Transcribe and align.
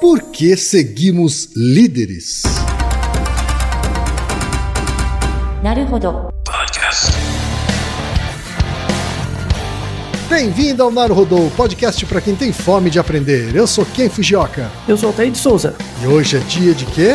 Por 0.00 0.30
que 0.30 0.56
seguimos 0.56 1.48
líderes? 1.56 2.42
Naruhodo. 5.60 6.28
Bem-vindo 10.28 10.84
ao 10.84 10.92
Naruhodô, 10.92 11.50
podcast 11.56 12.06
para 12.06 12.20
quem 12.20 12.36
tem 12.36 12.52
fome 12.52 12.90
de 12.90 13.00
aprender. 13.00 13.56
Eu 13.56 13.66
sou 13.66 13.84
Ken 13.84 14.08
Fujioka. 14.08 14.70
Eu 14.86 14.96
sou 14.96 15.08
o 15.08 15.12
Altair 15.12 15.32
de 15.32 15.38
Souza. 15.38 15.74
E 16.00 16.06
hoje 16.06 16.36
é 16.36 16.40
dia 16.40 16.72
de 16.74 16.84
quê? 16.86 17.14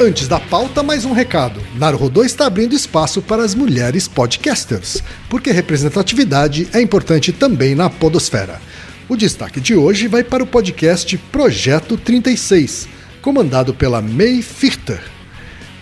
Antes 0.00 0.28
da 0.28 0.38
pauta, 0.38 0.80
mais 0.80 1.04
um 1.04 1.10
recado. 1.12 1.60
Naruhodô 1.74 2.22
está 2.22 2.46
abrindo 2.46 2.72
espaço 2.72 3.20
para 3.20 3.42
as 3.42 3.52
mulheres 3.52 4.06
podcasters, 4.06 5.02
porque 5.28 5.50
representatividade 5.50 6.68
é 6.72 6.80
importante 6.80 7.32
também 7.32 7.74
na 7.74 7.90
podosfera. 7.90 8.60
O 9.08 9.16
destaque 9.16 9.60
de 9.60 9.74
hoje 9.74 10.06
vai 10.06 10.22
para 10.22 10.44
o 10.44 10.46
podcast 10.46 11.18
Projeto 11.32 11.96
36, 11.96 12.88
comandado 13.20 13.74
pela 13.74 14.00
May 14.00 14.40
Firter. 14.40 15.00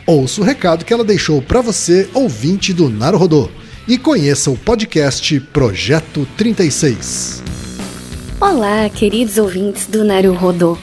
Ouça 0.07 0.41
o 0.41 0.45
recado 0.45 0.87
que 0.87 0.95
ela 0.95 1.05
deixou 1.05 1.43
para 1.43 1.61
você, 1.61 2.09
ouvinte 2.15 2.73
do 2.73 2.89
Naruhodô, 2.89 3.51
e 3.87 3.99
conheça 3.99 4.51
o 4.51 4.57
podcast 4.57 5.39
Projeto 5.53 6.27
36. 6.39 7.43
Olá, 8.41 8.89
queridos 8.89 9.37
ouvintes 9.37 9.87
do 9.87 10.05
Naruhodô. 10.05 10.79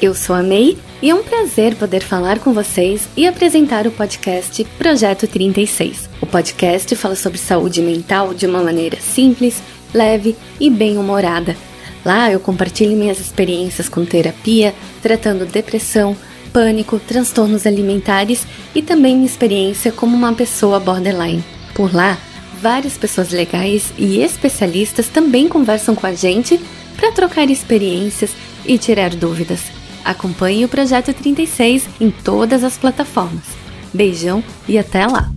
Eu 0.00 0.16
sou 0.16 0.34
a 0.34 0.42
May 0.42 0.76
e 1.02 1.10
é 1.10 1.14
um 1.14 1.24
prazer 1.24 1.74
poder 1.74 2.00
falar 2.00 2.38
com 2.38 2.52
vocês 2.52 3.08
e 3.16 3.26
apresentar 3.26 3.88
o 3.88 3.90
podcast 3.90 4.64
Projeto 4.78 5.26
36. 5.26 6.08
O 6.20 6.26
podcast 6.26 6.94
fala 6.94 7.16
sobre 7.16 7.38
saúde 7.38 7.82
mental 7.82 8.32
de 8.32 8.46
uma 8.46 8.62
maneira 8.62 9.00
simples, 9.00 9.60
leve 9.92 10.36
e 10.60 10.70
bem-humorada. 10.70 11.56
Lá 12.04 12.30
eu 12.30 12.38
compartilho 12.38 12.96
minhas 12.96 13.18
experiências 13.18 13.88
com 13.88 14.04
terapia, 14.04 14.72
tratando 15.02 15.44
depressão, 15.44 16.16
pânico, 16.52 17.00
transtornos 17.00 17.66
alimentares 17.66 18.46
e 18.72 18.80
também 18.80 19.16
minha 19.16 19.26
experiência 19.26 19.90
como 19.90 20.16
uma 20.16 20.32
pessoa 20.32 20.78
borderline. 20.78 21.42
Por 21.74 21.92
lá, 21.92 22.16
várias 22.60 22.96
pessoas 22.96 23.30
legais 23.30 23.92
e 23.98 24.20
especialistas 24.20 25.08
também 25.08 25.48
conversam 25.48 25.96
com 25.96 26.06
a 26.06 26.14
gente 26.14 26.60
para 26.96 27.10
trocar 27.10 27.50
experiências 27.50 28.30
e 28.64 28.78
tirar 28.78 29.10
dúvidas. 29.10 29.81
Acompanhe 30.04 30.64
o 30.64 30.68
Projeto 30.68 31.12
36 31.12 31.84
em 32.00 32.10
todas 32.10 32.64
as 32.64 32.76
plataformas. 32.76 33.44
Beijão 33.92 34.42
e 34.68 34.78
até 34.78 35.06
lá! 35.06 35.32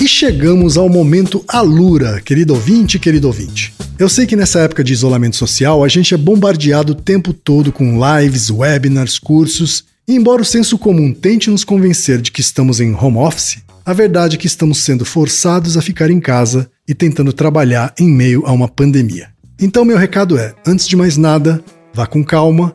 E 0.00 0.08
chegamos 0.08 0.76
ao 0.76 0.88
momento 0.88 1.44
Alura, 1.46 2.20
querido 2.20 2.52
ouvinte, 2.54 2.98
querido 2.98 3.28
ouvinte. 3.28 3.72
Eu 3.98 4.08
sei 4.08 4.26
que 4.26 4.36
nessa 4.36 4.60
época 4.60 4.82
de 4.82 4.92
isolamento 4.92 5.36
social 5.36 5.84
a 5.84 5.88
gente 5.88 6.12
é 6.12 6.16
bombardeado 6.16 6.92
o 6.92 6.96
tempo 6.96 7.32
todo 7.32 7.70
com 7.70 7.98
lives, 7.98 8.50
webinars, 8.50 9.18
cursos, 9.18 9.84
e 10.06 10.14
embora 10.14 10.42
o 10.42 10.44
senso 10.44 10.76
comum 10.76 11.12
tente 11.12 11.48
nos 11.48 11.64
convencer 11.64 12.20
de 12.20 12.32
que 12.32 12.40
estamos 12.40 12.80
em 12.80 12.92
home 12.94 13.18
office, 13.18 13.58
a 13.86 13.92
verdade 13.92 14.36
é 14.36 14.38
que 14.38 14.46
estamos 14.46 14.78
sendo 14.78 15.04
forçados 15.04 15.76
a 15.76 15.82
ficar 15.82 16.10
em 16.10 16.20
casa 16.20 16.68
e 16.86 16.94
tentando 16.94 17.32
trabalhar 17.32 17.94
em 17.98 18.08
meio 18.08 18.44
a 18.46 18.52
uma 18.52 18.68
pandemia. 18.68 19.28
Então, 19.60 19.84
meu 19.84 19.96
recado 19.96 20.36
é: 20.36 20.54
antes 20.66 20.88
de 20.88 20.96
mais 20.96 21.16
nada, 21.16 21.62
vá 21.94 22.06
com 22.06 22.24
calma 22.24 22.74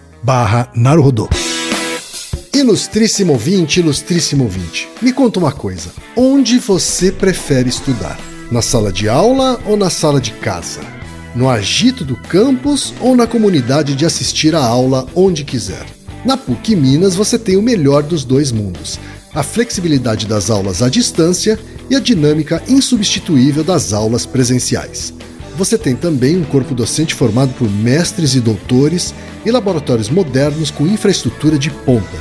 barra 0.23 0.71
Naruhodô. 0.75 1.27
Ilustríssimo 2.53 3.33
ouvinte, 3.33 3.79
ilustríssimo 3.79 4.43
ouvinte, 4.43 4.87
me 5.01 5.11
conta 5.11 5.39
uma 5.39 5.51
coisa. 5.51 5.91
Onde 6.15 6.59
você 6.59 7.11
prefere 7.11 7.69
estudar? 7.69 8.19
Na 8.51 8.61
sala 8.61 8.91
de 8.91 9.07
aula 9.07 9.59
ou 9.65 9.77
na 9.77 9.89
sala 9.89 10.19
de 10.19 10.31
casa? 10.31 10.81
No 11.33 11.49
agito 11.49 12.03
do 12.03 12.15
campus 12.15 12.93
ou 12.99 13.15
na 13.15 13.25
comunidade 13.25 13.95
de 13.95 14.05
assistir 14.05 14.53
a 14.53 14.63
aula 14.63 15.07
onde 15.15 15.45
quiser? 15.45 15.85
Na 16.25 16.35
PUC 16.35 16.75
Minas 16.75 17.15
você 17.15 17.39
tem 17.39 17.55
o 17.55 17.61
melhor 17.61 18.03
dos 18.03 18.25
dois 18.25 18.51
mundos: 18.51 18.99
a 19.33 19.41
flexibilidade 19.41 20.27
das 20.27 20.49
aulas 20.49 20.81
à 20.81 20.89
distância 20.89 21.57
e 21.89 21.95
a 21.95 21.99
dinâmica 21.99 22.61
insubstituível 22.67 23.63
das 23.63 23.93
aulas 23.93 24.25
presenciais. 24.25 25.13
Você 25.61 25.77
tem 25.77 25.95
também 25.95 26.37
um 26.37 26.43
corpo 26.43 26.73
docente 26.73 27.13
formado 27.13 27.53
por 27.53 27.69
mestres 27.69 28.33
e 28.33 28.39
doutores 28.39 29.13
e 29.45 29.51
laboratórios 29.51 30.09
modernos 30.09 30.71
com 30.71 30.87
infraestrutura 30.87 31.55
de 31.55 31.69
ponta. 31.69 32.17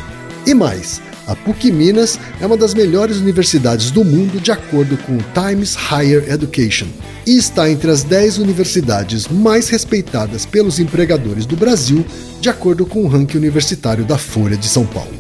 E 0.47 0.53
mais, 0.53 1.01
A 1.27 1.35
PUC 1.35 1.73
Minas 1.73 2.21
é 2.39 2.45
uma 2.45 2.57
das 2.59 2.75
melhores 2.75 3.17
universidades 3.17 3.91
do 3.91 4.05
mundo 4.05 4.39
de 4.39 4.53
acordo 4.53 4.95
com 4.99 5.17
o 5.17 5.25
Times 5.33 5.75
Higher 5.75 6.31
Education 6.31 6.89
e 7.27 7.39
está 7.39 7.71
entre 7.71 7.91
as 7.91 8.03
10 8.03 8.37
universidades 8.37 9.27
mais 9.27 9.71
respeitadas 9.71 10.45
pelos 10.45 10.79
empregadores 10.79 11.47
do 11.47 11.57
Brasil, 11.57 12.05
de 12.43 12.51
acordo 12.51 12.85
com 12.85 13.05
o 13.05 13.09
ranking 13.09 13.39
universitário 13.39 14.05
da 14.05 14.19
Folha 14.19 14.59
de 14.59 14.69
São 14.69 14.85
Paulo. 14.85 15.17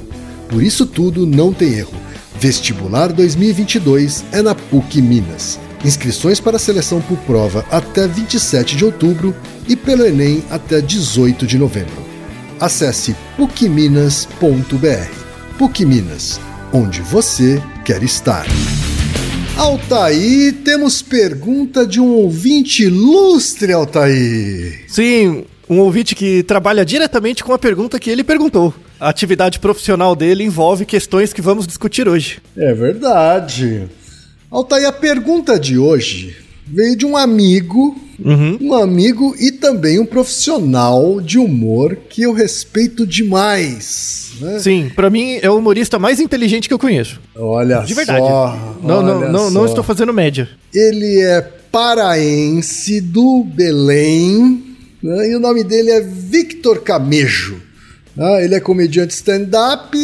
Por 0.46 0.62
isso 0.62 0.84
tudo 0.84 1.26
não 1.26 1.54
tem 1.54 1.72
erro. 1.72 1.94
Vestibular 2.38 3.14
2022 3.14 4.24
é 4.30 4.42
na 4.42 4.54
PUC 4.54 5.00
Minas. 5.00 5.58
Inscrições 5.84 6.40
para 6.40 6.56
a 6.56 6.60
seleção 6.60 7.00
por 7.00 7.16
prova 7.18 7.64
até 7.70 8.06
27 8.06 8.76
de 8.76 8.84
outubro 8.84 9.34
e 9.66 9.74
pelo 9.74 10.04
Enem 10.04 10.44
até 10.50 10.80
18 10.80 11.46
de 11.46 11.58
novembro. 11.58 12.04
Acesse 12.60 13.16
pucminas.br. 13.36 14.26
PUC 15.58 15.84
Minas, 15.84 16.40
onde 16.72 17.00
você 17.00 17.62
quer 17.84 18.02
estar. 18.02 18.46
Altaí, 19.56 20.52
temos 20.52 21.02
pergunta 21.02 21.86
de 21.86 22.00
um 22.00 22.08
ouvinte 22.08 22.84
ilustre, 22.84 23.72
Altaí. 23.72 24.80
Sim, 24.86 25.44
um 25.68 25.78
ouvinte 25.78 26.14
que 26.14 26.42
trabalha 26.42 26.84
diretamente 26.84 27.44
com 27.44 27.52
a 27.52 27.58
pergunta 27.58 27.98
que 27.98 28.10
ele 28.10 28.24
perguntou. 28.24 28.74
A 28.98 29.08
atividade 29.08 29.58
profissional 29.58 30.14
dele 30.16 30.44
envolve 30.44 30.84
questões 30.84 31.32
que 31.32 31.40
vamos 31.40 31.66
discutir 31.66 32.08
hoje. 32.08 32.38
É 32.56 32.74
verdade. 32.74 33.88
Altaí, 34.50 34.84
a 34.84 34.92
pergunta 34.92 35.58
de 35.58 35.78
hoje 35.78 36.36
veio 36.66 36.96
de 36.96 37.06
um 37.06 37.16
amigo, 37.16 37.96
Uhum. 38.22 38.58
um 38.60 38.74
amigo 38.74 39.34
e 39.40 39.50
também 39.50 39.98
um 39.98 40.04
profissional 40.04 41.22
de 41.22 41.38
humor 41.38 41.96
que 42.10 42.20
eu 42.22 42.34
respeito 42.34 43.06
demais. 43.06 44.32
Né? 44.40 44.58
Sim, 44.58 44.90
pra 44.94 45.08
mim 45.08 45.38
é 45.40 45.48
o 45.50 45.56
humorista 45.56 45.98
mais 45.98 46.20
inteligente 46.20 46.68
que 46.68 46.74
eu 46.74 46.78
conheço. 46.78 47.18
Olha 47.34 47.78
De 47.80 47.94
verdade. 47.94 48.18
só. 48.18 48.76
não, 48.82 49.02
não, 49.02 49.18
olha 49.20 49.28
não, 49.30 49.50
não 49.50 49.62
só. 49.62 49.66
estou 49.68 49.82
fazendo 49.84 50.12
média. 50.12 50.48
Ele 50.74 51.18
é 51.22 51.40
paraense 51.40 53.00
do 53.00 53.42
Belém 53.44 54.62
né? 55.02 55.30
e 55.30 55.34
o 55.36 55.40
nome 55.40 55.64
dele 55.64 55.90
é 55.90 56.00
Victor 56.02 56.82
Camejo. 56.82 57.56
Ah, 58.18 58.42
ele 58.42 58.54
é 58.54 58.60
comediante 58.60 59.14
stand-up, 59.14 59.96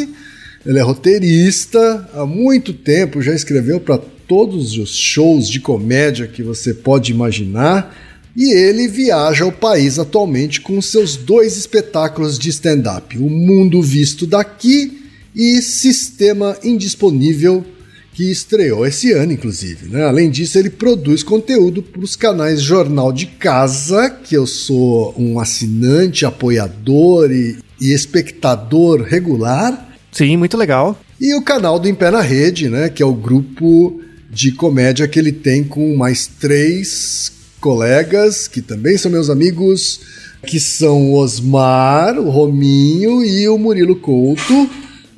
ele 0.64 0.78
é 0.78 0.82
roteirista, 0.82 2.08
há 2.14 2.24
muito 2.24 2.72
tempo 2.72 3.20
já 3.20 3.34
escreveu 3.34 3.78
para 3.78 4.00
todos 4.26 4.76
os 4.76 4.96
shows 4.96 5.48
de 5.48 5.60
comédia 5.60 6.26
que 6.26 6.42
você 6.42 6.74
pode 6.74 7.12
imaginar. 7.12 7.94
E 8.36 8.52
ele 8.52 8.86
viaja 8.86 9.44
ao 9.44 9.52
país 9.52 9.98
atualmente 9.98 10.60
com 10.60 10.80
seus 10.82 11.16
dois 11.16 11.56
espetáculos 11.56 12.38
de 12.38 12.50
stand-up: 12.50 13.16
O 13.18 13.30
Mundo 13.30 13.80
Visto 13.80 14.26
Daqui 14.26 15.02
e 15.34 15.62
Sistema 15.62 16.56
Indisponível, 16.62 17.64
que 18.12 18.30
estreou 18.30 18.86
esse 18.86 19.12
ano, 19.12 19.32
inclusive. 19.32 19.88
né? 19.88 20.04
Além 20.04 20.30
disso, 20.30 20.58
ele 20.58 20.70
produz 20.70 21.22
conteúdo 21.22 21.82
para 21.82 22.02
os 22.02 22.16
canais 22.16 22.60
Jornal 22.62 23.12
de 23.12 23.26
Casa, 23.26 24.08
que 24.10 24.34
eu 24.36 24.46
sou 24.46 25.14
um 25.18 25.38
assinante, 25.38 26.24
apoiador 26.24 27.30
e, 27.30 27.58
e 27.80 27.92
espectador 27.92 29.02
regular, 29.02 29.86
Sim, 30.12 30.38
muito 30.38 30.56
legal. 30.56 30.98
e 31.20 31.34
o 31.34 31.42
canal 31.42 31.78
do 31.78 31.88
Em 31.88 31.94
Pé 31.94 32.10
na 32.10 32.22
Rede, 32.22 32.70
né, 32.70 32.88
que 32.88 33.02
é 33.02 33.06
o 33.06 33.12
grupo 33.12 34.00
de 34.36 34.52
comédia 34.52 35.08
que 35.08 35.18
ele 35.18 35.32
tem 35.32 35.64
com 35.64 35.96
mais 35.96 36.26
três 36.26 37.32
colegas, 37.58 38.46
que 38.46 38.60
também 38.60 38.98
são 38.98 39.10
meus 39.10 39.30
amigos, 39.30 40.00
que 40.46 40.60
são 40.60 41.10
o 41.10 41.14
Osmar, 41.14 42.18
o 42.18 42.28
Rominho 42.28 43.24
e 43.24 43.48
o 43.48 43.56
Murilo 43.56 43.96
Couto. 43.96 44.68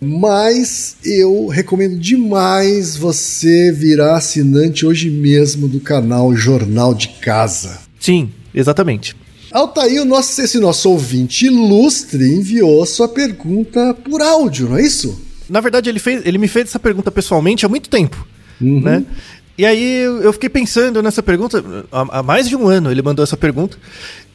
Mas 0.01 0.97
eu 1.05 1.49
recomendo 1.49 1.99
demais 1.99 2.97
você 2.97 3.73
virar 3.73 4.19
assinante 4.19 4.87
hoje 4.87 5.11
mesmo 5.11 5.67
do 5.67 5.81
canal 5.81 6.33
Jornal 6.37 6.95
de 6.95 7.09
Casa. 7.21 7.81
Sim, 7.99 8.31
exatamente. 8.55 9.17
Altair, 9.51 10.05
nosso, 10.05 10.41
esse 10.41 10.61
nosso 10.61 10.89
ouvinte 10.91 11.47
ilustre 11.47 12.25
enviou 12.33 12.87
sua 12.87 13.09
pergunta 13.09 13.93
por 13.93 14.23
áudio, 14.23 14.69
não 14.69 14.77
é 14.77 14.83
isso? 14.83 15.21
Na 15.49 15.61
verdade, 15.61 15.91
ele, 15.91 15.99
fez, 15.99 16.25
ele 16.25 16.39
me 16.39 16.47
fez 16.47 16.69
essa 16.69 16.79
pergunta 16.79 17.11
pessoalmente 17.11 17.67
há 17.67 17.69
muito 17.69 17.89
tempo, 17.89 18.25
Uhum. 18.61 18.81
né? 18.81 19.05
E 19.57 19.67
aí 19.67 20.03
eu 20.03 20.23
eu 20.23 20.33
fiquei 20.33 20.49
pensando 20.49 21.03
nessa 21.03 21.23
pergunta, 21.23 21.63
há, 21.91 22.23
mais 22.23 22.49
de 22.49 22.57
um 22.57 22.69
ano 22.69 22.91
ele 22.91 23.03
mandou 23.03 23.23
essa 23.23 23.37
pergunta. 23.37 23.77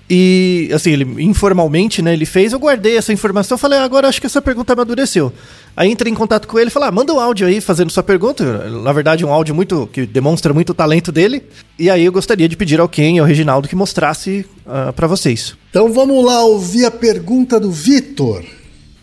E, 0.09 0.69
assim, 0.73 0.91
ele 0.91 1.23
informalmente, 1.23 2.01
né, 2.01 2.13
ele 2.13 2.25
fez, 2.25 2.51
eu 2.51 2.59
guardei 2.59 2.97
essa 2.97 3.13
informação, 3.13 3.57
falei, 3.57 3.79
ah, 3.79 3.83
agora 3.83 4.07
acho 4.07 4.19
que 4.19 4.27
essa 4.27 4.41
pergunta 4.41 4.73
amadureceu. 4.73 5.31
Aí 5.75 5.89
entrei 5.89 6.11
em 6.11 6.15
contato 6.15 6.47
com 6.47 6.59
ele 6.59 6.67
e 6.67 6.71
falei, 6.71 6.89
ah, 6.89 6.91
manda 6.91 7.13
um 7.13 7.19
áudio 7.19 7.47
aí 7.47 7.61
fazendo 7.61 7.89
sua 7.89 8.03
pergunta. 8.03 8.69
Na 8.69 8.91
verdade, 8.91 9.25
um 9.25 9.31
áudio 9.31 9.55
muito 9.55 9.87
que 9.91 10.05
demonstra 10.05 10.53
muito 10.53 10.71
o 10.71 10.73
talento 10.73 11.11
dele. 11.11 11.41
E 11.79 11.89
aí 11.89 12.03
eu 12.03 12.11
gostaria 12.11 12.47
de 12.49 12.57
pedir 12.57 12.79
ao 12.79 12.89
Ken 12.89 13.15
e 13.15 13.19
ao 13.19 13.25
Reginaldo 13.25 13.67
que 13.67 13.75
mostrasse 13.75 14.45
ah, 14.67 14.91
pra 14.93 15.07
vocês. 15.07 15.55
Então 15.69 15.91
vamos 15.91 16.23
lá 16.23 16.43
ouvir 16.43 16.85
a 16.85 16.91
pergunta 16.91 17.59
do 17.59 17.71
Vitor. 17.71 18.43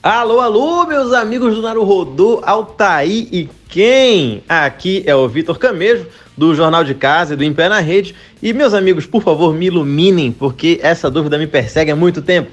Alô, 0.02 0.40
alô, 0.40 0.86
meus 0.86 1.12
amigos 1.12 1.54
do 1.54 1.60
Naruhodô, 1.60 2.40
Altaí 2.42 3.28
e 3.30 3.46
quem? 3.68 4.42
Aqui 4.48 5.02
é 5.04 5.14
o 5.14 5.28
Vitor 5.28 5.58
Camejo, 5.58 6.06
do 6.34 6.54
Jornal 6.54 6.82
de 6.82 6.94
Casa 6.94 7.34
e 7.34 7.36
do 7.36 7.44
Em 7.44 7.52
Pé 7.52 7.68
na 7.68 7.80
Rede. 7.80 8.14
E, 8.42 8.54
meus 8.54 8.72
amigos, 8.72 9.04
por 9.04 9.22
favor, 9.22 9.52
me 9.52 9.66
iluminem, 9.66 10.32
porque 10.32 10.80
essa 10.82 11.10
dúvida 11.10 11.36
me 11.36 11.46
persegue 11.46 11.90
há 11.90 11.96
muito 11.96 12.22
tempo. 12.22 12.50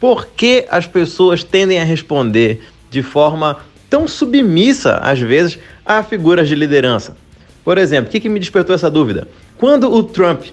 Por 0.00 0.24
que 0.28 0.64
as 0.70 0.86
pessoas 0.86 1.44
tendem 1.44 1.78
a 1.78 1.84
responder 1.84 2.62
de 2.88 3.02
forma 3.02 3.58
tão 3.90 4.08
submissa, 4.08 4.94
às 5.02 5.20
vezes, 5.20 5.58
a 5.84 6.02
figuras 6.02 6.48
de 6.48 6.54
liderança? 6.54 7.14
Por 7.62 7.76
exemplo, 7.76 8.08
o 8.08 8.10
que, 8.10 8.20
que 8.20 8.28
me 8.30 8.40
despertou 8.40 8.74
essa 8.74 8.90
dúvida? 8.90 9.28
Quando 9.58 9.92
o 9.92 10.02
Trump, 10.02 10.44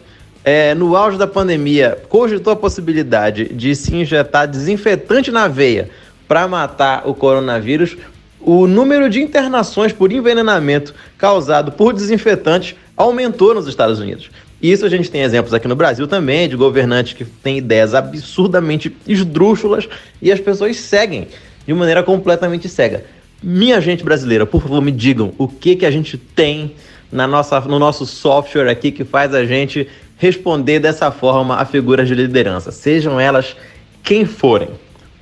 é, 0.43 0.75
no 0.75 0.93
auge 0.97 1.17
da 1.17 1.27
pandemia, 1.27 1.97
cogitou 2.09 2.51
a 2.51 2.55
possibilidade 2.57 3.45
de 3.53 3.73
se 3.73 3.95
injetar 3.95 4.45
desinfetante 4.45 5.31
na 5.31 5.47
veia 5.47 5.89
para 6.31 6.47
matar 6.47 7.09
o 7.09 7.13
coronavírus, 7.13 7.97
o 8.39 8.65
número 8.65 9.09
de 9.09 9.21
internações 9.21 9.91
por 9.91 10.13
envenenamento 10.13 10.95
causado 11.17 11.73
por 11.73 11.91
desinfetantes 11.91 12.73
aumentou 12.95 13.53
nos 13.53 13.67
Estados 13.67 13.99
Unidos. 13.99 14.31
Isso 14.61 14.85
a 14.85 14.89
gente 14.89 15.11
tem 15.11 15.23
exemplos 15.23 15.53
aqui 15.53 15.67
no 15.67 15.75
Brasil 15.75 16.07
também, 16.07 16.47
de 16.47 16.55
governantes 16.55 17.11
que 17.11 17.25
têm 17.25 17.57
ideias 17.57 17.93
absurdamente 17.93 18.95
esdrúxulas 19.05 19.89
e 20.21 20.31
as 20.31 20.39
pessoas 20.39 20.77
seguem 20.77 21.27
de 21.67 21.73
maneira 21.73 22.01
completamente 22.01 22.69
cega. 22.69 23.03
Minha 23.43 23.81
gente 23.81 24.01
brasileira, 24.01 24.45
por 24.45 24.61
favor, 24.61 24.81
me 24.81 24.93
digam 24.93 25.33
o 25.37 25.49
que, 25.49 25.75
que 25.75 25.85
a 25.85 25.91
gente 25.91 26.17
tem 26.17 26.75
na 27.11 27.27
nossa, 27.27 27.59
no 27.59 27.77
nosso 27.77 28.05
software 28.05 28.69
aqui 28.69 28.89
que 28.89 29.03
faz 29.03 29.35
a 29.35 29.43
gente 29.43 29.85
responder 30.15 30.79
dessa 30.79 31.11
forma 31.11 31.57
a 31.57 31.65
figuras 31.65 32.07
de 32.07 32.15
liderança, 32.15 32.71
sejam 32.71 33.19
elas 33.19 33.53
quem 34.01 34.23
forem. 34.23 34.69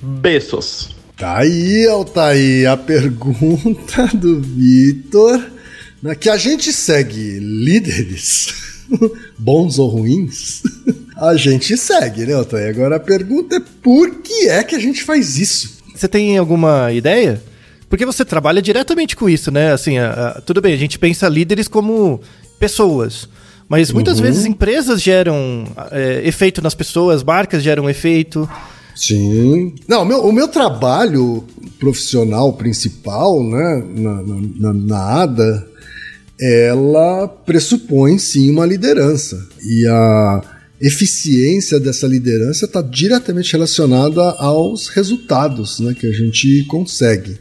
Beijos. 0.00 0.99
Tá 1.20 1.38
aí, 1.40 1.86
Altair, 1.86 2.70
a 2.70 2.76
pergunta 2.78 4.06
do 4.16 4.40
Vitor, 4.40 5.38
né, 6.02 6.14
que 6.14 6.30
a 6.30 6.36
gente 6.38 6.72
segue 6.72 7.38
líderes, 7.38 8.54
bons 9.38 9.78
ou 9.78 9.88
ruins, 9.88 10.62
a 11.18 11.36
gente 11.36 11.76
segue, 11.76 12.24
né, 12.24 12.32
Altair? 12.32 12.70
Agora 12.70 12.96
a 12.96 13.00
pergunta 13.00 13.56
é 13.56 13.60
por 13.82 14.14
que 14.22 14.48
é 14.48 14.64
que 14.64 14.74
a 14.74 14.78
gente 14.78 15.02
faz 15.04 15.36
isso? 15.38 15.78
Você 15.94 16.08
tem 16.08 16.38
alguma 16.38 16.90
ideia? 16.90 17.42
Porque 17.90 18.06
você 18.06 18.24
trabalha 18.24 18.62
diretamente 18.62 19.14
com 19.14 19.28
isso, 19.28 19.50
né? 19.50 19.72
Assim, 19.72 19.98
a- 19.98 20.34
a- 20.36 20.40
tudo 20.40 20.62
bem, 20.62 20.72
a 20.72 20.76
gente 20.78 20.98
pensa 20.98 21.28
líderes 21.28 21.68
como 21.68 22.20
pessoas. 22.58 23.28
Mas 23.68 23.92
muitas 23.92 24.18
vezes 24.18 24.46
empresas 24.46 25.02
geram 25.02 25.64
é, 25.92 26.22
efeito 26.24 26.62
nas 26.62 26.74
pessoas, 26.74 27.22
marcas 27.22 27.62
geram 27.62 27.90
efeito. 27.90 28.48
Sim. 29.00 29.74
Não, 29.88 30.02
o 30.02 30.04
meu, 30.04 30.18
o 30.26 30.32
meu 30.32 30.46
trabalho 30.46 31.42
profissional 31.78 32.52
principal, 32.52 33.42
né, 33.42 33.82
na, 33.96 34.22
na, 34.22 34.72
na- 34.74 35.22
ADA, 35.22 35.66
ela 36.38 37.26
pressupõe 37.26 38.18
sim 38.18 38.50
uma 38.50 38.66
liderança. 38.66 39.48
E 39.64 39.86
a 39.86 40.42
eficiência 40.78 41.80
dessa 41.80 42.06
liderança 42.06 42.66
está 42.66 42.82
diretamente 42.82 43.52
relacionada 43.52 44.20
aos 44.32 44.88
resultados 44.88 45.80
né, 45.80 45.94
que 45.98 46.06
a 46.06 46.12
gente 46.12 46.64
consegue. 46.66 47.38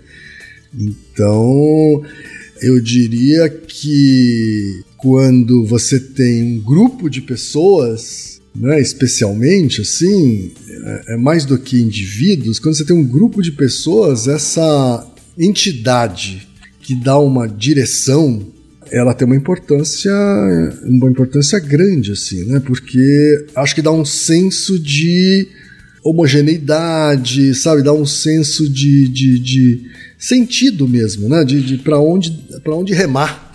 Então, 0.74 2.02
eu 2.62 2.80
diria 2.80 3.50
que 3.50 4.82
quando 4.96 5.66
você 5.66 6.00
tem 6.00 6.42
um 6.58 6.62
grupo 6.62 7.10
de 7.10 7.22
pessoas, 7.22 8.39
né, 8.60 8.80
especialmente 8.82 9.82
assim, 9.82 10.52
é, 10.70 11.14
é 11.14 11.18
mais 11.18 11.46
do 11.46 11.58
que 11.58 11.82
indivíduos, 11.82 12.60
quando 12.60 12.76
você 12.76 12.86
tem 12.86 12.96
um 12.96 13.08
grupo 13.08 13.42
de 13.42 13.54
pessoas, 13.54 14.28
essa 14.28 15.08
entidade 15.38 16.48
que 16.82 16.94
dá 16.94 17.18
uma 17.18 17.48
direção, 17.48 18.46
ela 18.92 19.14
tem 19.14 19.26
uma 19.26 19.36
importância, 19.36 20.12
uma 20.84 21.10
importância 21.10 21.60
grande, 21.60 22.12
assim, 22.12 22.44
né? 22.46 22.60
Porque 22.60 23.46
acho 23.56 23.76
que 23.76 23.82
dá 23.82 23.92
um 23.92 24.04
senso 24.04 24.80
de 24.80 25.48
homogeneidade, 26.04 27.54
sabe? 27.56 27.84
Dá 27.84 27.94
um 27.94 28.06
senso 28.06 28.68
de, 28.68 29.08
de, 29.08 29.40
de, 29.40 29.82
sentido 30.18 30.88
mesmo, 30.88 31.30
né? 31.30 31.44
De, 31.44 31.62
de 31.62 31.78
para 31.78 32.00
onde, 32.00 32.32
pra 32.64 32.76
onde 32.76 32.94
remar. 32.94 33.49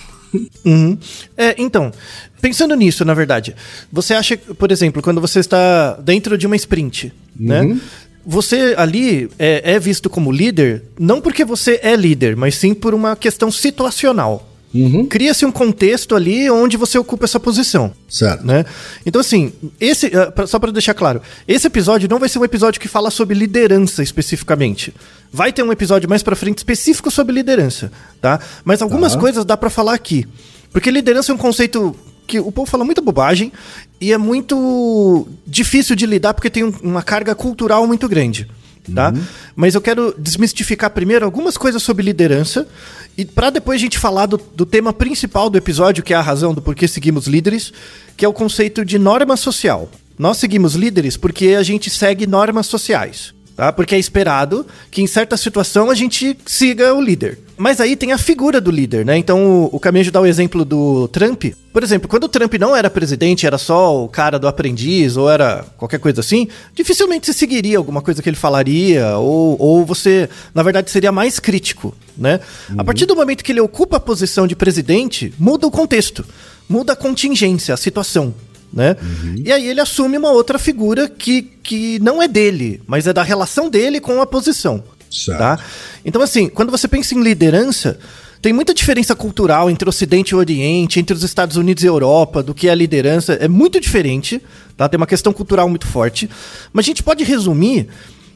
Uhum. 0.65 0.99
É, 1.37 1.55
então, 1.59 1.93
pensando 2.41 2.75
nisso, 2.75 3.05
na 3.05 3.15
verdade, 3.15 3.55
você 3.93 4.15
acha, 4.15 4.37
por 4.37 4.71
exemplo, 4.73 5.03
quando 5.03 5.21
você 5.21 5.41
está 5.41 5.95
dentro 5.95 6.37
de 6.37 6.47
uma 6.47 6.57
sprint, 6.57 7.13
né? 7.39 7.63
Uhum. 7.63 7.81
Você 8.27 8.75
ali 8.79 9.29
é, 9.39 9.75
é 9.75 9.79
visto 9.79 10.09
como 10.09 10.33
líder, 10.33 10.83
não 10.99 11.21
porque 11.21 11.45
você 11.45 11.79
é 11.83 11.95
líder, 11.95 12.37
mas 12.37 12.55
sim 12.55 12.73
por 12.73 12.95
uma 12.95 13.15
questão 13.15 13.51
situacional. 13.51 14.54
Uhum. 14.75 15.07
Cria-se 15.07 15.47
um 15.47 15.53
contexto 15.53 16.17
ali 16.17 16.51
onde 16.51 16.77
você 16.77 16.99
ocupa 16.99 17.25
essa 17.27 17.39
posição. 17.39 17.93
Certo. 18.09 18.45
Né? 18.45 18.65
Então, 19.07 19.21
assim, 19.21 19.53
esse, 19.81 20.11
pra- 20.35 20.47
só 20.49 20.59
para 20.59 20.73
deixar 20.73 20.95
claro, 20.95 21.23
esse 21.47 21.67
episódio 21.69 22.09
não 22.11 22.19
vai 22.19 22.29
ser 22.29 22.41
um 22.41 22.45
episódio 22.45 22.81
que 22.81 22.89
fala 22.89 23.11
sobre 23.11 23.37
liderança 23.39 24.03
especificamente. 24.03 24.93
Vai 25.33 25.53
ter 25.53 25.63
um 25.63 25.71
episódio 25.73 26.09
mais 26.09 26.23
pra 26.25 26.35
frente 26.35 26.59
específico 26.59 27.11
sobre 27.11 27.33
liderança, 27.35 27.93
tá? 28.21 28.41
Mas 28.65 28.83
algumas 28.83 29.15
Tá. 29.15 29.21
coisas 29.21 29.45
dá 29.45 29.57
pra 29.57 29.71
falar 29.71 29.95
aqui. 29.95 30.27
Porque 30.73 30.91
liderança 30.91 31.31
é 31.31 31.35
um 31.35 31.39
conceito 31.39 31.95
que 32.27 32.41
o 32.41 32.51
povo 32.51 32.69
fala 32.69 32.85
muita 32.85 33.01
bobagem 33.01 33.53
e 34.01 34.13
é 34.13 34.19
muito 34.19 35.29
difícil 35.47 35.95
de 35.95 36.07
lidar 36.07 36.35
porque 36.35 36.51
tem 36.51 36.65
um- 36.65 36.75
uma 36.83 37.03
carga 37.03 37.35
cultural 37.35 37.87
muito 37.87 38.09
grande. 38.09 38.49
Tá? 38.93 39.15
Mas 39.57 39.75
eu 39.75 39.81
quero 39.81 40.15
desmistificar 40.19 40.91
primeiro 40.91 41.25
algumas 41.25 41.57
coisas 41.57 41.83
sobre 41.83 42.05
liderança 42.05 42.69
e 43.17 43.25
para 43.25 43.49
depois 43.49 43.81
a 43.81 43.81
gente 43.81 43.99
falar 43.99 44.27
do, 44.27 44.37
do 44.37 44.67
tema 44.67 44.93
principal 44.93 45.49
do 45.49 45.57
episódio, 45.57 46.03
que 46.03 46.13
é 46.13 46.17
a 46.17 46.21
razão 46.21 46.53
do 46.53 46.61
porquê 46.61 46.87
seguimos 46.87 47.27
líderes, 47.27 47.73
que 48.17 48.25
é 48.25 48.29
o 48.29 48.33
conceito 48.33 48.85
de 48.85 48.99
norma 48.99 49.37
social. 49.37 49.89
Nós 50.19 50.37
seguimos 50.37 50.75
líderes 50.75 51.17
porque 51.17 51.49
a 51.59 51.63
gente 51.63 51.89
segue 51.89 52.27
normas 52.27 52.67
sociais. 52.67 53.33
Tá? 53.57 53.73
Porque 53.73 53.95
é 53.95 53.99
esperado 53.99 54.67
que 54.91 55.01
em 55.01 55.07
certa 55.07 55.37
situação 55.37 55.89
a 55.89 55.95
gente 55.95 56.37
siga 56.45 56.93
o 56.93 57.01
líder. 57.01 57.39
Mas 57.57 57.81
aí 57.81 57.95
tem 57.95 58.11
a 58.11 58.19
figura 58.19 58.61
do 58.61 58.69
líder, 58.69 59.07
né? 59.07 59.17
Então 59.17 59.47
o, 59.47 59.77
o 59.77 59.79
Camejo 59.79 60.11
dá 60.11 60.21
o 60.21 60.27
exemplo 60.27 60.65
do 60.65 61.07
Trump. 61.09 61.45
Por 61.73 61.85
exemplo, 61.85 62.09
quando 62.09 62.25
o 62.25 62.29
Trump 62.29 62.53
não 62.55 62.75
era 62.75 62.91
presidente, 62.91 63.47
era 63.47 63.57
só 63.57 64.05
o 64.05 64.09
cara 64.09 64.41
do 64.41 64.49
aprendiz 64.49 65.17
ou 65.17 65.31
era 65.31 65.65
qualquer 65.77 66.01
coisa 66.01 66.21
assim, 66.21 66.49
dificilmente 66.75 67.27
você 67.27 67.33
seguiria 67.33 67.79
alguma 67.79 68.03
coisa 68.03 68.21
que 68.21 68.29
ele 68.29 68.37
falaria 68.37 69.17
ou, 69.19 69.57
ou 69.61 69.87
você, 69.87 70.29
na 70.53 70.65
verdade, 70.65 70.91
seria 70.91 71.13
mais 71.13 71.39
crítico, 71.39 71.95
né? 72.19 72.41
A 72.77 72.83
partir 72.83 73.07
do 73.07 73.15
momento 73.15 73.45
que 73.45 73.53
ele 73.53 73.61
ocupa 73.61 73.99
a 73.99 74.01
posição 74.01 74.49
de 74.49 74.57
presidente, 74.57 75.33
muda 75.39 75.65
o 75.65 75.71
contexto, 75.71 76.25
muda 76.69 76.95
a 76.95 76.97
contingência, 76.97 77.73
a 77.73 77.77
situação 77.77 78.35
né? 78.75 78.97
E 79.45 79.53
aí 79.53 79.67
ele 79.69 79.81
assume 79.81 80.19
uma 80.19 80.31
outra 80.31 80.59
figura 80.59 81.09
que, 81.09 81.43
que 81.43 81.99
não 82.01 82.23
é 82.23 82.27
dele, 82.27 82.83
mas 82.87 83.07
é 83.07 83.13
da 83.13 83.23
relação 83.23 83.71
dele 83.71 84.01
com 84.01 84.21
a 84.21 84.27
posição. 84.27 84.83
Certo. 85.11 85.39
Tá? 85.39 85.59
Então, 86.05 86.21
assim, 86.21 86.49
quando 86.49 86.71
você 86.71 86.89
pensa 86.89 87.15
em 87.15 87.23
liderança, 87.23 87.99
tem 88.43 88.53
muita 88.53 88.75
diferença 88.75 89.15
cultural 89.15 89.71
entre 89.71 89.89
o 89.89 89.91
Ocidente 89.91 90.31
e 90.31 90.35
o 90.35 90.39
Oriente, 90.39 90.99
entre 90.99 91.15
os 91.15 91.23
Estados 91.23 91.57
Unidos 91.57 91.85
e 91.85 91.87
a 91.87 91.91
Europa, 91.91 92.43
do 92.43 92.53
que 92.53 92.69
é 92.69 92.73
a 92.73 92.75
liderança. 92.75 93.35
É 93.35 93.49
muito 93.49 93.81
diferente, 93.81 94.43
tá? 94.77 94.89
Tem 94.89 94.99
uma 94.99 95.07
questão 95.07 95.33
cultural 95.33 95.69
muito 95.69 95.87
forte. 95.87 96.29
Mas 96.73 96.85
a 96.85 96.89
gente 96.89 97.03
pode 97.03 97.23
resumir 97.23 97.89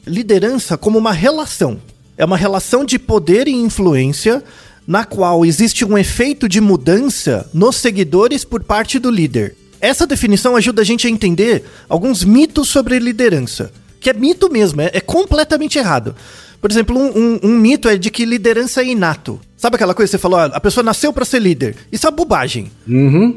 liderança 0.07 0.77
como 0.77 0.97
uma 0.97 1.11
relação. 1.11 1.79
É 2.17 2.25
uma 2.25 2.37
relação 2.37 2.83
de 2.85 2.97
poder 2.97 3.47
e 3.47 3.51
influência 3.51 4.43
na 4.87 5.05
qual 5.05 5.45
existe 5.45 5.85
um 5.85 5.95
efeito 5.95 6.49
de 6.49 6.59
mudança 6.59 7.47
nos 7.53 7.75
seguidores 7.75 8.43
por 8.43 8.63
parte 8.63 8.97
do 8.97 9.11
líder. 9.11 9.55
Essa 9.81 10.05
definição 10.07 10.55
ajuda 10.55 10.81
a 10.81 10.85
gente 10.85 11.07
a 11.07 11.09
entender 11.09 11.63
alguns 11.87 12.23
mitos 12.23 12.67
sobre 12.69 12.99
liderança. 12.99 13.71
Que 13.99 14.09
é 14.09 14.13
mito 14.13 14.49
mesmo, 14.51 14.81
é, 14.81 14.91
é 14.93 15.01
completamente 15.01 15.77
errado. 15.77 16.15
Por 16.61 16.69
exemplo, 16.69 16.97
um, 16.97 17.07
um- 17.17 17.39
um 17.43 17.57
mito 17.57 17.87
é 17.87 17.97
de 17.97 18.09
que 18.09 18.25
liderança 18.25 18.81
é 18.81 18.85
inato. 18.87 19.39
Sabe 19.57 19.75
aquela 19.75 19.93
coisa 19.93 20.09
que 20.09 20.11
você 20.11 20.21
falou, 20.21 20.39
ah, 20.39 20.45
a 20.45 20.59
pessoa 20.59 20.83
nasceu 20.83 21.11
pra 21.11 21.23
ser 21.25 21.39
líder? 21.39 21.75
Isso 21.91 22.07
é 22.07 22.11
bobagem. 22.11 22.69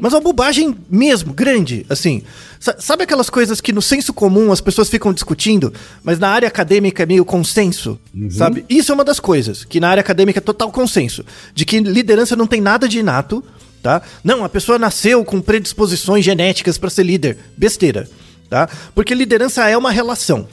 Mas 0.01 0.13
é 0.13 0.15
uma 0.17 0.21
bobagem 0.21 0.75
mesmo, 0.89 1.33
grande, 1.33 1.85
assim. 1.89 2.23
Sa- 2.59 2.75
Sabe 2.79 3.03
aquelas 3.03 3.29
coisas 3.29 3.59
que 3.61 3.73
no 3.73 3.81
senso 3.81 4.13
comum 4.13 4.51
as 4.51 4.61
pessoas 4.61 4.89
ficam 4.89 5.13
discutindo, 5.13 5.73
mas 6.01 6.17
na 6.19 6.29
área 6.29 6.47
acadêmica 6.47 7.03
é 7.03 7.05
meio 7.05 7.25
consenso? 7.25 7.99
Sabe? 8.29 8.65
Isso 8.69 8.91
é 8.91 8.95
uma 8.95 9.03
das 9.05 9.19
coisas, 9.19 9.65
que 9.65 9.79
na 9.81 9.89
área 9.89 10.01
acadêmica 10.01 10.39
é 10.39 10.41
total 10.41 10.71
consenso. 10.71 11.25
De 11.53 11.65
que 11.65 11.79
liderança 11.79 12.35
não 12.37 12.47
tem 12.47 12.61
nada 12.61 12.87
de 12.87 12.99
inato, 12.99 13.43
tá? 13.83 14.01
Não, 14.23 14.45
a 14.45 14.49
pessoa 14.49 14.79
nasceu 14.79 15.23
com 15.25 15.41
predisposições 15.41 16.23
genéticas 16.23 16.77
pra 16.77 16.89
ser 16.89 17.03
líder. 17.03 17.37
Besteira, 17.57 18.09
tá? 18.49 18.67
Porque 18.95 19.13
liderança 19.13 19.67
é 19.69 19.77
uma 19.77 19.91
relação. 19.91 20.47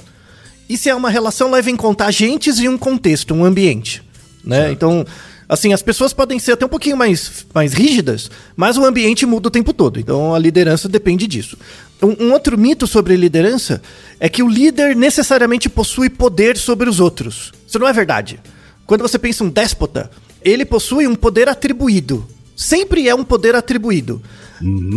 E 0.69 0.77
se 0.77 0.91
é 0.91 0.95
uma 0.95 1.09
relação, 1.09 1.51
leva 1.51 1.71
em 1.71 1.77
conta 1.77 2.05
agentes 2.05 2.59
e 2.59 2.69
um 2.69 2.77
contexto, 2.77 3.33
um 3.33 3.45
ambiente. 3.45 4.03
Né? 4.45 4.73
Então, 4.73 5.07
assim, 5.49 5.73
as 5.73 5.83
pessoas 5.83 6.13
podem 6.13 6.39
ser 6.39 6.53
até 6.53 6.67
um 6.67 6.69
pouquinho 6.69 6.97
mais, 6.97 7.47
mais 7.55 7.73
rígidas, 7.73 8.31
mas 8.57 8.77
o 8.77 8.85
ambiente 8.85 9.25
muda 9.27 9.49
o 9.49 9.51
tempo 9.51 9.73
todo. 9.73 9.99
Então, 9.99 10.35
a 10.35 10.39
liderança 10.39 10.89
depende 10.89 11.27
disso. 11.27 11.57
Um, 12.03 12.27
um 12.27 12.33
outro 12.33 12.59
mito 12.59 12.87
sobre 12.87 13.17
liderança 13.17 13.81
é 14.19 14.29
que 14.29 14.43
o 14.43 14.49
líder 14.49 14.97
necessariamente 14.97 15.69
possui 15.69 16.09
poder 16.09 16.57
sobre 16.57 16.89
os 16.89 16.99
outros. 17.01 17.53
Isso 17.67 17.79
não 17.79 17.87
é 17.87 17.93
verdade. 17.93 18.41
Quando 18.87 19.03
você 19.03 19.19
pensa 19.19 19.45
em 19.45 19.49
um 19.49 19.51
déspota, 19.51 20.11
ele 20.43 20.65
possui 20.65 21.07
um 21.07 21.15
poder 21.15 21.49
atribuído. 21.49 22.27
Sempre 22.63 23.09
é 23.09 23.15
um 23.15 23.25
poder 23.25 23.55
atribuído. 23.55 24.21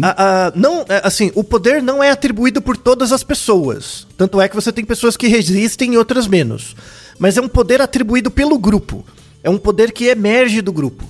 A- 0.02 0.48
a- 0.48 0.52
não, 0.54 0.82
é, 0.90 1.00
assim, 1.02 1.32
o 1.34 1.46
poder 1.46 1.82
não 1.82 2.04
é 2.04 2.12
atribuído 2.12 2.62
por 2.62 2.76
todas 2.76 3.14
as 3.14 3.24
pessoas. 3.24 4.06
Tanto 4.18 4.42
é 4.42 4.50
que 4.50 4.56
você 4.56 4.70
tem 4.70 4.84
pessoas 4.84 5.16
que 5.16 5.28
resistem 5.28 5.94
e 5.94 5.98
outras 5.98 6.28
menos. 6.28 6.76
Mas 7.18 7.38
é 7.38 7.42
um 7.42 7.48
poder 7.48 7.80
atribuído 7.82 8.30
pelo 8.30 8.58
grupo. 8.60 9.06
É 9.42 9.50
um 9.50 9.58
poder 9.58 9.94
que 9.94 10.08
emerge 10.08 10.62
do 10.62 10.74
grupo. 10.74 11.06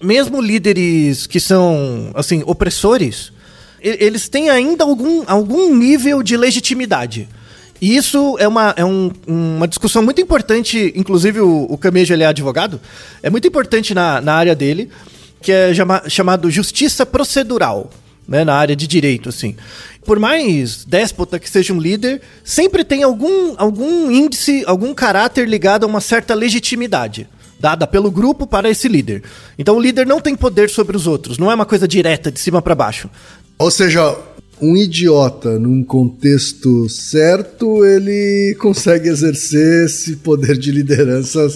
Mesmo 0.00 0.40
líderes 0.40 1.26
que 1.26 1.40
são, 1.40 2.12
assim, 2.14 2.40
opressores, 2.46 3.32
eles 3.82 4.28
têm 4.28 4.48
ainda 4.48 4.84
algum, 4.84 5.24
algum 5.26 5.74
nível 5.74 6.22
de 6.22 6.36
legitimidade. 6.36 7.28
E 7.80 7.96
isso 7.96 8.36
é 8.38 8.46
uma, 8.46 8.72
é 8.76 8.84
um- 8.84 9.10
uma 9.26 9.66
discussão 9.66 10.04
muito 10.04 10.20
importante, 10.20 10.92
inclusive 10.94 11.40
o, 11.40 11.66
o 11.68 11.76
Camejo 11.76 12.14
ele 12.14 12.22
é 12.22 12.26
advogado, 12.26 12.80
é 13.24 13.28
muito 13.28 13.48
importante 13.48 13.92
na, 13.92 14.20
na 14.20 14.34
área 14.34 14.54
dele, 14.54 14.88
que 15.46 15.52
é 15.52 15.72
chama- 15.72 16.02
chamado 16.08 16.50
justiça 16.50 17.06
procedural, 17.06 17.88
né, 18.26 18.44
na 18.44 18.54
área 18.54 18.74
de 18.74 18.84
direito, 18.84 19.28
assim. 19.28 19.54
Por 20.04 20.18
mais 20.18 20.84
déspota 20.84 21.38
que 21.38 21.48
seja 21.48 21.72
um 21.72 21.78
líder, 21.80 22.20
sempre 22.42 22.82
tem 22.82 23.04
algum, 23.04 23.54
algum 23.56 24.10
índice, 24.10 24.64
algum 24.66 24.92
caráter 24.92 25.48
ligado 25.48 25.84
a 25.84 25.86
uma 25.86 26.00
certa 26.00 26.34
legitimidade, 26.34 27.28
dada 27.60 27.86
pelo 27.86 28.10
grupo 28.10 28.44
para 28.44 28.68
esse 28.68 28.88
líder. 28.88 29.22
Então 29.56 29.76
o 29.76 29.80
líder 29.80 30.04
não 30.04 30.20
tem 30.20 30.34
poder 30.34 30.68
sobre 30.68 30.96
os 30.96 31.06
outros, 31.06 31.38
não 31.38 31.48
é 31.48 31.54
uma 31.54 31.64
coisa 31.64 31.86
direta, 31.86 32.32
de 32.32 32.40
cima 32.40 32.60
para 32.60 32.74
baixo. 32.74 33.08
Ou 33.56 33.70
seja, 33.70 34.18
um 34.60 34.76
idiota 34.76 35.60
num 35.60 35.84
contexto 35.84 36.88
certo, 36.88 37.84
ele 37.86 38.56
consegue 38.58 39.08
exercer 39.08 39.84
esse 39.86 40.16
poder 40.16 40.58
de 40.58 40.72
liderança 40.72 41.46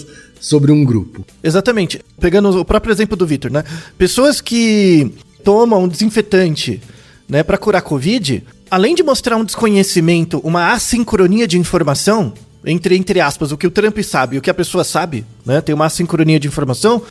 sobre 0.41 0.71
um 0.71 0.83
grupo. 0.83 1.23
Exatamente. 1.41 2.01
Pegando 2.19 2.49
o 2.59 2.65
próprio 2.65 2.91
exemplo 2.91 3.15
do 3.15 3.25
Vitor, 3.25 3.51
né? 3.51 3.63
Pessoas 3.97 4.41
que 4.41 5.13
tomam 5.43 5.87
desinfetante, 5.87 6.81
né, 7.29 7.43
para 7.43 7.57
curar 7.57 7.81
Covid, 7.81 8.43
além 8.69 8.93
de 8.93 9.03
mostrar 9.03 9.37
um 9.37 9.45
desconhecimento, 9.45 10.39
uma 10.43 10.73
assincronia 10.73 11.47
de 11.47 11.57
informação 11.57 12.33
entre 12.65 12.95
entre 12.95 13.19
aspas 13.19 13.51
o 13.51 13.57
que 13.57 13.65
o 13.65 13.71
Trump 13.71 13.97
sabe 13.99 14.35
e 14.35 14.39
o 14.39 14.41
que 14.41 14.49
a 14.49 14.53
pessoa 14.53 14.83
sabe, 14.83 15.25
né? 15.45 15.61
Tem 15.61 15.73
uma 15.73 15.85
assincronia 15.85 16.39
de 16.39 16.47
informação. 16.47 17.01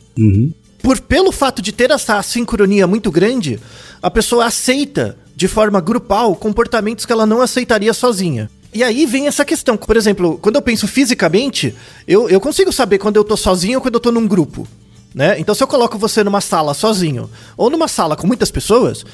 Por 0.81 0.99
pelo 0.99 1.31
fato 1.31 1.61
de 1.61 1.71
ter 1.71 1.91
essa 1.91 2.17
assincronia 2.17 2.87
muito 2.87 3.11
grande, 3.11 3.59
a 4.01 4.09
pessoa 4.09 4.45
aceita 4.45 5.17
de 5.35 5.47
forma 5.47 5.81
grupal 5.81 6.35
comportamentos 6.35 7.05
que 7.05 7.11
ela 7.11 7.25
não 7.25 7.41
aceitaria 7.41 7.93
sozinha. 7.93 8.49
E 8.73 8.83
aí 8.83 9.05
vem 9.05 9.27
essa 9.27 9.43
questão. 9.43 9.75
Por 9.75 9.97
exemplo, 9.97 10.39
quando 10.41 10.55
eu 10.55 10.61
penso 10.61 10.87
fisicamente, 10.87 11.75
eu, 12.07 12.29
eu 12.29 12.39
consigo 12.39 12.71
saber 12.71 12.97
quando 12.97 13.17
eu 13.17 13.23
tô 13.23 13.35
sozinho 13.35 13.77
ou 13.77 13.81
quando 13.81 13.95
eu 13.95 13.99
tô 13.99 14.11
num 14.11 14.27
grupo. 14.27 14.67
Né? 15.13 15.37
Então, 15.39 15.53
se 15.53 15.61
eu 15.61 15.67
coloco 15.67 15.97
você 15.97 16.23
numa 16.23 16.39
sala 16.39 16.73
sozinho 16.73 17.29
ou 17.57 17.69
numa 17.69 17.87
sala 17.87 18.15
com 18.15 18.25
muitas 18.25 18.49
pessoas, 18.49 19.05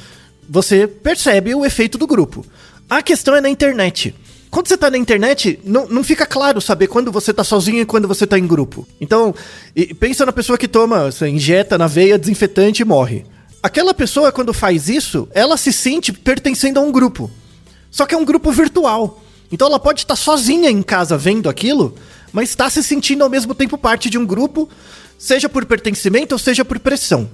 você 0.48 0.88
percebe 0.88 1.56
o 1.56 1.66
efeito 1.66 1.98
do 1.98 2.06
grupo. 2.06 2.46
A 2.90 3.02
questão 3.02 3.36
é 3.36 3.42
na 3.42 3.50
internet. 3.50 4.14
Quando 4.50 4.68
você 4.68 4.78
tá 4.78 4.90
na 4.90 4.98
internet, 4.98 5.60
não, 5.64 5.88
não 5.88 6.04
fica 6.04 6.26
claro 6.26 6.62
saber 6.62 6.88
quando 6.88 7.12
você 7.12 7.34
tá 7.34 7.44
sozinho 7.44 7.82
e 7.82 7.86
quando 7.86 8.08
você 8.08 8.26
tá 8.26 8.40
em 8.40 8.48
grupo. 8.48 8.88
Então, 9.02 9.36
pensa 10.00 10.26
na 10.26 10.32
pessoa 10.32 10.58
que 10.58 10.68
toma, 10.68 11.12
você 11.12 11.28
injeta 11.28 11.78
na 11.78 11.88
veia 11.88 12.18
desinfetante 12.18 12.82
e 12.82 12.86
morre. 12.86 13.26
Aquela 13.62 13.94
pessoa, 13.94 14.32
quando 14.32 14.54
faz 14.54 14.88
isso, 14.88 15.28
ela 15.34 15.58
se 15.58 15.74
sente 15.74 16.14
pertencendo 16.14 16.80
a 16.80 16.84
um 16.84 16.92
grupo. 16.92 17.30
Só 17.92 18.06
que 18.06 18.16
é 18.16 18.18
um 18.18 18.24
grupo 18.24 18.52
virtual. 18.52 19.22
Então 19.52 19.68
ela 19.68 19.80
pode 19.80 20.02
estar 20.02 20.16
sozinha 20.16 20.70
em 20.70 20.82
casa 20.82 21.18
vendo 21.18 21.50
aquilo, 21.50 21.96
mas 22.34 22.50
está 22.50 22.70
se 22.70 22.84
sentindo 22.84 23.24
ao 23.24 23.30
mesmo 23.30 23.54
tempo 23.56 23.78
parte 23.78 24.10
de 24.10 24.18
um 24.18 24.26
grupo, 24.26 24.70
seja 25.18 25.48
por 25.48 25.66
pertencimento 25.66 26.34
ou 26.36 26.40
seja 26.40 26.64
por 26.66 26.80
pressão. 26.80 27.30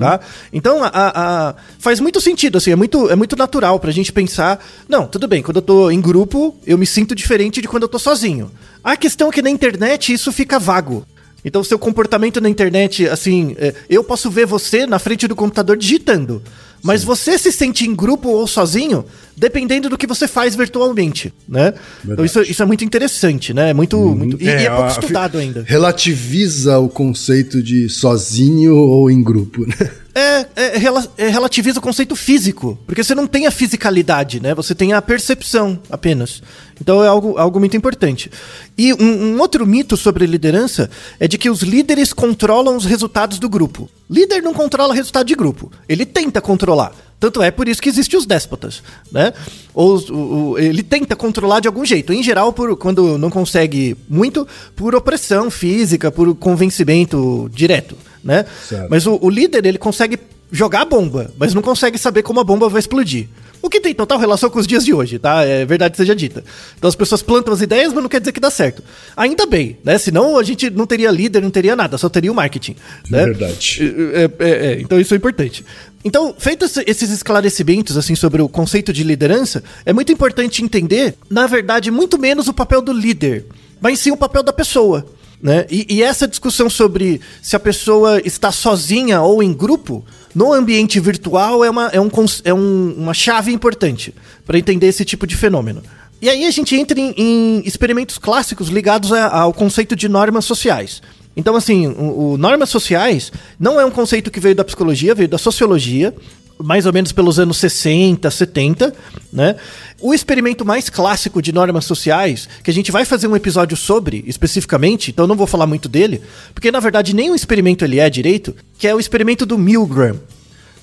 Tá? 0.00 0.18
Então, 0.52 0.82
a, 0.82 0.88
a- 0.88 1.48
a- 1.50 1.54
faz 1.78 2.00
muito 2.00 2.20
sentido, 2.20 2.58
assim, 2.58 2.72
é 2.72 2.76
muito, 2.76 3.08
é 3.08 3.14
muito 3.14 3.36
natural 3.36 3.78
pra 3.78 3.92
gente 3.92 4.12
pensar, 4.12 4.64
não, 4.88 5.06
tudo 5.06 5.28
bem, 5.28 5.42
quando 5.42 5.58
eu 5.58 5.62
tô 5.62 5.90
em 5.92 6.00
grupo, 6.00 6.56
eu 6.66 6.76
me 6.76 6.84
sinto 6.86 7.14
diferente 7.14 7.62
de 7.62 7.68
quando 7.68 7.84
eu 7.84 7.88
tô 7.88 7.96
sozinho. 7.98 8.50
A 8.82 8.96
questão 8.96 9.28
é 9.28 9.32
que 9.32 9.40
na 9.42 9.48
internet 9.50 10.12
isso 10.12 10.32
fica 10.32 10.58
vago. 10.58 11.06
Então, 11.44 11.62
seu 11.62 11.78
comportamento 11.78 12.40
na 12.40 12.48
internet, 12.48 13.06
assim, 13.08 13.54
é, 13.58 13.72
eu 13.88 14.02
posso 14.02 14.28
ver 14.28 14.44
você 14.44 14.86
na 14.86 14.98
frente 14.98 15.28
do 15.28 15.36
computador 15.36 15.76
digitando. 15.76 16.42
Mas 16.82 17.04
você 17.04 17.38
se 17.38 17.52
sente 17.52 17.86
em 17.86 17.94
grupo 17.94 18.28
ou 18.28 18.46
sozinho, 18.46 19.04
dependendo 19.36 19.88
do 19.88 19.98
que 19.98 20.06
você 20.06 20.26
faz 20.26 20.54
virtualmente, 20.56 21.32
né? 21.48 21.74
Então 22.06 22.24
isso, 22.24 22.40
isso 22.42 22.62
é 22.62 22.66
muito 22.66 22.84
interessante, 22.84 23.52
né? 23.52 23.70
É 23.70 23.74
muito, 23.74 23.98
muito 23.98 24.36
e, 24.42 24.48
É, 24.48 24.62
e 24.62 24.66
é 24.66 24.70
pouco 24.70 24.84
a- 24.84 24.88
estudado 24.88 25.38
ainda. 25.38 25.64
Relativiza 25.66 26.78
o 26.78 26.88
conceito 26.88 27.62
de 27.62 27.88
sozinho 27.88 28.74
ou 28.76 29.10
em 29.10 29.22
grupo, 29.22 29.66
né? 29.66 29.90
É, 30.12 30.46
é, 30.56 30.76
é, 31.18 31.28
relativiza 31.28 31.78
o 31.78 31.82
conceito 31.82 32.16
físico, 32.16 32.76
porque 32.84 33.04
você 33.04 33.14
não 33.14 33.28
tem 33.28 33.46
a 33.46 33.50
fisicalidade, 33.50 34.40
né? 34.42 34.54
Você 34.56 34.74
tem 34.74 34.92
a 34.92 35.00
percepção 35.00 35.78
apenas. 35.88 36.42
Então 36.80 37.04
é 37.04 37.06
algo, 37.06 37.38
algo 37.38 37.60
muito 37.60 37.76
importante. 37.76 38.28
E 38.76 38.92
um, 38.94 39.04
um 39.36 39.38
outro 39.40 39.64
mito 39.64 39.96
sobre 39.96 40.26
liderança 40.26 40.90
é 41.20 41.28
de 41.28 41.38
que 41.38 41.48
os 41.48 41.60
líderes 41.62 42.12
controlam 42.12 42.76
os 42.76 42.84
resultados 42.84 43.38
do 43.38 43.48
grupo. 43.48 43.88
Líder 44.08 44.42
não 44.42 44.52
controla 44.52 44.92
resultado 44.94 45.26
de 45.26 45.34
grupo. 45.36 45.70
Ele 45.88 46.04
tenta 46.04 46.40
controlar. 46.40 46.92
Tanto 47.20 47.42
é 47.42 47.50
por 47.50 47.68
isso 47.68 47.82
que 47.82 47.88
existem 47.88 48.18
os 48.18 48.24
déspotas, 48.26 48.82
né? 49.12 49.32
Ou, 49.74 49.92
os- 49.94 50.08
o- 50.10 50.14
o- 50.52 50.58
ele 50.58 50.82
tenta 50.82 51.14
controlar 51.14 51.60
de 51.60 51.68
algum 51.68 51.84
jeito. 51.84 52.12
Em 52.12 52.22
geral, 52.22 52.52
por, 52.52 52.74
quando 52.76 53.16
não 53.18 53.30
consegue 53.30 53.96
muito, 54.08 54.48
por 54.74 54.94
opressão 54.94 55.50
física, 55.50 56.10
por 56.10 56.34
convencimento 56.34 57.48
direto, 57.54 57.94
né? 58.22 58.44
Certo. 58.68 58.88
Mas 58.90 59.06
o, 59.06 59.18
o 59.20 59.30
líder, 59.30 59.64
ele 59.66 59.78
consegue 59.78 60.18
jogar 60.52 60.82
a 60.82 60.84
bomba, 60.84 61.30
mas 61.38 61.54
não 61.54 61.62
consegue 61.62 61.98
saber 61.98 62.22
como 62.22 62.40
a 62.40 62.44
bomba 62.44 62.68
vai 62.68 62.80
explodir. 62.80 63.28
O 63.62 63.68
que 63.68 63.80
tem 63.80 63.94
total 63.94 64.18
relação 64.18 64.48
com 64.48 64.58
os 64.58 64.66
dias 64.66 64.84
de 64.84 64.94
hoje, 64.94 65.18
tá? 65.18 65.44
É 65.44 65.66
verdade 65.66 65.94
seja 65.96 66.16
dita. 66.16 66.42
Então 66.78 66.88
as 66.88 66.96
pessoas 66.96 67.22
plantam 67.22 67.52
as 67.52 67.60
ideias, 67.60 67.92
mas 67.92 68.02
não 68.02 68.08
quer 68.08 68.18
dizer 68.18 68.32
que 68.32 68.40
dá 68.40 68.50
certo. 68.50 68.82
Ainda 69.14 69.44
bem, 69.44 69.76
né? 69.84 69.98
Senão 69.98 70.38
a 70.38 70.42
gente 70.42 70.70
não 70.70 70.86
teria 70.86 71.10
líder, 71.10 71.42
não 71.42 71.50
teria 71.50 71.76
nada, 71.76 71.98
só 71.98 72.08
teria 72.08 72.32
o 72.32 72.34
marketing. 72.34 72.74
né? 73.10 73.24
verdade. 73.26 73.94
É, 74.14 74.30
é, 74.38 74.50
é, 74.50 74.80
então 74.80 74.98
isso 74.98 75.12
é 75.12 75.16
importante. 75.16 75.64
Então, 76.02 76.34
feitos 76.38 76.78
esses 76.78 77.10
esclarecimentos 77.10 77.98
assim 77.98 78.14
sobre 78.14 78.40
o 78.40 78.48
conceito 78.48 78.94
de 78.94 79.04
liderança, 79.04 79.62
é 79.84 79.92
muito 79.92 80.10
importante 80.10 80.64
entender, 80.64 81.14
na 81.28 81.46
verdade, 81.46 81.90
muito 81.90 82.18
menos 82.18 82.48
o 82.48 82.54
papel 82.54 82.80
do 82.80 82.92
líder, 82.92 83.44
mas 83.78 83.98
sim 84.00 84.10
o 84.10 84.16
papel 84.16 84.42
da 84.42 84.54
pessoa. 84.54 85.04
Né? 85.42 85.64
E, 85.70 85.86
e 85.88 86.02
essa 86.02 86.28
discussão 86.28 86.68
sobre 86.68 87.20
se 87.40 87.56
a 87.56 87.60
pessoa 87.60 88.20
está 88.24 88.52
sozinha 88.52 89.22
ou 89.22 89.42
em 89.42 89.52
grupo, 89.54 90.04
no 90.34 90.52
ambiente 90.52 91.00
virtual, 91.00 91.64
é 91.64 91.70
uma, 91.70 91.86
é 91.88 92.00
um, 92.00 92.10
é 92.44 92.52
um- 92.52 92.94
uma 92.98 93.14
chave 93.14 93.50
importante 93.50 94.14
para 94.46 94.58
entender 94.58 94.86
esse 94.86 95.04
tipo 95.04 95.26
de 95.26 95.34
fenômeno. 95.36 95.82
E 96.20 96.28
aí 96.28 96.44
a 96.46 96.50
gente 96.50 96.76
entra 96.76 97.00
em, 97.00 97.14
em 97.16 97.62
experimentos 97.64 98.18
clássicos 98.18 98.68
ligados 98.68 99.12
a- 99.12 99.28
ao 99.34 99.54
conceito 99.54 99.96
de 99.96 100.08
normas 100.08 100.44
sociais. 100.44 101.00
Então, 101.34 101.56
assim, 101.56 101.86
o, 101.86 102.32
o 102.32 102.36
normas 102.36 102.68
sociais 102.68 103.32
não 103.58 103.80
é 103.80 103.84
um 103.84 103.90
conceito 103.90 104.30
que 104.30 104.40
veio 104.40 104.54
da 104.54 104.64
psicologia, 104.64 105.14
veio 105.14 105.28
da 105.28 105.38
sociologia, 105.38 106.14
mais 106.62 106.86
ou 106.86 106.92
menos 106.92 107.12
pelos 107.12 107.38
anos 107.38 107.56
60, 107.58 108.30
70, 108.30 108.94
né? 109.32 109.56
O 110.00 110.14
experimento 110.14 110.64
mais 110.64 110.88
clássico 110.88 111.42
de 111.42 111.52
normas 111.52 111.84
sociais, 111.84 112.48
que 112.62 112.70
a 112.70 112.74
gente 112.74 112.90
vai 112.90 113.04
fazer 113.04 113.26
um 113.26 113.36
episódio 113.36 113.76
sobre 113.76 114.24
especificamente, 114.26 115.10
então 115.10 115.26
não 115.26 115.36
vou 115.36 115.46
falar 115.46 115.66
muito 115.66 115.88
dele, 115.88 116.20
porque 116.54 116.70
na 116.70 116.80
verdade 116.80 117.14
nem 117.14 117.30
o 117.30 117.34
experimento 117.34 117.84
ele 117.84 117.98
é 117.98 118.08
direito, 118.08 118.54
que 118.78 118.86
é 118.88 118.94
o 118.94 119.00
experimento 119.00 119.44
do 119.44 119.58
Milgram. 119.58 120.16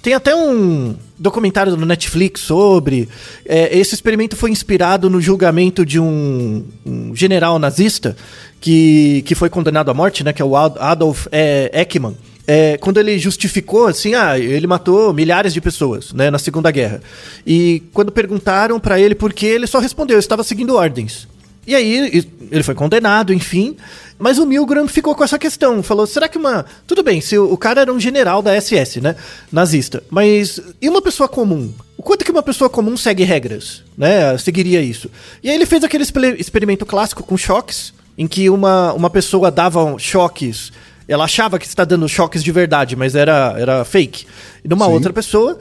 Tem 0.02 0.14
até 0.14 0.34
um 0.36 0.96
documentário 1.18 1.76
no 1.76 1.86
Netflix 1.86 2.42
sobre. 2.42 3.10
é, 3.46 3.76
esse 3.78 3.96
experimento 3.96 4.36
foi 4.36 4.52
inspirado 4.52 5.10
no 5.10 5.20
julgamento 5.20 5.86
de 5.86 6.00
um, 6.00 6.64
um 6.86 7.16
general 7.16 7.58
nazista 7.60 8.16
que, 8.62 9.24
que 9.26 9.36
foi 9.36 9.50
condenado 9.50 9.90
à 9.90 9.94
morte, 9.94 10.24
né? 10.24 10.32
Que 10.32 10.42
é 10.42 10.46
o 10.46 10.56
Ad- 10.56 10.78
Adolf 10.80 11.28
é, 11.32 11.72
Eichmann. 11.74 12.16
É, 12.50 12.78
quando 12.78 12.98
ele 12.98 13.20
justificou 13.20 13.88
assim, 13.88 14.16
ah, 14.16 14.40
ele 14.40 14.66
matou 14.66 15.14
milhares 15.14 15.54
de 15.54 15.60
pessoas, 15.60 16.14
né, 16.14 16.32
na 16.32 16.40
Segunda 16.40 16.72
Guerra. 16.72 17.02
E 17.46 17.84
quando 17.92 18.10
perguntaram 18.10 18.80
pra 18.80 18.98
ele 18.98 19.14
por 19.14 19.34
quê, 19.34 19.48
ele 19.48 19.68
só 19.68 19.80
respondeu, 19.80 20.16
eu 20.16 20.20
estava 20.20 20.44
seguindo 20.44 20.74
ordens. 20.76 21.28
E 21.68 21.76
aí 21.76 22.26
ele 22.50 22.64
foi 22.64 22.74
condenado, 22.74 23.34
enfim. 23.34 23.76
Mas 24.18 24.40
o 24.40 24.46
Milgram 24.46 24.88
ficou 24.88 25.14
com 25.14 25.24
essa 25.24 25.38
questão. 25.38 25.84
Falou: 25.84 26.08
será 26.08 26.30
que 26.30 26.38
uma. 26.38 26.66
Tudo 26.88 27.04
bem, 27.04 27.20
se 27.20 27.38
o, 27.38 27.58
cara 27.58 27.82
era 27.82 27.92
um 27.94 28.00
general 28.00 28.42
da 28.42 28.60
SS, 28.60 29.02
né? 29.02 29.18
Nazista. 29.52 30.02
Mas 30.10 30.62
e 30.82 30.88
uma 30.88 31.02
pessoa 31.02 31.28
comum? 31.28 31.74
O 31.98 32.02
quanto 32.02 32.24
que 32.24 32.32
uma 32.32 32.42
pessoa 32.42 32.70
comum 32.70 32.96
segue 32.96 33.24
regras, 33.26 33.84
né? 33.98 34.38
Seguiria 34.38 34.82
isso. 34.82 35.12
E 35.44 35.50
aí 35.50 35.56
ele 35.56 35.66
fez 35.66 35.84
aquele 35.84 36.04
exper- 36.04 36.40
experimento 36.40 36.86
clássico 36.86 37.22
com 37.22 37.36
choques, 37.36 37.94
em 38.18 38.28
que 38.28 38.50
uma, 38.50 38.94
uma 38.94 39.10
pessoa 39.10 39.52
dava 39.52 39.94
choques. 40.00 40.72
Ela 41.08 41.24
achava 41.26 41.58
que 41.58 41.66
está 41.66 41.86
dando 41.86 42.08
choques 42.10 42.44
de 42.44 42.52
verdade, 42.52 42.96
mas 42.96 43.16
era, 43.16 43.56
era 43.58 43.86
fake. 43.86 44.26
E 44.64 44.68
numa 44.68 44.86
Sim. 44.86 44.92
outra 44.92 45.14
pessoa. 45.14 45.58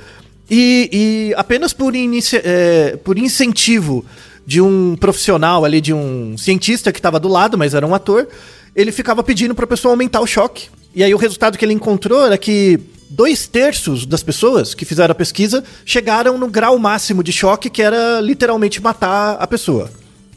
E, 0.50 0.88
e 1.30 1.34
apenas 1.36 1.72
por, 1.72 1.94
inicia- 1.94 2.42
é, 2.44 2.96
por 2.96 3.18
incentivo 3.18 4.04
de 4.46 4.60
um 4.60 4.96
profissional 4.96 5.64
ali, 5.64 5.80
de 5.80 5.92
um 5.92 6.36
cientista 6.38 6.92
que 6.92 6.98
estava 6.98 7.18
do 7.18 7.28
lado, 7.28 7.58
mas 7.58 7.74
era 7.74 7.86
um 7.86 7.94
ator, 7.94 8.28
ele 8.74 8.92
ficava 8.92 9.22
pedindo 9.22 9.54
para 9.54 9.64
a 9.64 9.68
pessoa 9.68 9.92
aumentar 9.92 10.20
o 10.20 10.26
choque. 10.26 10.68
E 10.94 11.02
aí 11.02 11.12
o 11.12 11.16
resultado 11.18 11.58
que 11.58 11.64
ele 11.64 11.74
encontrou 11.74 12.24
era 12.24 12.38
que 12.38 12.78
dois 13.10 13.46
terços 13.46 14.06
das 14.06 14.22
pessoas 14.22 14.72
que 14.74 14.84
fizeram 14.84 15.12
a 15.12 15.14
pesquisa 15.14 15.62
chegaram 15.84 16.38
no 16.38 16.48
grau 16.48 16.78
máximo 16.78 17.22
de 17.22 17.32
choque, 17.32 17.68
que 17.70 17.82
era 17.82 18.20
literalmente 18.20 18.80
matar 18.80 19.36
a 19.40 19.46
pessoa. 19.46 19.90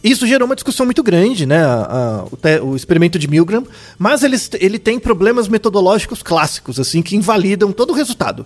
Isso 0.04 0.26
gerou 0.26 0.46
uma 0.46 0.56
discussão 0.56 0.86
muito 0.86 1.04
grande, 1.04 1.46
né? 1.46 1.58
a- 1.64 1.88
a- 2.22 2.26
o, 2.32 2.38
te- 2.38 2.60
o 2.62 2.76
experimento 2.76 3.20
de 3.20 3.28
Milgram, 3.28 3.66
mas 3.98 4.24
ele, 4.24 4.38
ele 4.60 4.80
tem 4.80 4.98
problemas 5.00 5.48
metodológicos 5.48 6.24
clássicos, 6.24 6.80
assim, 6.80 7.02
que 7.02 7.16
invalidam 7.16 7.72
todo 7.72 7.92
o 7.92 7.94
resultado. 7.94 8.46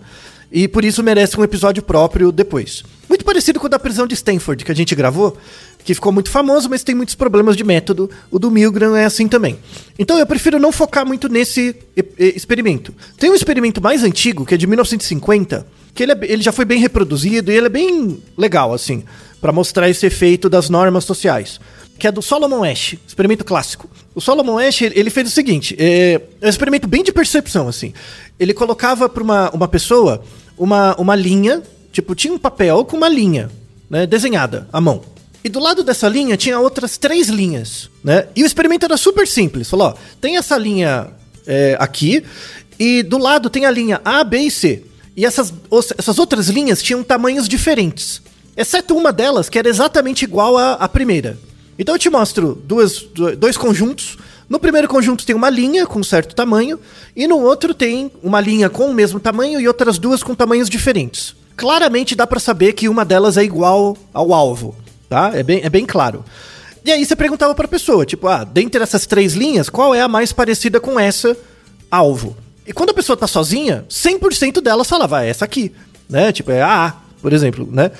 E 0.52 0.68
por 0.68 0.84
isso 0.86 1.02
merece 1.04 1.40
um 1.40 1.44
episódio 1.44 1.82
próprio 1.82 2.32
depois. 2.32 2.84
Muito 3.10 3.26
parecido 3.26 3.60
com 3.60 3.66
o 3.66 3.70
da 3.70 3.80
prisão 3.80 4.06
de 4.08 4.14
Stanford, 4.14 4.64
que 4.64 4.72
a 4.72 4.76
gente 4.76 4.94
gravou, 4.96 5.36
que 5.84 5.94
ficou 5.96 6.12
muito 6.12 6.30
famoso, 6.30 6.70
mas 6.70 6.84
tem 6.84 6.94
muitos 6.96 7.16
problemas 7.16 7.56
de 7.58 7.64
método. 7.64 8.10
O 8.32 8.38
do 8.40 8.50
Milgram 8.52 8.96
é 8.96 9.06
assim 9.06 9.28
também. 9.28 9.58
Então 9.98 10.18
eu 10.18 10.26
prefiro 10.28 10.60
não 10.60 10.72
focar 10.72 11.06
muito 11.06 11.28
nesse 11.28 11.76
e- 11.98 12.06
e- 12.20 12.34
experimento. 12.36 12.94
Tem 13.18 13.30
um 13.32 13.36
experimento 13.36 13.82
mais 13.82 14.04
antigo, 14.04 14.46
que 14.46 14.54
é 14.54 14.58
de 14.58 14.66
1950, 14.68 15.66
que 15.94 16.04
ele, 16.04 16.12
é- 16.14 16.20
ele 16.24 16.42
já 16.44 16.52
foi 16.52 16.66
bem 16.66 16.80
reproduzido 16.80 17.52
e 17.52 17.56
ele 17.56 17.66
é 17.68 17.70
bem 17.70 18.20
legal, 18.38 18.74
assim, 18.74 19.04
para 19.44 19.52
mostrar 19.52 19.90
esse 19.90 20.06
efeito 20.06 20.50
das 20.50 20.70
normas 20.70 21.04
sociais. 21.04 21.60
Que 22.00 22.08
é 22.08 22.12
do 22.14 22.22
Solomon 22.22 22.64
Ash, 22.64 22.96
experimento 23.06 23.44
clássico. 23.44 23.90
O 24.16 24.22
Solomon 24.22 24.58
Ash, 24.58 24.84
ele 24.84 25.10
fez 25.10 25.28
o 25.28 25.32
seguinte: 25.32 25.76
é, 25.78 26.22
é 26.40 26.46
um 26.46 26.50
experimento 26.50 26.88
bem 26.88 27.04
de 27.04 27.12
percepção, 27.12 27.68
assim. 27.68 27.94
Ele 28.40 28.54
colocava 28.54 29.10
para 29.10 29.22
uma, 29.22 29.50
uma 29.52 29.68
pessoa 29.68 30.24
uma, 30.58 30.96
uma 30.96 31.14
linha, 31.14 31.62
tipo, 31.92 32.16
tinha 32.16 32.34
um 32.34 32.38
papel 32.38 32.86
com 32.86 32.96
uma 32.96 33.10
linha, 33.10 33.52
né, 33.90 34.08
desenhada 34.08 34.66
à 34.72 34.80
mão. 34.80 35.02
E 35.44 35.50
do 35.50 35.60
lado 35.60 35.84
dessa 35.84 36.08
linha 36.08 36.38
tinha 36.38 36.58
outras 36.58 36.98
três 36.98 37.28
linhas, 37.28 37.90
né? 38.02 38.28
E 38.34 38.44
o 38.44 38.46
experimento 38.46 38.86
era 38.86 38.96
super 38.96 39.28
simples. 39.28 39.70
Falou, 39.70 39.88
ó, 39.88 39.94
tem 40.22 40.38
essa 40.38 40.58
linha 40.58 41.08
é, 41.46 41.76
aqui 41.82 42.24
e 42.80 43.04
do 43.04 43.18
lado 43.18 43.50
tem 43.50 43.66
a 43.66 43.72
linha 43.72 44.00
A, 44.06 44.24
B 44.24 44.38
e 44.38 44.50
C. 44.50 44.84
E 45.18 45.26
essas, 45.26 45.54
essas 45.98 46.18
outras 46.18 46.48
linhas 46.48 46.82
tinham 46.82 47.04
tamanhos 47.04 47.48
diferentes, 47.48 48.22
exceto 48.56 48.96
uma 48.96 49.12
delas 49.12 49.50
que 49.50 49.58
era 49.60 49.70
exatamente 49.70 50.24
igual 50.24 50.58
à, 50.58 50.88
primeira. 50.88 51.38
Então 51.78 51.96
eu 51.96 52.00
te 52.00 52.10
mostro 52.10 52.56
duas, 52.66 53.00
do- 53.02 53.36
dois 53.36 53.58
conjuntos. 53.58 54.18
No 54.50 54.60
primeiro 54.60 54.88
conjunto 54.88 55.26
tem 55.26 55.36
uma 55.36 55.50
linha 55.50 55.88
com 55.88 56.04
certo 56.04 56.36
tamanho, 56.36 56.80
e 57.16 57.28
no 57.28 57.40
outro 57.40 57.74
tem 57.74 58.12
uma 58.22 58.40
linha 58.40 58.70
com 58.70 58.86
o 58.90 58.94
mesmo 58.94 59.20
tamanho 59.20 59.60
e 59.60 59.68
outras 59.68 59.98
duas 59.98 60.22
com 60.22 60.36
tamanhos 60.36 60.70
diferentes. 60.70 61.36
Claramente 61.56 62.16
dá 62.16 62.28
pra 62.28 62.40
saber 62.40 62.74
que 62.74 62.90
uma 62.90 63.04
delas 63.06 63.38
é 63.38 63.44
igual 63.44 63.98
ao 64.14 64.34
alvo, 64.34 64.76
tá? 65.10 65.32
É 65.34 65.42
bem, 65.44 65.62
é 65.64 65.70
bem 65.70 65.86
claro. 65.86 66.24
E 66.86 66.92
aí 66.92 67.04
você 67.06 67.16
perguntava 67.16 67.56
pra 67.56 67.68
pessoa, 67.68 68.06
tipo, 68.06 68.28
ah, 68.28 68.44
dentre 68.44 68.84
essas 68.84 69.06
três 69.06 69.34
linhas, 69.34 69.70
qual 69.70 69.96
é 69.96 70.02
a 70.02 70.08
mais 70.08 70.34
parecida 70.34 70.80
com 70.80 71.00
essa 71.00 71.36
alvo? 71.90 72.36
E 72.68 72.74
quando 72.74 72.90
a 72.90 72.94
pessoa 72.94 73.16
tá 73.18 73.26
sozinha, 73.28 73.86
100% 73.90 74.62
delas 74.62 74.88
falava, 74.88 75.20
ah, 75.20 75.26
essa 75.26 75.46
aqui, 75.46 75.72
né? 76.10 76.32
Tipo, 76.32 76.52
é 76.52 76.62
a 76.62 76.88
A, 76.88 76.92
por 77.22 77.32
exemplo, 77.34 77.68
né? 77.72 77.92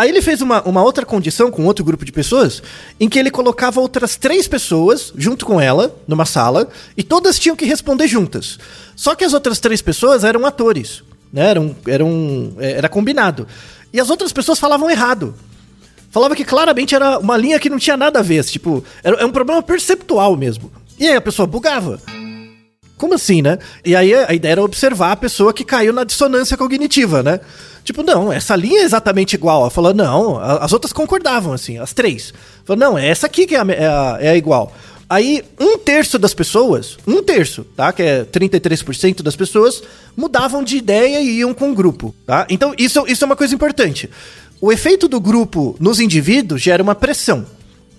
Aí 0.00 0.08
ele 0.08 0.22
fez 0.22 0.40
uma, 0.40 0.62
uma 0.62 0.82
outra 0.82 1.04
condição 1.04 1.50
com 1.50 1.66
outro 1.66 1.84
grupo 1.84 2.06
de 2.06 2.10
pessoas, 2.10 2.62
em 2.98 3.06
que 3.06 3.18
ele 3.18 3.30
colocava 3.30 3.82
outras 3.82 4.16
três 4.16 4.48
pessoas 4.48 5.12
junto 5.14 5.44
com 5.44 5.60
ela, 5.60 5.94
numa 6.08 6.24
sala, 6.24 6.70
e 6.96 7.02
todas 7.02 7.38
tinham 7.38 7.54
que 7.54 7.66
responder 7.66 8.08
juntas. 8.08 8.58
Só 8.96 9.14
que 9.14 9.24
as 9.24 9.34
outras 9.34 9.60
três 9.60 9.82
pessoas 9.82 10.24
eram 10.24 10.46
atores, 10.46 11.02
né? 11.30 11.50
Eram, 11.50 11.76
eram, 11.86 12.54
é, 12.58 12.72
era 12.72 12.88
combinado. 12.88 13.46
E 13.92 14.00
as 14.00 14.08
outras 14.08 14.32
pessoas 14.32 14.58
falavam 14.58 14.88
errado. 14.88 15.34
Falava 16.10 16.34
que 16.34 16.46
claramente 16.46 16.94
era 16.94 17.18
uma 17.18 17.36
linha 17.36 17.58
que 17.58 17.68
não 17.68 17.78
tinha 17.78 17.98
nada 17.98 18.20
a 18.20 18.22
ver, 18.22 18.42
tipo, 18.44 18.82
era, 19.04 19.16
é 19.16 19.26
um 19.26 19.30
problema 19.30 19.62
perceptual 19.62 20.34
mesmo. 20.34 20.72
E 20.98 21.08
aí 21.08 21.16
a 21.16 21.20
pessoa 21.20 21.46
bugava. 21.46 22.00
Como 23.00 23.14
assim, 23.14 23.40
né? 23.40 23.58
E 23.82 23.96
aí 23.96 24.12
a 24.14 24.34
ideia 24.34 24.52
era 24.52 24.62
observar 24.62 25.12
a 25.12 25.16
pessoa 25.16 25.54
que 25.54 25.64
caiu 25.64 25.90
na 25.90 26.04
dissonância 26.04 26.54
cognitiva, 26.54 27.22
né? 27.22 27.40
Tipo, 27.82 28.02
não, 28.02 28.30
essa 28.30 28.54
linha 28.54 28.80
é 28.82 28.84
exatamente 28.84 29.32
igual. 29.32 29.62
Ela 29.62 29.70
falou, 29.70 29.94
não, 29.94 30.38
as 30.38 30.70
outras 30.74 30.92
concordavam, 30.92 31.54
assim, 31.54 31.78
as 31.78 31.94
três. 31.94 32.34
Falou, 32.62 32.78
não, 32.78 32.98
é 32.98 33.08
essa 33.08 33.24
aqui 33.26 33.46
que 33.46 33.54
é 33.56 33.58
a, 33.58 33.64
é 33.72 33.86
a- 33.86 34.18
é 34.20 34.28
a 34.32 34.36
igual. 34.36 34.70
Aí, 35.08 35.42
um 35.58 35.78
terço 35.78 36.18
das 36.18 36.34
pessoas, 36.34 36.98
um 37.06 37.22
terço, 37.22 37.64
tá? 37.74 37.90
Que 37.90 38.02
é 38.02 38.24
33% 38.24 39.22
das 39.22 39.34
pessoas, 39.34 39.82
mudavam 40.14 40.62
de 40.62 40.76
ideia 40.76 41.20
e 41.22 41.38
iam 41.38 41.54
com 41.54 41.70
o 41.72 41.74
grupo, 41.74 42.14
tá? 42.26 42.46
Então, 42.50 42.74
isso, 42.76 43.02
isso 43.08 43.24
é 43.24 43.26
uma 43.26 43.34
coisa 43.34 43.54
importante. 43.54 44.10
O 44.60 44.70
efeito 44.70 45.08
do 45.08 45.18
grupo 45.18 45.74
nos 45.80 46.00
indivíduos 46.00 46.60
gera 46.60 46.82
uma 46.82 46.94
pressão, 46.94 47.46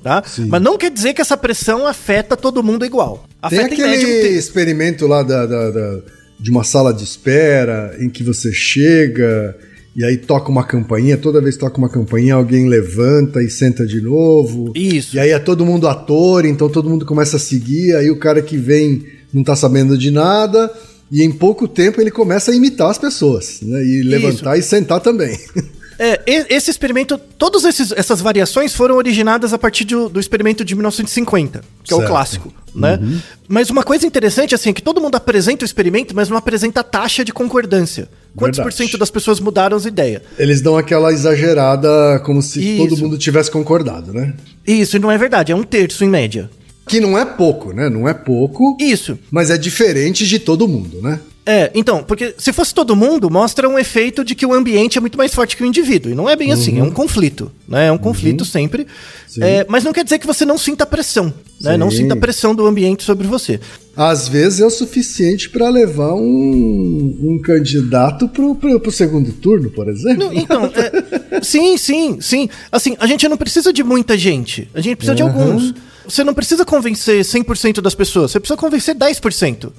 tá? 0.04 0.24
Sim. 0.26 0.46
Mas 0.48 0.62
não 0.62 0.78
quer 0.78 0.92
dizer 0.92 1.14
que 1.14 1.22
essa 1.22 1.38
pressão 1.38 1.86
afeta 1.88 2.36
todo 2.38 2.64
mundo 2.64 2.86
igual. 2.86 3.26
Tem 3.50 3.60
Afeta 3.60 3.74
aquele 3.74 3.98
um 3.98 4.10
terço. 4.22 4.38
experimento 4.38 5.08
lá 5.08 5.24
da, 5.24 5.46
da- 5.46 5.72
da- 5.72 6.00
de 6.40 6.50
uma 6.50 6.64
sala 6.64 6.94
de 6.94 7.04
espera 7.04 7.96
em 8.00 8.10
que 8.10 8.24
você 8.24 8.52
chega 8.52 9.56
e 9.96 10.04
aí 10.04 10.18
toca 10.18 10.50
uma 10.50 10.64
campainha, 10.64 11.18
toda 11.18 11.42
vez 11.42 11.56
que 11.56 11.62
toca 11.62 11.78
uma 11.78 11.90
campainha, 11.90 12.34
alguém 12.36 12.68
levanta 12.68 13.44
e 13.44 13.50
senta 13.50 13.86
de 13.86 14.00
novo. 14.02 14.72
Isso. 14.76 15.16
E 15.16 15.20
aí 15.20 15.32
é 15.32 15.38
todo 15.40 15.66
mundo 15.66 15.88
ator, 15.88 16.46
então 16.46 16.70
todo 16.70 16.90
mundo 16.90 17.06
começa 17.06 17.36
a 17.36 17.40
seguir, 17.40 17.96
aí 17.96 18.10
o 18.10 18.18
cara 18.18 18.42
que 18.42 18.58
vem 18.58 19.06
não 19.34 19.44
tá 19.44 19.56
sabendo 19.56 19.98
de 19.98 20.10
nada. 20.10 20.72
E 21.12 21.22
em 21.24 21.32
pouco 21.32 21.68
tempo 21.68 22.00
ele 22.00 22.10
começa 22.10 22.52
a 22.52 22.56
imitar 22.56 22.90
as 22.90 22.98
pessoas, 22.98 23.60
né? 23.62 23.84
E 23.86 24.02
levantar 24.02 24.58
e 24.58 24.64
sentar 24.64 25.02
também. 25.02 25.38
É, 26.04 26.20
e- 26.26 26.48
esse 26.56 26.72
experimento, 26.72 27.16
todas 27.38 27.64
essas 27.64 28.22
variações 28.22 28.74
foram 28.74 28.96
originadas 28.96 29.54
a 29.54 29.58
partir 29.60 29.86
do, 29.86 30.10
do 30.10 30.20
experimento 30.20 30.66
de 30.66 30.74
1950, 30.74 31.62
que 31.84 31.94
é 31.94 31.96
o 31.96 32.00
Certo. 32.00 32.10
clássico, 32.10 32.54
né? 32.74 33.00
Mas 33.48 33.70
uma 33.70 33.84
coisa 33.84 34.08
interessante, 34.08 34.56
assim, 34.56 34.72
é 34.72 34.74
que 34.74 34.82
todo 34.82 35.00
mundo 35.00 35.14
apresenta 35.16 35.64
o 35.64 35.66
experimento, 35.66 36.16
mas 36.16 36.28
não 36.28 36.38
apresenta 36.38 36.80
a 36.80 36.84
taxa 36.84 37.24
de 37.24 37.32
concordância. 37.32 38.10
Quantos 38.36 38.58
Verdade. 38.58 38.76
por 38.76 38.84
cento 38.84 38.98
das 38.98 39.12
pessoas 39.12 39.40
mudaram 39.40 39.78
as 39.78 39.86
ideias? 39.86 40.24
Eles 40.40 40.60
dão 40.60 40.76
aquela 40.76 41.14
exagerada 41.14 42.20
como 42.26 42.42
se 42.42 42.60
Isso. 42.60 42.88
todo 42.90 42.98
mundo 43.00 43.16
tivesse 43.18 43.52
concordado, 43.52 44.12
né? 44.12 44.34
Isso 44.66 44.98
não 44.98 45.12
é 45.12 45.18
verdade, 45.20 45.52
é 45.52 45.56
um 45.56 45.64
terço 45.64 46.04
em 46.04 46.10
média. 46.10 46.50
Que 46.88 47.00
não 47.00 47.16
é 47.16 47.24
pouco, 47.24 47.72
né? 47.74 47.90
Não 47.90 48.10
é 48.10 48.14
pouco. 48.14 48.76
Isso. 48.82 49.20
Mas 49.30 49.52
é 49.52 49.58
diferente 49.58 50.26
de 50.26 50.40
todo 50.40 50.68
mundo, 50.68 51.00
né? 51.00 51.20
É, 51.46 51.72
então, 51.74 52.04
porque 52.04 52.36
se 52.38 52.54
fosse 52.54 52.74
todo 52.74 52.96
mundo, 52.96 53.30
mostra 53.30 53.68
um 53.68 53.80
efeito 53.80 54.24
de 54.24 54.36
que 54.36 54.46
o 54.46 54.54
ambiente 54.54 54.98
é 54.98 55.02
muito 55.02 55.18
mais 55.18 55.34
forte 55.34 55.58
que 55.58 55.64
o 55.64 55.66
indivíduo. 55.66 56.12
E 56.12 56.16
não 56.16 56.30
é 56.30 56.36
bem 56.36 56.52
assim, 56.52 56.80
é 56.80 56.84
um 56.84 56.92
conflito, 56.92 57.52
né? 57.68 57.88
É 57.88 57.92
um 57.92 57.98
conflito 57.98 58.46
sempre. 58.46 58.86
É, 59.40 59.66
mas 59.68 59.84
não 59.84 59.92
quer 59.92 60.04
dizer 60.04 60.20
que 60.20 60.28
você 60.28 60.46
não 60.46 60.58
sinta 60.58 60.86
pressão, 60.86 61.34
né? 61.60 61.78
Não 61.78 61.90
sinta 61.90 62.16
pressão 62.16 62.54
do 62.54 62.66
ambiente 62.68 63.04
sobre 63.04 63.28
você. 63.28 63.60
Às 63.96 64.28
vezes 64.28 64.60
é 64.60 64.66
o 64.66 64.70
suficiente 64.70 65.50
para 65.50 65.68
levar 65.68 66.14
um, 66.14 67.18
um 67.22 67.42
candidato 67.44 68.28
pro, 68.28 68.54
pro, 68.56 68.80
pro 68.80 68.92
segundo 68.92 69.32
turno, 69.34 69.70
por 69.72 69.90
exemplo. 69.90 70.26
Não, 70.26 70.34
então, 70.34 70.66
é, 70.66 71.42
sim, 71.44 71.76
sim, 71.76 72.22
sim. 72.22 72.50
Assim, 72.72 72.96
a 73.00 73.08
gente 73.08 73.28
não 73.28 73.36
precisa 73.36 73.74
de 73.74 73.84
muita 73.84 74.18
gente. 74.18 74.70
A 74.74 74.80
gente 74.80 74.96
precisa 74.96 75.16
de 75.16 75.24
alguns. 75.24 75.74
Você 76.12 76.26
não 76.26 76.34
precisa 76.34 76.66
convencer 76.66 77.22
100% 77.24 77.80
das 77.80 77.96
pessoas. 77.96 78.32
Você 78.32 78.40
precisa 78.40 78.58
convencer 78.58 78.94
10%. 78.94 79.72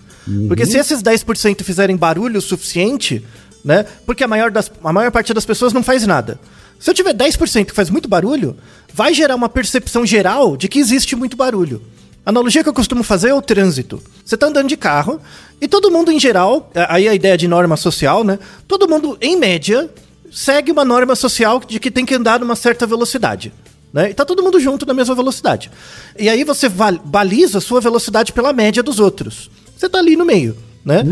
Porque 0.48 0.64
se 0.64 0.78
esses 0.78 1.02
10% 1.02 1.62
fizerem 1.62 1.94
barulho 1.94 2.38
o 2.38 2.42
suficiente, 2.42 3.22
né? 3.62 3.84
Porque 4.06 4.24
a 4.24 4.28
maior, 4.28 4.50
das, 4.50 4.72
a 4.82 4.92
maior 4.94 5.10
parte 5.10 5.34
das 5.34 5.44
pessoas 5.44 5.74
não 5.74 5.82
faz 5.82 6.06
nada. 6.06 6.40
Se 6.80 6.88
eu 6.88 6.94
tiver 6.94 7.12
10% 7.14 7.66
que 7.66 7.74
faz 7.74 7.90
muito 7.90 8.08
barulho, 8.08 8.56
vai 8.94 9.12
gerar 9.12 9.34
uma 9.34 9.48
percepção 9.48 10.06
geral 10.06 10.56
de 10.56 10.68
que 10.68 10.78
existe 10.78 11.14
muito 11.14 11.36
barulho. 11.36 11.82
A 12.24 12.30
analogia 12.30 12.62
que 12.62 12.68
eu 12.68 12.72
costumo 12.74 13.02
fazer 13.02 13.28
é 13.28 13.34
o 13.34 13.42
trânsito. 13.42 14.02
Você 14.24 14.34
tá 14.34 14.46
andando 14.46 14.68
de 14.68 14.76
carro 14.76 15.20
e 15.60 15.68
todo 15.68 15.90
mundo 15.90 16.10
em 16.10 16.18
geral, 16.18 16.70
aí 16.88 17.08
a 17.08 17.14
ideia 17.14 17.36
de 17.36 17.46
norma 17.46 17.76
social, 17.76 18.24
né? 18.24 18.38
Todo 18.66 18.88
mundo, 18.88 19.18
em 19.20 19.36
média, 19.36 19.90
segue 20.32 20.72
uma 20.72 20.84
norma 20.84 21.14
social 21.14 21.60
de 21.60 21.78
que 21.78 21.90
tem 21.90 22.06
que 22.06 22.14
andar 22.14 22.40
numa 22.40 22.56
certa 22.56 22.86
velocidade. 22.86 23.52
Né? 23.92 24.10
E 24.10 24.14
tá 24.14 24.24
todo 24.24 24.42
mundo 24.42 24.58
junto 24.58 24.86
na 24.86 24.94
mesma 24.94 25.14
velocidade. 25.14 25.70
E 26.18 26.28
aí 26.28 26.44
você 26.44 26.68
baliza 27.04 27.58
a 27.58 27.60
sua 27.60 27.80
velocidade 27.80 28.32
pela 28.32 28.52
média 28.52 28.82
dos 28.82 28.98
outros. 28.98 29.50
Você 29.76 29.88
tá 29.88 29.98
ali 29.98 30.16
no 30.16 30.24
meio, 30.24 30.56
né? 30.84 31.02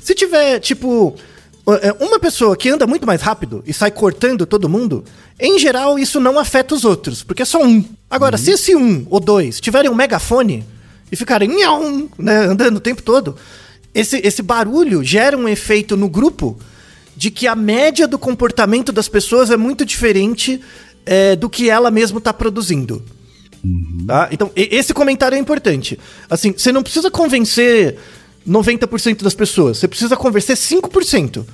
Se 0.00 0.14
tiver, 0.14 0.58
tipo, 0.60 1.16
é, 1.82 1.92
uma 2.02 2.18
pessoa 2.18 2.56
que 2.56 2.68
anda 2.68 2.86
muito 2.86 3.06
mais 3.06 3.20
rápido 3.20 3.62
e 3.66 3.72
sai 3.72 3.90
cortando 3.90 4.46
todo 4.46 4.68
mundo, 4.68 5.04
em 5.38 5.58
geral 5.58 5.98
isso 5.98 6.18
não 6.18 6.38
afeta 6.38 6.74
os 6.74 6.84
outros, 6.84 7.22
porque 7.22 7.42
é 7.42 7.44
só 7.44 7.62
um. 7.62 7.84
Agora, 8.08 8.38
se 8.38 8.52
esse 8.52 8.74
um 8.74 9.06
ou 9.10 9.20
dois 9.20 9.60
tiverem 9.60 9.90
um 9.90 9.94
megafone 9.94 10.64
e 11.12 11.16
ficarem 11.16 11.50
né, 12.18 12.36
andando 12.46 12.76
o 12.76 12.80
tempo 12.80 13.02
todo, 13.02 13.36
esse, 13.94 14.18
esse 14.24 14.42
barulho 14.42 15.04
gera 15.04 15.36
um 15.36 15.48
efeito 15.48 15.96
no 15.96 16.08
grupo 16.08 16.58
de 17.16 17.30
que 17.30 17.46
a 17.46 17.54
média 17.54 18.08
do 18.08 18.18
comportamento 18.18 18.92
das 18.92 19.08
pessoas 19.08 19.50
é 19.50 19.56
muito 19.56 19.84
diferente 19.84 20.60
é, 21.06 21.34
do 21.36 21.48
que 21.48 21.68
ela 21.70 21.90
mesma 21.90 22.18
está 22.18 22.32
produzindo. 22.32 23.02
Tá? 24.06 24.28
Então, 24.32 24.50
esse 24.56 24.94
comentário 24.94 25.36
é 25.36 25.38
importante. 25.38 25.98
Assim, 26.28 26.52
você 26.52 26.72
não 26.72 26.82
precisa 26.82 27.10
convencer 27.10 27.96
90% 28.48 29.22
das 29.22 29.34
pessoas, 29.34 29.78
você 29.78 29.88
precisa 29.88 30.16
convencer 30.16 30.56
5%. 30.56 31.44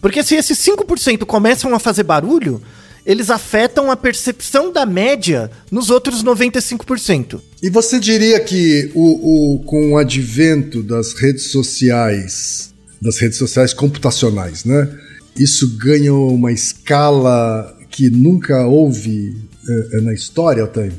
Porque 0.00 0.22
se 0.22 0.34
esses 0.34 0.58
5% 0.58 1.24
começam 1.26 1.74
a 1.74 1.78
fazer 1.78 2.02
barulho, 2.02 2.62
eles 3.06 3.28
afetam 3.28 3.90
a 3.90 3.96
percepção 3.96 4.72
da 4.72 4.86
média 4.86 5.50
nos 5.70 5.90
outros 5.90 6.24
95%. 6.24 7.40
E 7.62 7.68
você 7.68 8.00
diria 8.00 8.40
que 8.40 8.90
o, 8.94 9.54
o- 9.56 9.58
com 9.64 9.92
o 9.92 9.98
advento 9.98 10.82
das 10.82 11.12
redes 11.12 11.50
sociais, 11.50 12.72
das 13.00 13.18
redes 13.18 13.36
sociais 13.38 13.74
computacionais, 13.74 14.64
né? 14.64 14.88
Isso 15.36 15.76
ganha 15.76 16.14
uma 16.14 16.52
escala 16.52 17.76
que 17.94 18.10
nunca 18.10 18.66
houve 18.66 19.36
eh, 19.68 20.00
na 20.00 20.12
história, 20.12 20.62
Altair? 20.62 20.92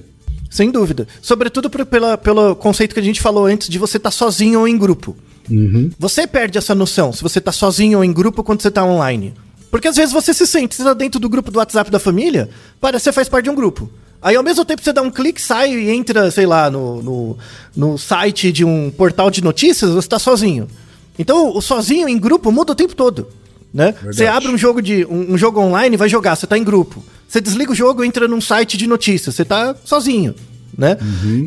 Sem 0.49 0.71
dúvida. 0.71 1.05
Sobretudo 1.21 1.69
por- 1.69 1.85
pela, 1.85 2.17
pelo 2.17 2.55
conceito 2.55 2.93
que 2.93 2.99
a 2.99 3.03
gente 3.03 3.19
falou 3.21 3.45
antes 3.45 3.67
de 3.67 3.77
você 3.77 3.97
estar 3.97 4.11
sozinho 4.11 4.61
ou 4.61 4.67
em 4.67 4.77
grupo. 4.77 5.15
Você 5.99 6.25
perde 6.25 6.57
essa 6.57 6.73
noção 6.73 7.11
se 7.11 7.21
você 7.21 7.41
tá 7.41 7.51
sozinho 7.51 7.97
ou 7.97 8.03
em 8.03 8.13
grupo 8.13 8.41
quando 8.43 8.61
você 8.61 8.71
tá 8.71 8.83
online. 8.85 9.33
Porque 9.69 9.89
às 9.89 9.95
vezes 9.97 10.13
você 10.13 10.33
se 10.33 10.47
sente, 10.47 10.73
você 10.73 10.83
tá 10.83 10.93
dentro 10.93 11.19
do 11.19 11.27
grupo 11.27 11.51
do 11.51 11.59
WhatsApp 11.59 11.91
da 11.91 11.99
família, 11.99 12.49
parece 12.79 13.03
que 13.03 13.09
você 13.09 13.13
faz 13.13 13.27
parte 13.27 13.43
de 13.43 13.49
um 13.49 13.55
grupo. 13.55 13.89
Aí 14.21 14.35
ao 14.37 14.43
mesmo 14.43 14.63
tempo 14.63 14.81
você 14.81 14.93
dá 14.93 15.01
um 15.01 15.11
clique, 15.11 15.41
sai 15.41 15.73
e 15.75 15.89
entra, 15.91 16.31
sei 16.31 16.45
lá, 16.45 16.71
no, 16.71 17.03
no, 17.03 17.37
no 17.75 17.97
site 17.97 18.51
de 18.51 18.63
um 18.63 18.89
portal 18.89 19.29
de 19.29 19.43
notícias, 19.43 19.91
você 19.91 20.07
tá 20.07 20.17
sozinho. 20.17 20.67
Então 21.19 21.55
o 21.55 21.61
sozinho 21.61 22.07
em 22.07 22.17
grupo 22.17 22.51
muda 22.51 22.71
o 22.71 22.75
tempo 22.75 22.95
todo. 22.95 23.27
Né? 23.75 23.93
Você 24.05 24.25
abre 24.25 24.47
um 24.47 24.57
jogo 24.57 24.81
de 24.81 25.05
um, 25.05 25.33
um 25.33 25.37
jogo 25.37 25.59
online 25.59 25.95
e 25.95 25.97
vai 25.97 26.07
jogar, 26.07 26.37
você 26.37 26.47
tá 26.47 26.57
em 26.57 26.63
grupo. 26.63 27.03
Você 27.27 27.41
desliga 27.41 27.73
o 27.73 27.75
jogo 27.75 28.05
e 28.05 28.07
entra 28.07 28.25
num 28.25 28.39
site 28.39 28.77
de 28.77 28.87
notícias, 28.87 29.35
você 29.35 29.43
tá 29.43 29.75
sozinho. 29.83 30.33
Né? 30.77 30.97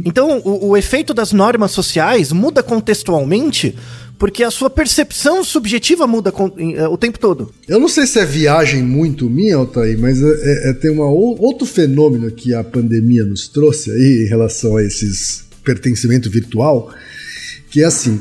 Então, 0.04 0.38
o, 0.44 0.68
o 0.68 0.76
efeito 0.76 1.14
das 1.14 1.32
normas 1.32 1.70
sociais 1.70 2.30
muda 2.30 2.62
contextualmente 2.62 3.74
porque 4.18 4.42
a 4.44 4.50
sua 4.50 4.68
percepção 4.68 5.42
subjetiva 5.42 6.06
muda 6.06 6.30
eh, 6.58 6.88
o 6.88 6.98
tempo 6.98 7.18
todo. 7.18 7.50
Eu 7.66 7.78
não 7.78 7.88
sei 7.88 8.04
se 8.06 8.18
é 8.18 8.24
viagem 8.26 8.82
muito 8.82 9.30
minha, 9.30 9.56
Altair, 9.56 9.98
mas 9.98 10.20
é, 10.20 10.26
é- 10.26 10.70
é- 10.70 10.72
tem 10.74 10.90
ou- 10.98 11.40
outro 11.40 11.64
fenômeno 11.66 12.30
que 12.30 12.52
a 12.52 12.62
pandemia 12.64 13.24
nos 13.24 13.48
trouxe 13.48 13.90
aí 13.90 14.24
em 14.26 14.28
relação 14.28 14.76
a 14.76 14.82
esses 14.82 15.44
pertencimento 15.64 16.28
virtual, 16.30 16.90
que 17.70 17.82
é 17.82 17.86
assim, 17.86 18.20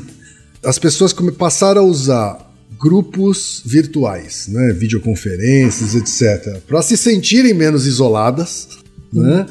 as 0.64 0.78
pessoas 0.78 1.12
passaram 1.36 1.82
a 1.82 1.84
usar 1.84 2.47
grupos 2.78 3.62
virtuais, 3.64 4.46
né, 4.48 4.72
videoconferências, 4.72 5.94
etc, 5.94 6.58
para 6.66 6.80
se 6.82 6.96
sentirem 6.96 7.52
menos 7.54 7.86
isoladas, 7.86 8.68
né? 9.12 9.46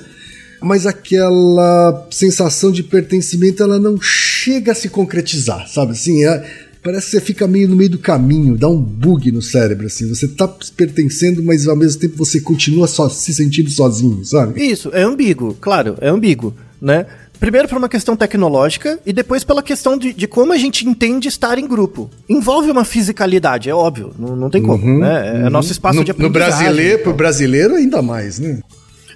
Mas 0.62 0.86
aquela 0.88 2.08
sensação 2.10 2.72
de 2.72 2.82
pertencimento 2.84 3.62
ela 3.62 3.78
não 3.80 4.00
chega 4.02 4.72
a 4.72 4.76
se 4.76 4.90
concretizar, 4.90 5.68
sabe? 5.68 5.92
Assim, 5.92 6.26
é- 6.26 6.44
parece 6.82 7.06
que 7.08 7.12
você 7.12 7.22
fica 7.22 7.48
meio 7.48 7.68
no 7.68 7.76
meio 7.76 7.90
do 7.92 8.00
caminho, 8.00 8.58
dá 8.58 8.68
um 8.68 8.82
bug 8.82 9.32
no 9.32 9.42
cérebro, 9.42 9.86
assim. 9.86 10.08
Você 10.08 10.28
tá 10.28 10.48
pertencendo, 10.76 11.44
mas 11.44 11.68
ao 11.68 11.76
mesmo 11.76 12.00
tempo 12.00 12.16
você 12.18 12.40
continua 12.42 12.88
só 12.88 13.08
se 13.10 13.34
sentindo 13.34 13.70
sozinho, 13.70 14.24
sabe? 14.26 14.66
Isso, 14.66 14.90
é 14.94 15.04
ambíguo, 15.04 15.56
claro, 15.60 15.96
é 16.02 16.10
ambíguo, 16.10 16.56
né? 16.82 17.06
Primeiro 17.40 17.68
por 17.68 17.78
uma 17.78 17.90
questão 17.90 18.16
tecnológica 18.16 19.00
e 19.06 19.14
depois 19.14 19.44
pela 19.44 19.62
questão 19.62 19.98
de, 19.98 20.12
de 20.14 20.28
como 20.28 20.54
a 20.54 20.58
gente 20.58 20.88
entende 20.88 21.28
estar 21.28 21.58
em 21.58 21.68
grupo. 21.68 22.10
Envolve 22.28 22.72
uma 22.72 22.84
fisicalidade, 22.84 23.70
é 23.70 23.76
óbvio, 23.76 24.14
não, 24.18 24.36
não 24.36 24.50
tem 24.50 24.62
como, 24.64 25.00
né? 25.00 25.46
É 25.46 25.50
nosso 25.50 25.72
espaço 25.72 26.00
no, 26.00 26.04
de 26.04 26.12
no 26.12 26.28
aprendizagem. 26.28 26.66
brasileiro, 26.66 27.04
pro 27.04 27.14
brasileiro 27.14 27.76
ainda 27.76 28.02
mais, 28.02 28.40
né? 28.40 28.60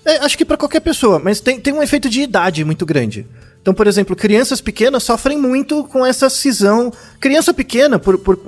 É, 0.06 0.18
acho 0.18 0.38
que 0.38 0.46
para 0.46 0.58
qualquer 0.58 0.80
pessoa, 0.80 1.20
mas 1.20 1.40
tem, 1.40 1.60
tem 1.60 1.74
um 1.74 1.82
efeito 1.82 2.10
de 2.10 2.22
idade 2.22 2.64
muito 2.64 2.86
grande. 2.86 3.26
Então, 3.62 3.74
por 3.74 3.86
exemplo, 3.86 4.16
crianças 4.16 4.60
pequenas 4.60 5.04
sofrem 5.04 5.38
muito 5.38 5.84
com 5.84 6.04
essa 6.04 6.30
cisão. 6.30 6.92
Criança 7.20 7.54
pequena, 7.54 8.00
por, 8.00 8.18
por 8.18 8.40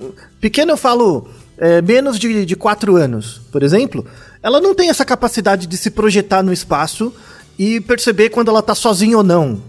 pequena 0.41 0.71
eu 0.71 0.77
falo 0.77 1.27
é, 1.57 1.81
menos 1.81 2.17
de, 2.17 2.45
de 2.45 2.55
4 2.55 2.95
anos, 2.95 3.41
por 3.51 3.61
exemplo, 3.61 4.05
ela 4.41 4.59
não 4.59 4.73
tem 4.73 4.89
essa 4.89 5.05
capacidade 5.05 5.67
de 5.67 5.77
se 5.77 5.91
projetar 5.91 6.41
no 6.41 6.51
espaço 6.51 7.13
e 7.57 7.79
perceber 7.81 8.29
quando 8.29 8.49
ela 8.49 8.61
tá 8.61 8.75
sozinha 8.75 9.17
ou 9.17 9.23
não, 9.23 9.61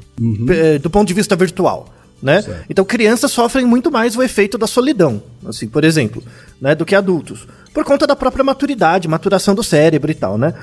é, 0.49 0.79
do 0.79 0.89
ponto 0.91 1.07
de 1.09 1.15
vista 1.15 1.37
virtual. 1.37 1.93
Né? 2.23 2.43
Então, 2.71 2.85
crianças 2.85 3.31
sofrem 3.33 3.67
muito 3.67 3.91
mais 3.91 4.17
o 4.17 4.23
efeito 4.23 4.57
da 4.57 4.67
solidão, 4.67 5.23
assim, 5.47 5.69
por 5.69 5.85
exemplo, 5.85 6.23
né, 6.59 6.75
do 6.75 6.87
que 6.87 6.95
adultos, 6.95 7.47
por 7.75 7.85
conta 7.85 8.07
da 8.07 8.17
própria 8.17 8.43
maturidade, 8.43 9.07
maturação 9.07 9.55
do 9.55 9.63
cérebro 9.63 10.11
e 10.11 10.15
tal, 10.15 10.39
né? 10.39 10.55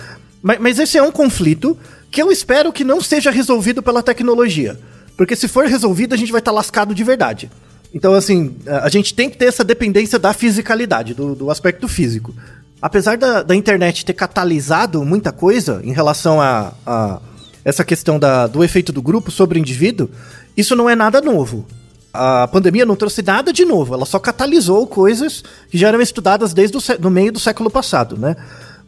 Mas, 0.41 0.59
mas 0.59 0.79
esse 0.79 0.97
é 0.97 1.03
um 1.03 1.11
conflito 1.11 1.77
que 2.09 2.21
eu 2.21 2.31
espero 2.31 2.73
que 2.73 2.83
não 2.83 2.99
seja 2.99 3.29
resolvido 3.29 3.83
pela 3.83 4.01
tecnologia. 4.01 4.79
Porque 5.15 5.35
se 5.35 5.47
for 5.47 5.65
resolvido, 5.67 6.13
a 6.13 6.17
gente 6.17 6.31
vai 6.31 6.39
estar 6.39 6.51
lascado 6.51 6.95
de 6.95 7.03
verdade. 7.03 7.51
Então, 7.93 8.13
assim, 8.13 8.55
a 8.65 8.89
gente 8.89 9.13
tem 9.13 9.29
que 9.29 9.37
ter 9.37 9.45
essa 9.45 9.63
dependência 9.63 10.17
da 10.17 10.33
fisicalidade, 10.33 11.13
do, 11.13 11.35
do 11.35 11.51
aspecto 11.51 11.87
físico. 11.87 12.33
Apesar 12.81 13.17
da, 13.17 13.43
da, 13.43 13.55
internet 13.55 14.03
ter 14.03 14.13
catalisado 14.13 15.05
muita 15.05 15.31
coisa 15.31 15.81
em 15.83 15.93
relação 15.93 16.41
a, 16.41 16.73
a 16.85 17.19
essa 17.63 17.85
questão 17.85 18.17
da, 18.17 18.47
do 18.47 18.63
efeito 18.63 18.91
do 18.91 19.01
grupo 19.01 19.29
sobre 19.29 19.59
o 19.59 19.61
indivíduo, 19.61 20.09
isso 20.57 20.75
não 20.75 20.89
é 20.89 20.95
nada 20.95 21.21
novo. 21.21 21.65
A 22.11 22.47
pandemia 22.47 22.85
não 22.85 22.95
trouxe 22.95 23.21
nada 23.21 23.53
de 23.53 23.63
novo, 23.63 23.93
ela 23.93 24.05
só 24.05 24.19
catalisou 24.19 24.85
coisas 24.87 25.43
que 25.69 25.77
já 25.77 25.89
eram 25.89 26.01
estudadas 26.01 26.53
desde 26.53 26.75
o 26.75 26.81
no 26.99 27.09
meio 27.11 27.31
do 27.31 27.39
século 27.39 27.69
passado, 27.69 28.17
né? 28.17 28.35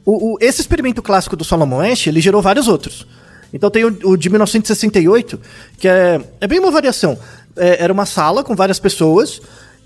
O, 0.04 0.34
o, 0.34 0.38
esse 0.42 0.60
experimento 0.60 1.02
clássico 1.02 1.36
do 1.36 1.46
Solomon 1.46 1.80
Ash, 1.80 2.08
ele 2.08 2.20
gerou 2.20 2.42
vários 2.42 2.68
outros. 2.68 3.08
Então 3.54 3.70
tem 3.70 3.86
o, 3.86 3.98
o 4.04 4.18
de 4.18 4.30
1968, 4.30 5.40
que 5.78 5.88
é, 5.88 6.20
é 6.42 6.48
bem 6.48 6.60
uma 6.60 6.72
variação. 6.72 7.18
É, 7.56 7.84
era 7.84 7.94
uma 7.94 8.06
sala 8.06 8.44
com 8.44 8.56
várias 8.56 8.80
pessoas, 8.80 9.40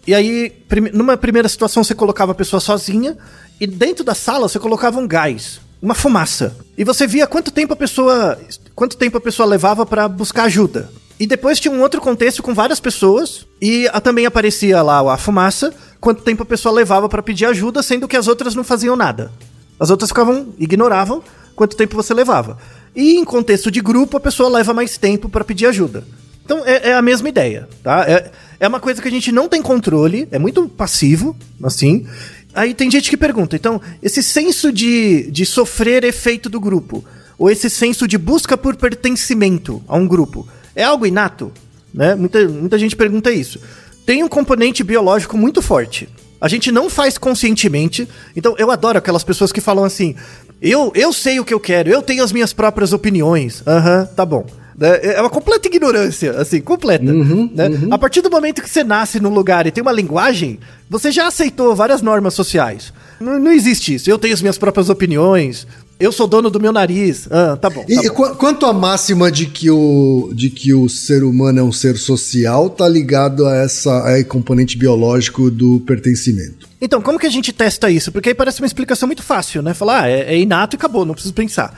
e 0.07 0.15
aí, 0.15 0.53
numa 0.93 1.17
primeira 1.17 1.49
situação, 1.49 1.83
você 1.83 1.93
colocava 1.93 2.31
a 2.31 2.35
pessoa 2.35 2.61
sozinha, 2.61 3.17
e 3.59 3.67
dentro 3.67 4.05
da 4.05 4.15
sala 4.15 4.47
você 4.47 4.57
colocava 4.57 4.97
um 4.97 5.05
gás, 5.05 5.59
uma 5.81 5.93
fumaça. 5.93 6.55
E 6.77 6.85
você 6.85 7.05
via 7.05 7.27
quanto 7.27 7.51
tempo 7.51 7.73
a 7.73 7.75
pessoa, 7.75 8.39
quanto 8.73 8.95
tempo 8.95 9.17
a 9.17 9.21
pessoa 9.21 9.45
levava 9.45 9.85
para 9.85 10.07
buscar 10.07 10.43
ajuda. 10.43 10.89
E 11.19 11.27
depois 11.27 11.59
tinha 11.59 11.73
um 11.73 11.81
outro 11.81 11.99
contexto 11.99 12.41
com 12.41 12.53
várias 12.53 12.79
pessoas 12.79 13.45
e 13.61 13.87
a, 13.91 13.99
também 13.99 14.25
aparecia 14.25 14.81
lá 14.81 15.13
a 15.13 15.17
fumaça, 15.17 15.73
quanto 15.99 16.21
tempo 16.21 16.43
a 16.43 16.45
pessoa 16.45 16.73
levava 16.73 17.09
para 17.09 17.21
pedir 17.21 17.45
ajuda, 17.45 17.83
sendo 17.83 18.07
que 18.07 18.15
as 18.15 18.27
outras 18.27 18.55
não 18.55 18.63
faziam 18.63 18.95
nada. 18.95 19.31
As 19.79 19.89
outras 19.89 20.09
ficavam, 20.09 20.53
ignoravam 20.57 21.21
quanto 21.55 21.75
tempo 21.75 21.95
você 21.95 22.13
levava. 22.13 22.57
E 22.95 23.17
em 23.17 23.25
contexto 23.25 23.69
de 23.69 23.81
grupo, 23.81 24.15
a 24.15 24.21
pessoa 24.21 24.47
leva 24.47 24.73
mais 24.73 24.97
tempo 24.97 25.27
para 25.27 25.43
pedir 25.43 25.65
ajuda. 25.65 26.05
Então 26.47 26.65
é, 26.65 26.91
é, 26.91 26.93
a 26.93 27.01
mesma 27.01 27.27
ideia, 27.27 27.67
tá? 27.83 28.05
É, 28.07 28.31
é 28.57 28.67
uma 28.69 28.79
coisa 28.79 29.01
que 29.01 29.07
a 29.09 29.11
gente 29.11 29.33
não 29.33 29.49
tem 29.49 29.61
controle, 29.61 30.29
é 30.31 30.39
muito 30.39 30.69
passivo, 30.69 31.35
assim. 31.61 32.07
Aí 32.55 32.73
tem 32.73 32.89
gente 32.89 33.09
que 33.09 33.17
pergunta, 33.17 33.57
então, 33.57 33.81
esse 34.01 34.23
senso 34.23 34.71
de, 34.71 35.29
de 35.29 35.45
sofrer 35.45 36.05
efeito 36.05 36.49
do 36.49 36.57
grupo, 36.57 37.03
ou 37.37 37.51
esse 37.51 37.69
senso 37.69 38.07
de 38.07 38.17
busca 38.17 38.57
por 38.57 38.77
pertencimento 38.77 39.83
a 39.89 39.97
um 39.97 40.07
grupo, 40.07 40.47
é 40.73 40.85
algo 40.85 41.05
inato? 41.05 41.51
Né? 41.93 42.15
Muita, 42.15 42.47
muita 42.47 42.79
gente 42.79 42.95
pergunta 42.95 43.29
isso. 43.29 43.59
Tem 44.05 44.23
um 44.23 44.29
componente 44.29 44.85
biológico 44.85 45.37
muito 45.37 45.61
forte. 45.61 46.07
A 46.39 46.47
gente 46.47 46.71
não 46.71 46.89
faz 46.89 47.17
conscientemente. 47.17 48.07
Então, 48.37 48.55
eu 48.57 48.71
adoro 48.71 48.97
aquelas 48.97 49.23
pessoas 49.23 49.51
que 49.51 49.59
falam 49.59 49.83
assim: 49.83 50.15
eu, 50.61 50.93
eu 50.95 51.11
sei 51.11 51.41
o 51.41 51.45
que 51.45 51.53
eu 51.53 51.59
quero, 51.59 51.89
eu 51.89 52.01
tenho 52.01 52.23
as 52.23 52.31
minhas 52.31 52.53
próprias 52.53 52.93
opiniões. 52.93 53.61
Aham, 53.67 53.99
uhum, 53.99 54.15
tá 54.15 54.25
bom. 54.25 54.45
É, 54.79 55.15
é 55.15 55.21
uma 55.21 55.29
completa 55.29 55.67
ignorância, 55.67 56.31
assim, 56.31 56.61
completa. 56.61 57.05
Uhum, 57.05 57.49
né? 57.53 57.67
uhum. 57.67 57.93
A 57.93 57.97
partir 57.97 58.21
do 58.21 58.29
momento 58.29 58.61
que 58.61 58.69
você 58.69 58.83
nasce 58.83 59.19
num 59.19 59.33
lugar 59.33 59.65
e 59.65 59.71
tem 59.71 59.81
uma 59.81 59.91
linguagem, 59.91 60.59
você 60.89 61.11
já 61.11 61.27
aceitou 61.27 61.75
várias 61.75 62.01
normas 62.01 62.33
sociais. 62.33 62.93
Não, 63.19 63.39
não 63.39 63.51
existe 63.51 63.95
isso. 63.95 64.09
Eu 64.09 64.19
tenho 64.19 64.33
as 64.33 64.41
minhas 64.41 64.57
próprias 64.57 64.89
opiniões, 64.89 65.65
eu 65.99 66.11
sou 66.11 66.27
dono 66.27 66.49
do 66.49 66.59
meu 66.59 66.71
nariz. 66.71 67.27
Ah, 67.31 67.57
tá 67.59 67.69
bom. 67.69 67.81
Tá 67.81 67.87
e 67.89 68.09
bom. 68.09 68.35
quanto 68.35 68.65
à 68.67 68.73
máxima 68.73 69.31
de 69.31 69.47
que, 69.47 69.69
o, 69.69 70.29
de 70.31 70.49
que 70.51 70.73
o 70.73 70.87
ser 70.87 71.23
humano 71.23 71.59
é 71.59 71.63
um 71.63 71.71
ser 71.71 71.97
social, 71.97 72.69
tá 72.69 72.87
ligado 72.87 73.47
a 73.47 73.55
essa 73.55 73.97
a 74.07 74.23
componente 74.23 74.77
biológico 74.77 75.49
do 75.49 75.79
pertencimento. 75.81 76.67
Então, 76.79 77.01
como 77.01 77.17
que 77.17 77.25
a 77.25 77.31
gente 77.31 77.51
testa 77.51 77.89
isso? 77.89 78.11
Porque 78.11 78.29
aí 78.29 78.35
parece 78.35 78.61
uma 78.61 78.67
explicação 78.67 79.07
muito 79.07 79.23
fácil, 79.23 79.63
né? 79.63 79.73
Falar, 79.73 80.03
ah, 80.03 80.09
é, 80.09 80.35
é 80.35 80.39
inato 80.39 80.75
e 80.75 80.77
acabou, 80.77 81.03
não 81.03 81.15
preciso 81.15 81.33
pensar. 81.33 81.75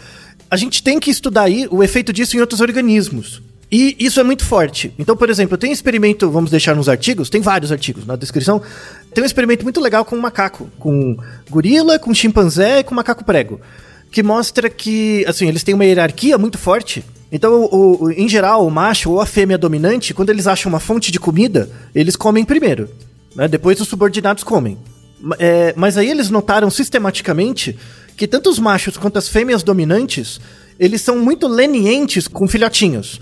A 0.50 0.58
gente 0.58 0.82
tem 0.82 1.00
que 1.00 1.12
estudar 1.12 1.44
aí 1.44 1.68
o 1.70 1.84
efeito 1.84 2.12
disso 2.12 2.36
em 2.36 2.40
outros 2.40 2.62
organismos. 2.62 3.42
E 3.72 3.96
isso 4.00 4.20
é 4.20 4.24
muito 4.24 4.44
forte. 4.44 4.92
Então, 4.98 5.16
por 5.16 5.30
exemplo, 5.30 5.58
tem 5.58 5.70
um 5.70 5.74
experimento, 5.74 6.30
vamos 6.32 6.50
deixar 6.50 6.76
nos 6.76 6.90
artigos, 6.90 7.30
tem 7.30 7.40
vários 7.40 7.72
artigos 7.72 8.06
na 8.06 8.16
descrição. 8.16 8.62
Tem 9.14 9.24
um 9.24 9.28
experimento 9.28 9.64
muito 9.64 9.80
legal 9.80 10.04
com 10.04 10.16
um 10.16 10.22
macaco, 10.22 10.70
com 10.80 11.18
gorila, 11.50 12.00
com 12.00 12.14
chimpanzé 12.14 12.80
e 12.80 12.84
com 12.84 12.96
macaco 12.96 13.24
prego 13.24 13.62
que 14.12 14.24
mostra 14.24 14.70
que, 14.70 15.24
assim, 15.28 15.48
eles 15.48 15.64
têm 15.64 15.76
uma 15.76 15.86
hierarquia 15.86 16.38
muito 16.38 16.58
forte. 16.58 17.04
Então, 17.32 17.66
o, 17.66 18.06
o, 18.06 18.12
em 18.12 18.28
geral, 18.28 18.66
o 18.66 18.72
macho 18.72 19.12
ou 19.12 19.22
a 19.22 19.26
fêmea 19.26 19.58
dominante, 19.58 20.14
quando 20.14 20.30
eles 20.30 20.48
acham 20.48 20.72
uma 20.72 20.80
fonte 20.80 21.12
de 21.12 21.20
comida, 21.20 21.70
eles 21.94 22.16
comem 22.16 22.44
primeiro. 22.44 22.90
Né? 23.36 23.48
Depois 23.48 23.80
os 23.80 23.88
subordinados 23.88 24.44
comem. 24.44 24.78
É, 25.38 25.74
mas 25.76 25.98
aí 25.98 26.10
eles 26.10 26.30
notaram 26.30 26.70
sistematicamente 26.70 27.78
que 28.20 28.28
tanto 28.28 28.50
os 28.50 28.60
machos 28.60 28.98
quanto 28.98 29.18
as 29.18 29.30
fêmeas 29.30 29.64
dominantes, 29.64 30.42
eles 30.78 31.02
são 31.02 31.20
muito 31.20 31.48
lenientes 31.48 32.28
com 32.28 32.50
filhotinhos. 32.50 33.22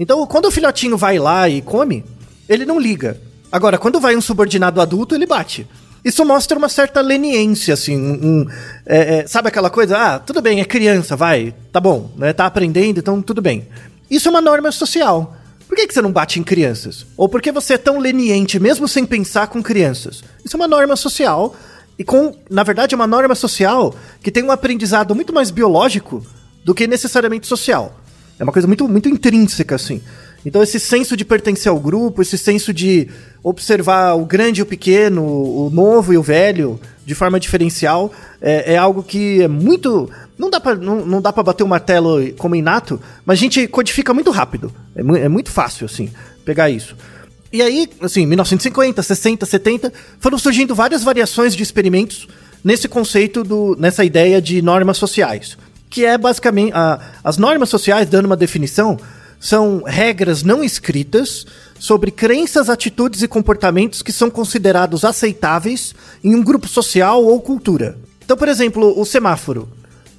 Então, 0.00 0.26
quando 0.26 0.46
o 0.46 0.50
filhotinho 0.50 0.96
vai 0.96 1.18
lá 1.18 1.46
e 1.50 1.60
come, 1.60 2.02
ele 2.48 2.64
não 2.64 2.80
liga. 2.80 3.20
Agora, 3.52 3.76
quando 3.76 4.00
vai 4.00 4.16
um 4.16 4.22
subordinado 4.22 4.80
adulto, 4.80 5.14
ele 5.14 5.26
bate. 5.26 5.66
Isso 6.02 6.24
mostra 6.24 6.56
uma 6.56 6.70
certa 6.70 7.02
leniência, 7.02 7.74
assim, 7.74 7.94
um, 7.98 8.46
é, 8.86 9.18
é, 9.18 9.26
sabe 9.26 9.48
aquela 9.48 9.68
coisa? 9.68 9.98
Ah, 9.98 10.18
tudo 10.18 10.40
bem, 10.40 10.60
é 10.60 10.64
criança, 10.64 11.14
vai, 11.14 11.54
tá 11.70 11.78
bom, 11.78 12.10
né? 12.16 12.32
Tá 12.32 12.46
aprendendo, 12.46 13.00
então 13.00 13.20
tudo 13.20 13.42
bem. 13.42 13.68
Isso 14.10 14.28
é 14.28 14.30
uma 14.30 14.40
norma 14.40 14.72
social. 14.72 15.36
Por 15.66 15.76
que, 15.76 15.86
que 15.86 15.92
você 15.92 16.00
não 16.00 16.10
bate 16.10 16.40
em 16.40 16.42
crianças? 16.42 17.04
Ou 17.18 17.28
por 17.28 17.42
que 17.42 17.52
você 17.52 17.74
é 17.74 17.78
tão 17.78 17.98
leniente, 17.98 18.58
mesmo 18.58 18.88
sem 18.88 19.04
pensar 19.04 19.48
com 19.48 19.62
crianças? 19.62 20.24
Isso 20.42 20.56
é 20.56 20.58
uma 20.58 20.68
norma 20.68 20.96
social 20.96 21.54
e 21.98 22.04
com, 22.04 22.34
na 22.48 22.62
verdade, 22.62 22.94
uma 22.94 23.06
norma 23.06 23.34
social 23.34 23.94
que 24.22 24.30
tem 24.30 24.44
um 24.44 24.52
aprendizado 24.52 25.14
muito 25.14 25.32
mais 25.32 25.50
biológico 25.50 26.24
do 26.64 26.74
que 26.74 26.86
necessariamente 26.86 27.46
social. 27.46 27.98
É 28.38 28.44
uma 28.44 28.52
coisa 28.52 28.68
muito, 28.68 28.88
muito 28.88 29.08
intrínseca, 29.08 29.74
assim. 29.74 30.00
Então, 30.46 30.62
esse 30.62 30.78
senso 30.78 31.16
de 31.16 31.24
pertencer 31.24 31.68
ao 31.68 31.80
grupo, 31.80 32.22
esse 32.22 32.38
senso 32.38 32.72
de 32.72 33.08
observar 33.42 34.14
o 34.14 34.24
grande 34.24 34.60
e 34.60 34.62
o 34.62 34.66
pequeno, 34.66 35.24
o 35.24 35.70
novo 35.70 36.12
e 36.12 36.18
o 36.18 36.22
velho, 36.22 36.78
de 37.04 37.14
forma 37.14 37.40
diferencial, 37.40 38.12
é, 38.40 38.74
é 38.74 38.76
algo 38.76 39.02
que 39.02 39.42
é 39.42 39.48
muito. 39.48 40.08
Não 40.38 40.48
dá, 40.48 40.60
pra, 40.60 40.76
não, 40.76 41.04
não 41.04 41.20
dá 41.20 41.32
pra 41.32 41.42
bater 41.42 41.64
o 41.64 41.68
martelo 41.68 42.32
como 42.34 42.54
inato, 42.54 43.00
mas 43.26 43.38
a 43.38 43.42
gente 43.42 43.66
codifica 43.66 44.14
muito 44.14 44.30
rápido. 44.30 44.72
É, 44.94 45.00
é 45.24 45.28
muito 45.28 45.50
fácil, 45.50 45.86
assim, 45.86 46.10
pegar 46.44 46.70
isso. 46.70 46.96
E 47.52 47.62
aí, 47.62 47.88
assim, 48.00 48.26
1950, 48.26 49.02
60, 49.02 49.46
70, 49.46 49.92
foram 50.20 50.38
surgindo 50.38 50.74
várias 50.74 51.02
variações 51.02 51.56
de 51.56 51.62
experimentos 51.62 52.28
nesse 52.62 52.88
conceito, 52.88 53.42
do, 53.42 53.76
nessa 53.78 54.04
ideia 54.04 54.40
de 54.40 54.60
normas 54.60 54.98
sociais. 54.98 55.56
Que 55.88 56.04
é 56.04 56.18
basicamente. 56.18 56.72
A, 56.74 57.00
as 57.24 57.38
normas 57.38 57.68
sociais, 57.70 58.08
dando 58.08 58.26
uma 58.26 58.36
definição, 58.36 58.98
são 59.40 59.82
regras 59.86 60.42
não 60.42 60.62
escritas 60.62 61.46
sobre 61.78 62.10
crenças, 62.10 62.68
atitudes 62.68 63.22
e 63.22 63.28
comportamentos 63.28 64.02
que 64.02 64.12
são 64.12 64.28
considerados 64.28 65.04
aceitáveis 65.04 65.94
em 66.22 66.34
um 66.34 66.42
grupo 66.42 66.68
social 66.68 67.24
ou 67.24 67.40
cultura. 67.40 67.96
Então, 68.24 68.36
por 68.36 68.48
exemplo, 68.48 69.00
o 69.00 69.04
semáforo. 69.06 69.68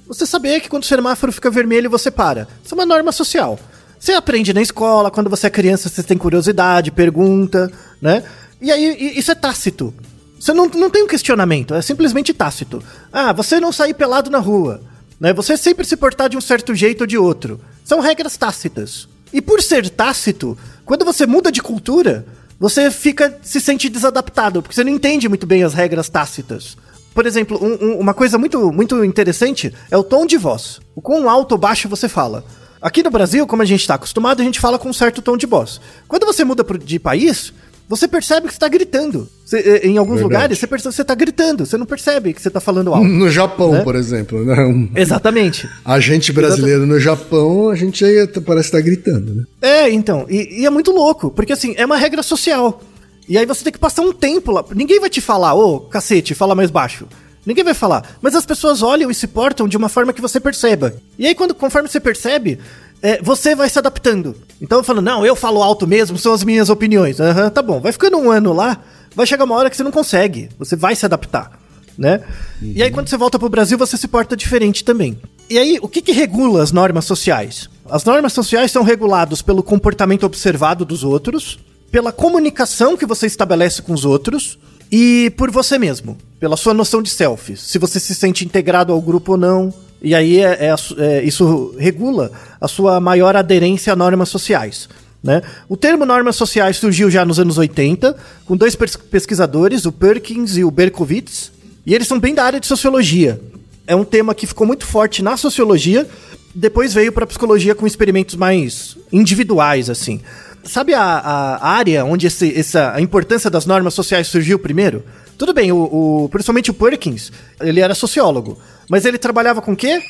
Você 0.08 0.26
sabia 0.26 0.58
que 0.58 0.68
quando 0.68 0.82
o 0.82 0.86
semáforo 0.86 1.32
fica 1.32 1.50
vermelho 1.50 1.88
você 1.88 2.10
para. 2.10 2.48
Isso 2.64 2.74
é 2.74 2.78
uma 2.78 2.86
norma 2.86 3.12
social. 3.12 3.58
Você 4.00 4.12
aprende 4.12 4.54
na 4.54 4.62
escola, 4.62 5.10
quando 5.10 5.28
você 5.28 5.46
é 5.46 5.50
criança 5.50 5.90
você 5.90 6.02
tem 6.02 6.16
curiosidade, 6.16 6.90
pergunta, 6.90 7.70
né? 8.00 8.24
E 8.58 8.72
aí 8.72 9.12
isso 9.18 9.30
é 9.30 9.34
tácito. 9.34 9.92
Você 10.38 10.54
não, 10.54 10.66
não 10.68 10.88
tem 10.88 11.02
um 11.02 11.06
questionamento, 11.06 11.74
é 11.74 11.82
simplesmente 11.82 12.32
tácito. 12.32 12.82
Ah, 13.12 13.30
você 13.30 13.60
não 13.60 13.70
sair 13.70 13.92
pelado 13.92 14.30
na 14.30 14.38
rua. 14.38 14.80
Né? 15.20 15.34
Você 15.34 15.54
sempre 15.54 15.84
se 15.84 15.98
portar 15.98 16.30
de 16.30 16.36
um 16.38 16.40
certo 16.40 16.74
jeito 16.74 17.02
ou 17.02 17.06
de 17.06 17.18
outro. 17.18 17.60
São 17.84 18.00
regras 18.00 18.38
tácitas. 18.38 19.06
E 19.34 19.42
por 19.42 19.60
ser 19.60 19.90
tácito, 19.90 20.56
quando 20.86 21.04
você 21.04 21.26
muda 21.26 21.52
de 21.52 21.60
cultura, 21.60 22.24
você 22.58 22.90
fica 22.90 23.38
se 23.42 23.60
sente 23.60 23.90
desadaptado, 23.90 24.62
porque 24.62 24.74
você 24.74 24.82
não 24.82 24.92
entende 24.92 25.28
muito 25.28 25.46
bem 25.46 25.62
as 25.62 25.74
regras 25.74 26.08
tácitas. 26.08 26.74
Por 27.14 27.26
exemplo, 27.26 27.62
um, 27.62 27.84
um, 27.84 27.98
uma 27.98 28.14
coisa 28.14 28.38
muito, 28.38 28.72
muito 28.72 29.04
interessante 29.04 29.74
é 29.90 29.96
o 29.96 30.02
tom 30.02 30.24
de 30.24 30.38
voz. 30.38 30.80
O 30.94 31.02
quão 31.02 31.28
alto 31.28 31.52
ou 31.52 31.58
baixo 31.58 31.86
você 31.86 32.08
fala. 32.08 32.44
Aqui 32.80 33.02
no 33.02 33.10
Brasil, 33.10 33.46
como 33.46 33.62
a 33.62 33.64
gente 33.64 33.80
está 33.80 33.94
acostumado, 33.94 34.40
a 34.40 34.44
gente 34.44 34.58
fala 34.58 34.78
com 34.78 34.88
um 34.88 34.92
certo 34.92 35.20
tom 35.20 35.36
de 35.36 35.46
voz. 35.46 35.80
Quando 36.08 36.24
você 36.24 36.44
muda 36.44 36.64
de 36.78 36.98
país, 36.98 37.52
você 37.90 38.06
percebe 38.06 38.46
que 38.46 38.52
está 38.52 38.68
gritando. 38.68 39.28
Você, 39.44 39.58
eh, 39.58 39.86
em 39.86 39.98
alguns 39.98 40.20
Verdade. 40.20 40.34
lugares, 40.34 40.58
você 40.60 40.66
percebe 40.68 40.92
que 40.92 40.96
você 40.96 41.02
está 41.02 41.14
gritando. 41.14 41.66
Você 41.66 41.76
não 41.76 41.84
percebe 41.84 42.32
que 42.32 42.40
você 42.40 42.46
está 42.46 42.60
falando 42.60 42.94
alto. 42.94 43.06
No 43.06 43.28
Japão, 43.28 43.72
né? 43.72 43.82
por 43.82 43.96
exemplo. 43.96 44.44
Né? 44.44 44.88
Exatamente. 44.94 45.68
A 45.84 45.98
gente 45.98 46.32
brasileiro 46.32 46.84
Exatamente. 46.84 46.94
no 46.94 47.00
Japão, 47.00 47.68
a 47.68 47.74
gente 47.74 48.04
parece 48.46 48.68
estar 48.68 48.78
tá 48.78 48.84
gritando, 48.84 49.34
né? 49.34 49.44
É, 49.60 49.90
então. 49.90 50.24
E, 50.30 50.62
e, 50.62 50.66
é 50.66 50.70
muito 50.70 50.92
louco, 50.92 51.30
porque 51.30 51.52
assim, 51.52 51.74
é 51.76 51.84
uma 51.84 51.96
regra 51.96 52.22
social. 52.22 52.80
E 53.28 53.36
aí 53.36 53.44
você 53.44 53.64
tem 53.64 53.72
que 53.72 53.78
passar 53.78 54.02
um 54.02 54.12
tempo 54.12 54.52
lá. 54.52 54.64
Ninguém 54.72 55.00
vai 55.00 55.10
te 55.10 55.20
falar, 55.20 55.54
ô, 55.54 55.74
oh, 55.74 55.80
cacete, 55.80 56.32
fala 56.32 56.54
mais 56.54 56.70
baixo. 56.70 57.08
Ninguém 57.44 57.64
vai 57.64 57.74
falar. 57.74 58.16
Mas 58.20 58.34
as 58.34 58.44
pessoas 58.44 58.82
olham 58.82 59.10
e 59.10 59.14
se 59.14 59.26
portam 59.26 59.66
de 59.66 59.76
uma 59.76 59.88
forma 59.88 60.12
que 60.12 60.20
você 60.20 60.38
perceba. 60.38 60.94
E 61.18 61.26
aí, 61.26 61.34
quando, 61.34 61.54
conforme 61.54 61.88
você 61.88 62.00
percebe, 62.00 62.58
é, 63.02 63.20
você 63.22 63.54
vai 63.54 63.68
se 63.68 63.78
adaptando. 63.78 64.36
Então 64.60 64.78
eu 64.78 64.84
falo, 64.84 65.00
não, 65.00 65.24
eu 65.24 65.34
falo 65.34 65.62
alto 65.62 65.86
mesmo, 65.86 66.18
são 66.18 66.32
as 66.32 66.44
minhas 66.44 66.68
opiniões. 66.68 67.18
Aham, 67.20 67.44
uhum, 67.44 67.50
tá 67.50 67.62
bom. 67.62 67.80
Vai 67.80 67.92
ficando 67.92 68.18
um 68.18 68.30
ano 68.30 68.52
lá, 68.52 68.82
vai 69.14 69.26
chegar 69.26 69.44
uma 69.44 69.54
hora 69.54 69.70
que 69.70 69.76
você 69.76 69.82
não 69.82 69.90
consegue. 69.90 70.50
Você 70.58 70.76
vai 70.76 70.94
se 70.94 71.04
adaptar, 71.06 71.58
né? 71.96 72.20
Uhum. 72.60 72.72
E 72.76 72.82
aí 72.82 72.90
quando 72.90 73.08
você 73.08 73.16
volta 73.16 73.38
pro 73.38 73.48
Brasil, 73.48 73.78
você 73.78 73.96
se 73.96 74.06
porta 74.06 74.36
diferente 74.36 74.84
também. 74.84 75.18
E 75.48 75.58
aí, 75.58 75.78
o 75.82 75.88
que 75.88 76.00
que 76.00 76.12
regula 76.12 76.62
as 76.62 76.70
normas 76.70 77.06
sociais? 77.06 77.68
As 77.88 78.04
normas 78.04 78.32
sociais 78.32 78.70
são 78.70 78.84
reguladas 78.84 79.42
pelo 79.42 79.64
comportamento 79.64 80.24
observado 80.24 80.84
dos 80.84 81.02
outros, 81.02 81.58
pela 81.90 82.12
comunicação 82.12 82.96
que 82.96 83.04
você 83.04 83.26
estabelece 83.26 83.82
com 83.82 83.92
os 83.92 84.04
outros 84.04 84.56
e 84.90 85.30
por 85.36 85.50
você 85.50 85.78
mesmo, 85.78 86.16
pela 86.38 86.56
sua 86.56 86.74
noção 86.74 87.02
de 87.02 87.10
self. 87.10 87.56
Se 87.56 87.78
você 87.78 88.00
se 88.00 88.14
sente 88.14 88.44
integrado 88.44 88.92
ao 88.92 89.00
grupo 89.00 89.32
ou 89.32 89.38
não. 89.38 89.72
E 90.02 90.14
aí 90.14 90.38
é, 90.38 90.66
é, 90.66 90.74
é, 90.98 91.22
isso 91.22 91.74
regula 91.78 92.32
a 92.60 92.66
sua 92.66 92.98
maior 93.00 93.36
aderência 93.36 93.92
a 93.92 93.96
normas 93.96 94.30
sociais. 94.30 94.88
Né? 95.22 95.42
O 95.68 95.76
termo 95.76 96.06
normas 96.06 96.36
sociais 96.36 96.78
surgiu 96.78 97.10
já 97.10 97.24
nos 97.24 97.38
anos 97.38 97.58
80, 97.58 98.16
com 98.46 98.56
dois 98.56 98.74
pesquisadores, 98.74 99.84
o 99.84 99.92
Perkins 99.92 100.56
e 100.56 100.64
o 100.64 100.70
Berkowitz, 100.70 101.52
e 101.84 101.94
eles 101.94 102.08
são 102.08 102.18
bem 102.18 102.34
da 102.34 102.44
área 102.44 102.58
de 102.58 102.66
sociologia. 102.66 103.38
É 103.86 103.94
um 103.94 104.04
tema 104.04 104.34
que 104.34 104.46
ficou 104.46 104.66
muito 104.66 104.86
forte 104.86 105.22
na 105.22 105.36
sociologia, 105.36 106.08
depois 106.54 106.94
veio 106.94 107.12
para 107.12 107.24
a 107.24 107.26
psicologia 107.26 107.74
com 107.74 107.86
experimentos 107.86 108.34
mais 108.36 108.96
individuais, 109.12 109.90
assim. 109.90 110.20
Sabe 110.64 110.94
a, 110.94 111.02
a 111.02 111.68
área 111.68 112.04
onde 112.04 112.26
esse, 112.26 112.58
essa, 112.58 112.92
a 112.94 113.00
importância 113.00 113.50
das 113.50 113.66
normas 113.66 113.94
sociais 113.94 114.26
surgiu 114.28 114.58
primeiro? 114.58 115.04
Tudo 115.38 115.54
bem, 115.54 115.72
o, 115.72 116.24
o, 116.24 116.28
principalmente 116.28 116.70
o 116.70 116.74
Perkins, 116.74 117.32
ele 117.60 117.80
era 117.80 117.94
sociólogo, 117.94 118.60
mas 118.88 119.06
ele 119.06 119.16
trabalhava 119.16 119.62
com 119.62 119.72
o 119.72 119.76
quê? 119.76 120.02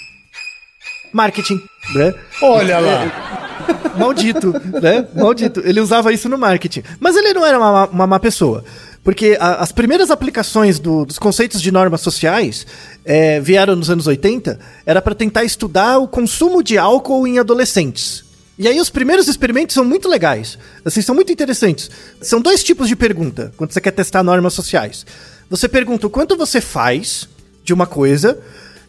Marketing, 1.12 1.60
né? 1.94 2.14
Olha 2.42 2.78
lá! 2.80 3.40
Maldito, 3.96 4.52
né? 4.80 5.06
Maldito. 5.14 5.60
Ele 5.64 5.80
usava 5.80 6.12
isso 6.12 6.28
no 6.28 6.38
marketing. 6.38 6.82
Mas 6.98 7.16
ele 7.16 7.32
não 7.32 7.44
era 7.44 7.58
uma, 7.58 7.86
uma 7.86 8.06
má 8.06 8.18
pessoa. 8.18 8.64
Porque 9.02 9.36
a, 9.40 9.56
as 9.56 9.72
primeiras 9.72 10.10
aplicações 10.10 10.78
do, 10.78 11.04
dos 11.04 11.18
conceitos 11.18 11.60
de 11.60 11.72
normas 11.72 12.00
sociais 12.00 12.66
é, 13.04 13.40
vieram 13.40 13.74
nos 13.74 13.90
anos 13.90 14.06
80, 14.06 14.58
era 14.84 15.00
para 15.00 15.14
tentar 15.14 15.44
estudar 15.44 15.98
o 15.98 16.08
consumo 16.08 16.62
de 16.62 16.76
álcool 16.76 17.26
em 17.26 17.38
adolescentes. 17.38 18.24
E 18.60 18.68
aí 18.68 18.78
os 18.78 18.90
primeiros 18.90 19.26
experimentos 19.26 19.72
são 19.72 19.82
muito 19.82 20.06
legais, 20.06 20.58
assim, 20.84 21.00
são 21.00 21.14
muito 21.14 21.32
interessantes. 21.32 21.90
São 22.20 22.42
dois 22.42 22.62
tipos 22.62 22.88
de 22.88 22.94
pergunta 22.94 23.50
quando 23.56 23.72
você 23.72 23.80
quer 23.80 23.90
testar 23.90 24.22
normas 24.22 24.52
sociais. 24.52 25.06
Você 25.48 25.66
pergunta 25.66 26.06
o 26.06 26.10
quanto 26.10 26.36
você 26.36 26.60
faz 26.60 27.26
de 27.64 27.72
uma 27.72 27.86
coisa 27.86 28.38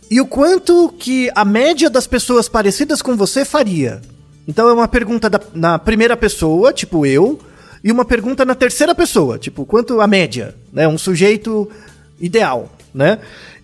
e 0.09 0.19
o 0.19 0.25
quanto 0.25 0.93
que 0.99 1.31
a 1.33 1.45
média 1.45 1.89
das 1.89 2.05
pessoas 2.05 2.49
parecidas 2.49 3.01
com 3.01 3.15
você 3.15 3.45
faria. 3.45 4.01
Então 4.45 4.67
é 4.67 4.73
uma 4.73 4.89
pergunta 4.89 5.29
da, 5.29 5.39
na 5.53 5.79
primeira 5.79 6.17
pessoa, 6.17 6.73
tipo 6.73 7.05
eu, 7.05 7.39
e 7.81 7.93
uma 7.93 8.03
pergunta 8.03 8.43
na 8.43 8.55
terceira 8.55 8.93
pessoa, 8.93 9.39
tipo, 9.39 9.65
quanto 9.65 10.01
a 10.01 10.05
média, 10.05 10.53
né? 10.73 10.85
Um 10.85 10.97
sujeito 10.97 11.71
ideal, 12.19 12.69
né? 12.93 13.19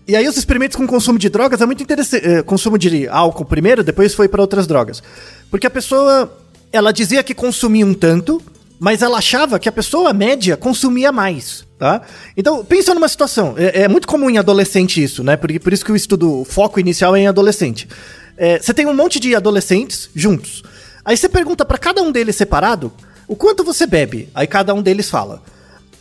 E 0.08 0.15
aí 0.15 0.26
os 0.26 0.38
experimentos 0.38 0.78
com 0.78 0.88
consumo 0.88 1.20
de 1.20 1.28
drogas 1.28 1.60
é 1.60 1.65
muito 1.65 1.84
interessante. 1.84 2.26
Eh, 2.26 2.41
consumo 2.41 2.78
de 2.78 3.10
álcool 3.10 3.43
primeiro, 3.43 3.84
depois 3.84 4.13
foi 4.13 4.30
para 4.30 4.39
outras 4.39 4.65
drogas. 4.65 5.04
Porque 5.50 5.68
a 5.68 5.70
pessoa, 5.70 6.32
ela 6.72 6.92
dizia 6.92 7.24
que 7.24 7.34
consumia 7.34 7.86
um 7.86 7.94
tanto, 7.94 8.42
mas 8.80 9.02
ela 9.02 9.18
achava 9.18 9.58
que 9.60 9.68
a 9.68 9.72
pessoa 9.72 10.14
média 10.14 10.56
consumia 10.56 11.12
mais, 11.12 11.66
tá? 11.80 12.02
Então, 12.36 12.64
pensa 12.64 12.94
numa 12.94 13.08
situação, 13.08 13.56
é, 13.58 13.84
é 13.84 13.88
muito 13.88 14.08
comum 14.08 14.30
em 14.30 14.38
adolescente 14.38 15.02
isso, 15.02 15.24
né? 15.24 15.36
Por, 15.36 15.60
por 15.60 15.74
isso 15.74 15.84
que 15.84 15.92
o 15.92 15.96
estudo, 15.96 16.42
o 16.42 16.46
foco 16.46 16.80
inicial 16.80 17.16
é 17.16 17.22
em 17.22 17.28
adolescente. 17.28 17.88
É, 18.38 18.60
você 18.60 18.74
tem 18.74 18.86
um 18.86 18.94
monte 18.94 19.20
de 19.20 19.36
adolescentes 19.36 20.10
juntos. 20.16 20.64
Aí 21.04 21.18
você 21.18 21.28
pergunta 21.28 21.66
para 21.66 21.78
cada 21.78 22.02
um 22.02 22.12
deles 22.12 22.36
separado 22.36 22.92
o 23.28 23.36
quanto 23.36 23.64
você 23.64 23.88
bebe. 23.88 24.30
Aí 24.36 24.46
cada 24.46 24.74
um 24.74 24.82
deles 24.82 25.10
fala. 25.10 25.42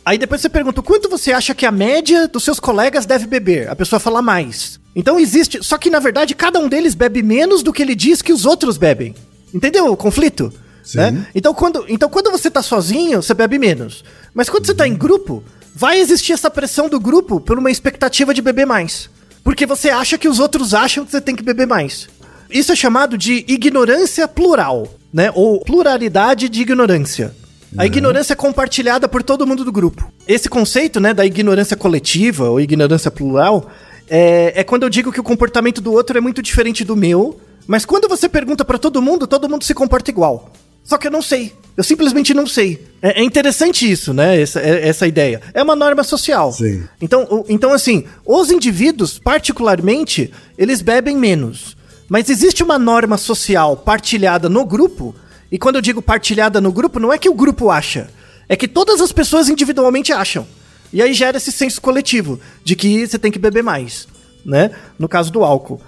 Aí 0.05 0.17
depois 0.17 0.39
você 0.39 0.49
pergunta 0.49 0.79
o 0.79 0.83
quanto 0.83 1.09
você 1.09 1.33
acha 1.33 1.55
que 1.55 1.65
a 1.65 1.71
média 1.71 2.27
dos 2.27 2.43
seus 2.43 2.59
colegas 2.59 3.05
deve 3.05 3.25
beber. 3.25 3.69
A 3.69 3.75
pessoa 3.75 3.99
fala 3.99 4.21
mais. 4.21 4.79
Então 4.95 5.19
existe. 5.19 5.63
Só 5.63 5.77
que 5.77 5.89
na 5.89 5.99
verdade 5.99 6.35
cada 6.35 6.59
um 6.59 6.69
deles 6.69 6.93
bebe 6.93 7.23
menos 7.23 7.63
do 7.63 7.73
que 7.73 7.81
ele 7.81 7.95
diz 7.95 8.21
que 8.21 8.31
os 8.31 8.45
outros 8.45 8.77
bebem. 8.77 9.15
Entendeu 9.53 9.91
o 9.91 9.97
conflito? 9.97 10.51
Né? 10.95 11.27
Então, 11.35 11.53
quando, 11.53 11.85
então 11.89 12.09
quando 12.09 12.31
você 12.31 12.49
tá 12.49 12.61
sozinho, 12.61 13.21
você 13.21 13.33
bebe 13.33 13.59
menos. 13.59 14.03
Mas 14.33 14.49
quando 14.49 14.65
você 14.65 14.73
tá 14.73 14.87
em 14.87 14.95
grupo, 14.95 15.43
vai 15.75 15.99
existir 15.99 16.33
essa 16.33 16.49
pressão 16.49 16.87
do 16.87 16.99
grupo 16.99 17.39
por 17.39 17.57
uma 17.57 17.69
expectativa 17.71 18.33
de 18.33 18.41
beber 18.41 18.65
mais. 18.65 19.09
Porque 19.43 19.65
você 19.65 19.89
acha 19.89 20.17
que 20.17 20.27
os 20.27 20.39
outros 20.39 20.73
acham 20.73 21.05
que 21.05 21.11
você 21.11 21.21
tem 21.21 21.35
que 21.35 21.43
beber 21.43 21.67
mais. 21.67 22.07
Isso 22.49 22.71
é 22.71 22.75
chamado 22.75 23.17
de 23.17 23.43
ignorância 23.47 24.27
plural, 24.27 24.87
né? 25.13 25.31
Ou 25.35 25.59
pluralidade 25.59 26.47
de 26.47 26.61
ignorância. 26.61 27.35
A 27.75 27.81
uhum. 27.81 27.85
ignorância 27.85 28.33
é 28.33 28.35
compartilhada 28.35 29.09
por 29.09 29.21
todo 29.21 29.45
mundo 29.45 29.65
do 29.65 29.71
grupo. 29.71 30.09
Esse 30.27 30.47
conceito, 30.47 30.99
né, 30.99 31.13
da 31.13 31.25
ignorância 31.25 31.75
coletiva 31.75 32.49
ou 32.49 32.61
ignorância 32.61 33.11
plural, 33.11 33.69
é, 34.09 34.53
é 34.55 34.63
quando 34.63 34.83
eu 34.83 34.89
digo 34.89 35.11
que 35.11 35.19
o 35.19 35.23
comportamento 35.23 35.81
do 35.81 35.91
outro 35.91 36.17
é 36.17 36.21
muito 36.21 36.41
diferente 36.41 36.85
do 36.85 36.95
meu, 36.95 37.39
mas 37.67 37.85
quando 37.85 38.07
você 38.07 38.29
pergunta 38.29 38.63
para 38.63 38.77
todo 38.77 39.01
mundo, 39.01 39.27
todo 39.27 39.49
mundo 39.49 39.63
se 39.63 39.73
comporta 39.73 40.09
igual. 40.09 40.51
Só 40.83 40.97
que 40.97 41.05
eu 41.05 41.11
não 41.11 41.21
sei. 41.21 41.53
Eu 41.75 41.83
simplesmente 41.83 42.33
não 42.33 42.47
sei. 42.47 42.87
É, 43.01 43.19
é 43.19 43.23
interessante 43.23 43.89
isso, 43.91 44.13
né? 44.13 44.39
Essa, 44.41 44.61
é, 44.61 44.87
essa 44.87 45.05
ideia. 45.05 45.41
É 45.53 45.61
uma 45.61 45.75
norma 45.75 46.01
social. 46.01 46.53
Sim. 46.53 46.85
Então, 47.01 47.27
o, 47.29 47.45
então, 47.49 47.73
assim, 47.73 48.05
os 48.25 48.49
indivíduos, 48.49 49.19
particularmente, 49.19 50.31
eles 50.57 50.81
bebem 50.81 51.17
menos. 51.17 51.75
Mas 52.07 52.29
existe 52.29 52.63
uma 52.63 52.79
norma 52.79 53.17
social 53.17 53.75
partilhada 53.75 54.47
no 54.47 54.65
grupo, 54.65 55.13
e 55.51 55.59
quando 55.59 55.75
eu 55.75 55.81
digo 55.81 56.01
partilhada 56.01 56.61
no 56.61 56.71
grupo, 56.71 56.99
não 56.99 57.11
é 57.11 57.17
que 57.17 57.27
o 57.27 57.33
grupo 57.33 57.69
acha, 57.69 58.09
é 58.47 58.55
que 58.55 58.67
todas 58.67 59.01
as 59.01 59.11
pessoas 59.11 59.49
individualmente 59.49 60.13
acham. 60.13 60.47
E 60.93 61.01
aí 61.01 61.13
gera 61.13 61.35
esse 61.35 61.51
senso 61.51 61.81
coletivo 61.81 62.39
de 62.63 62.77
que 62.77 63.05
você 63.05 63.19
tem 63.19 63.29
que 63.29 63.37
beber 63.37 63.61
mais, 63.61 64.07
né? 64.45 64.71
No 64.97 65.09
caso 65.09 65.31
do 65.33 65.43
álcool. 65.43 65.81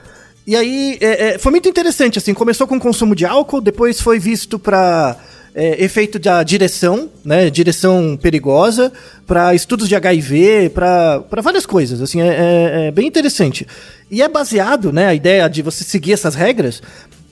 E 0.45 0.55
aí 0.55 0.97
é, 0.99 1.27
é, 1.27 1.37
foi 1.37 1.51
muito 1.51 1.69
interessante, 1.69 2.17
assim, 2.17 2.33
começou 2.33 2.67
com 2.67 2.77
o 2.77 2.79
consumo 2.79 3.15
de 3.15 3.25
álcool, 3.25 3.61
depois 3.61 4.01
foi 4.01 4.17
visto 4.17 4.57
para 4.57 5.17
é, 5.53 5.83
efeito 5.83 6.17
da 6.17 6.41
direção, 6.43 7.09
né? 7.23 7.49
Direção 7.49 8.17
perigosa, 8.21 8.91
para 9.27 9.53
estudos 9.53 9.87
de 9.87 9.95
HIV, 9.95 10.71
para 10.73 11.23
várias 11.41 11.65
coisas, 11.65 12.01
assim, 12.01 12.21
é, 12.21 12.27
é, 12.27 12.87
é, 12.87 12.91
bem 12.91 13.07
interessante. 13.07 13.67
E 14.09 14.21
é 14.21 14.27
baseado, 14.27 14.91
né? 14.91 15.07
A 15.07 15.13
ideia 15.13 15.47
de 15.47 15.61
você 15.61 15.83
seguir 15.83 16.13
essas 16.13 16.35
regras 16.35 16.81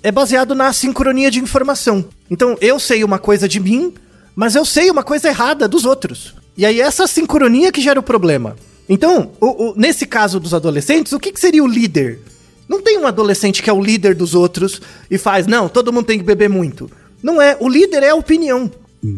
é 0.03 0.11
baseado 0.11 0.53
na 0.53 0.71
sincronia 0.73 1.31
de 1.31 1.39
informação. 1.39 2.05
Então, 2.29 2.57
eu 2.61 2.79
sei 2.79 3.03
uma 3.03 3.17
coisa 3.19 3.47
de 3.47 3.59
mim, 3.59 3.93
mas 4.35 4.55
eu 4.55 4.63
sei 4.65 4.91
uma 4.91 5.03
coisa 5.03 5.27
errada 5.27 5.67
dos 5.67 5.85
outros. 5.85 6.35
E 6.55 6.65
aí, 6.65 6.81
essa 6.81 7.07
sincronia 7.07 7.71
que 7.71 7.81
gera 7.81 7.99
o 7.99 8.03
problema. 8.03 8.55
Então, 8.89 9.31
o, 9.39 9.69
o, 9.69 9.73
nesse 9.75 10.05
caso 10.05 10.39
dos 10.39 10.53
adolescentes, 10.53 11.13
o 11.13 11.19
que, 11.19 11.31
que 11.31 11.39
seria 11.39 11.63
o 11.63 11.67
líder? 11.67 12.19
Não 12.67 12.81
tem 12.81 12.97
um 12.97 13.07
adolescente 13.07 13.63
que 13.63 13.69
é 13.69 13.73
o 13.73 13.81
líder 13.81 14.13
dos 14.13 14.35
outros 14.35 14.81
e 15.09 15.17
faz, 15.17 15.47
não, 15.47 15.69
todo 15.69 15.93
mundo 15.93 16.05
tem 16.05 16.17
que 16.17 16.25
beber 16.25 16.49
muito. 16.49 16.91
Não 17.23 17.41
é. 17.41 17.57
O 17.59 17.69
líder 17.69 18.03
é 18.03 18.09
a 18.09 18.15
opinião. 18.15 18.69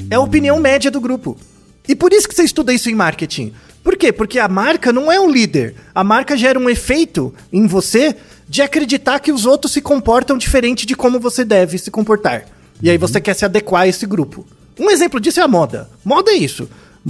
É 0.10 0.16
a 0.16 0.20
opinião 0.20 0.60
média 0.60 0.92
do 0.92 1.02
grupo. 1.02 1.38
E 1.88 1.96
por 1.96 2.14
isso 2.14 2.28
que 2.28 2.36
você 2.36 2.44
estuda 2.44 2.74
isso 2.74 2.90
em 2.90 2.96
marketing. 2.96 3.54
Por 3.84 3.96
quê? 3.98 4.12
Porque 4.12 4.38
a 4.38 4.48
marca 4.48 4.94
não 4.94 5.12
é 5.12 5.20
um 5.20 5.30
líder. 5.30 5.76
A 5.96 6.04
marca 6.04 6.38
gera 6.38 6.60
um 6.60 6.70
efeito 6.70 7.34
em 7.52 7.66
você 7.66 8.16
de 8.48 8.62
acreditar 8.62 9.20
que 9.20 9.32
os 9.32 9.46
outros 9.46 9.74
se 9.74 9.82
comportam 9.82 10.38
diferente 10.38 10.86
de 10.86 10.96
como 10.96 11.20
você 11.20 11.44
deve 11.44 11.78
se 11.78 11.90
comportar. 11.90 12.46
E 12.82 12.90
aí 12.90 12.98
você 12.98 13.20
quer 13.20 13.34
se 13.34 13.46
adequar 13.46 13.84
a 13.84 13.88
esse 13.88 14.06
grupo. 14.06 14.46
Um 14.78 14.90
exemplo 14.90 15.20
disso 15.20 15.40
é 15.40 15.44
a 15.44 15.48
moda. 15.48 15.90
Moda 16.04 16.32
é 16.32 16.36
isso. 16.36 16.70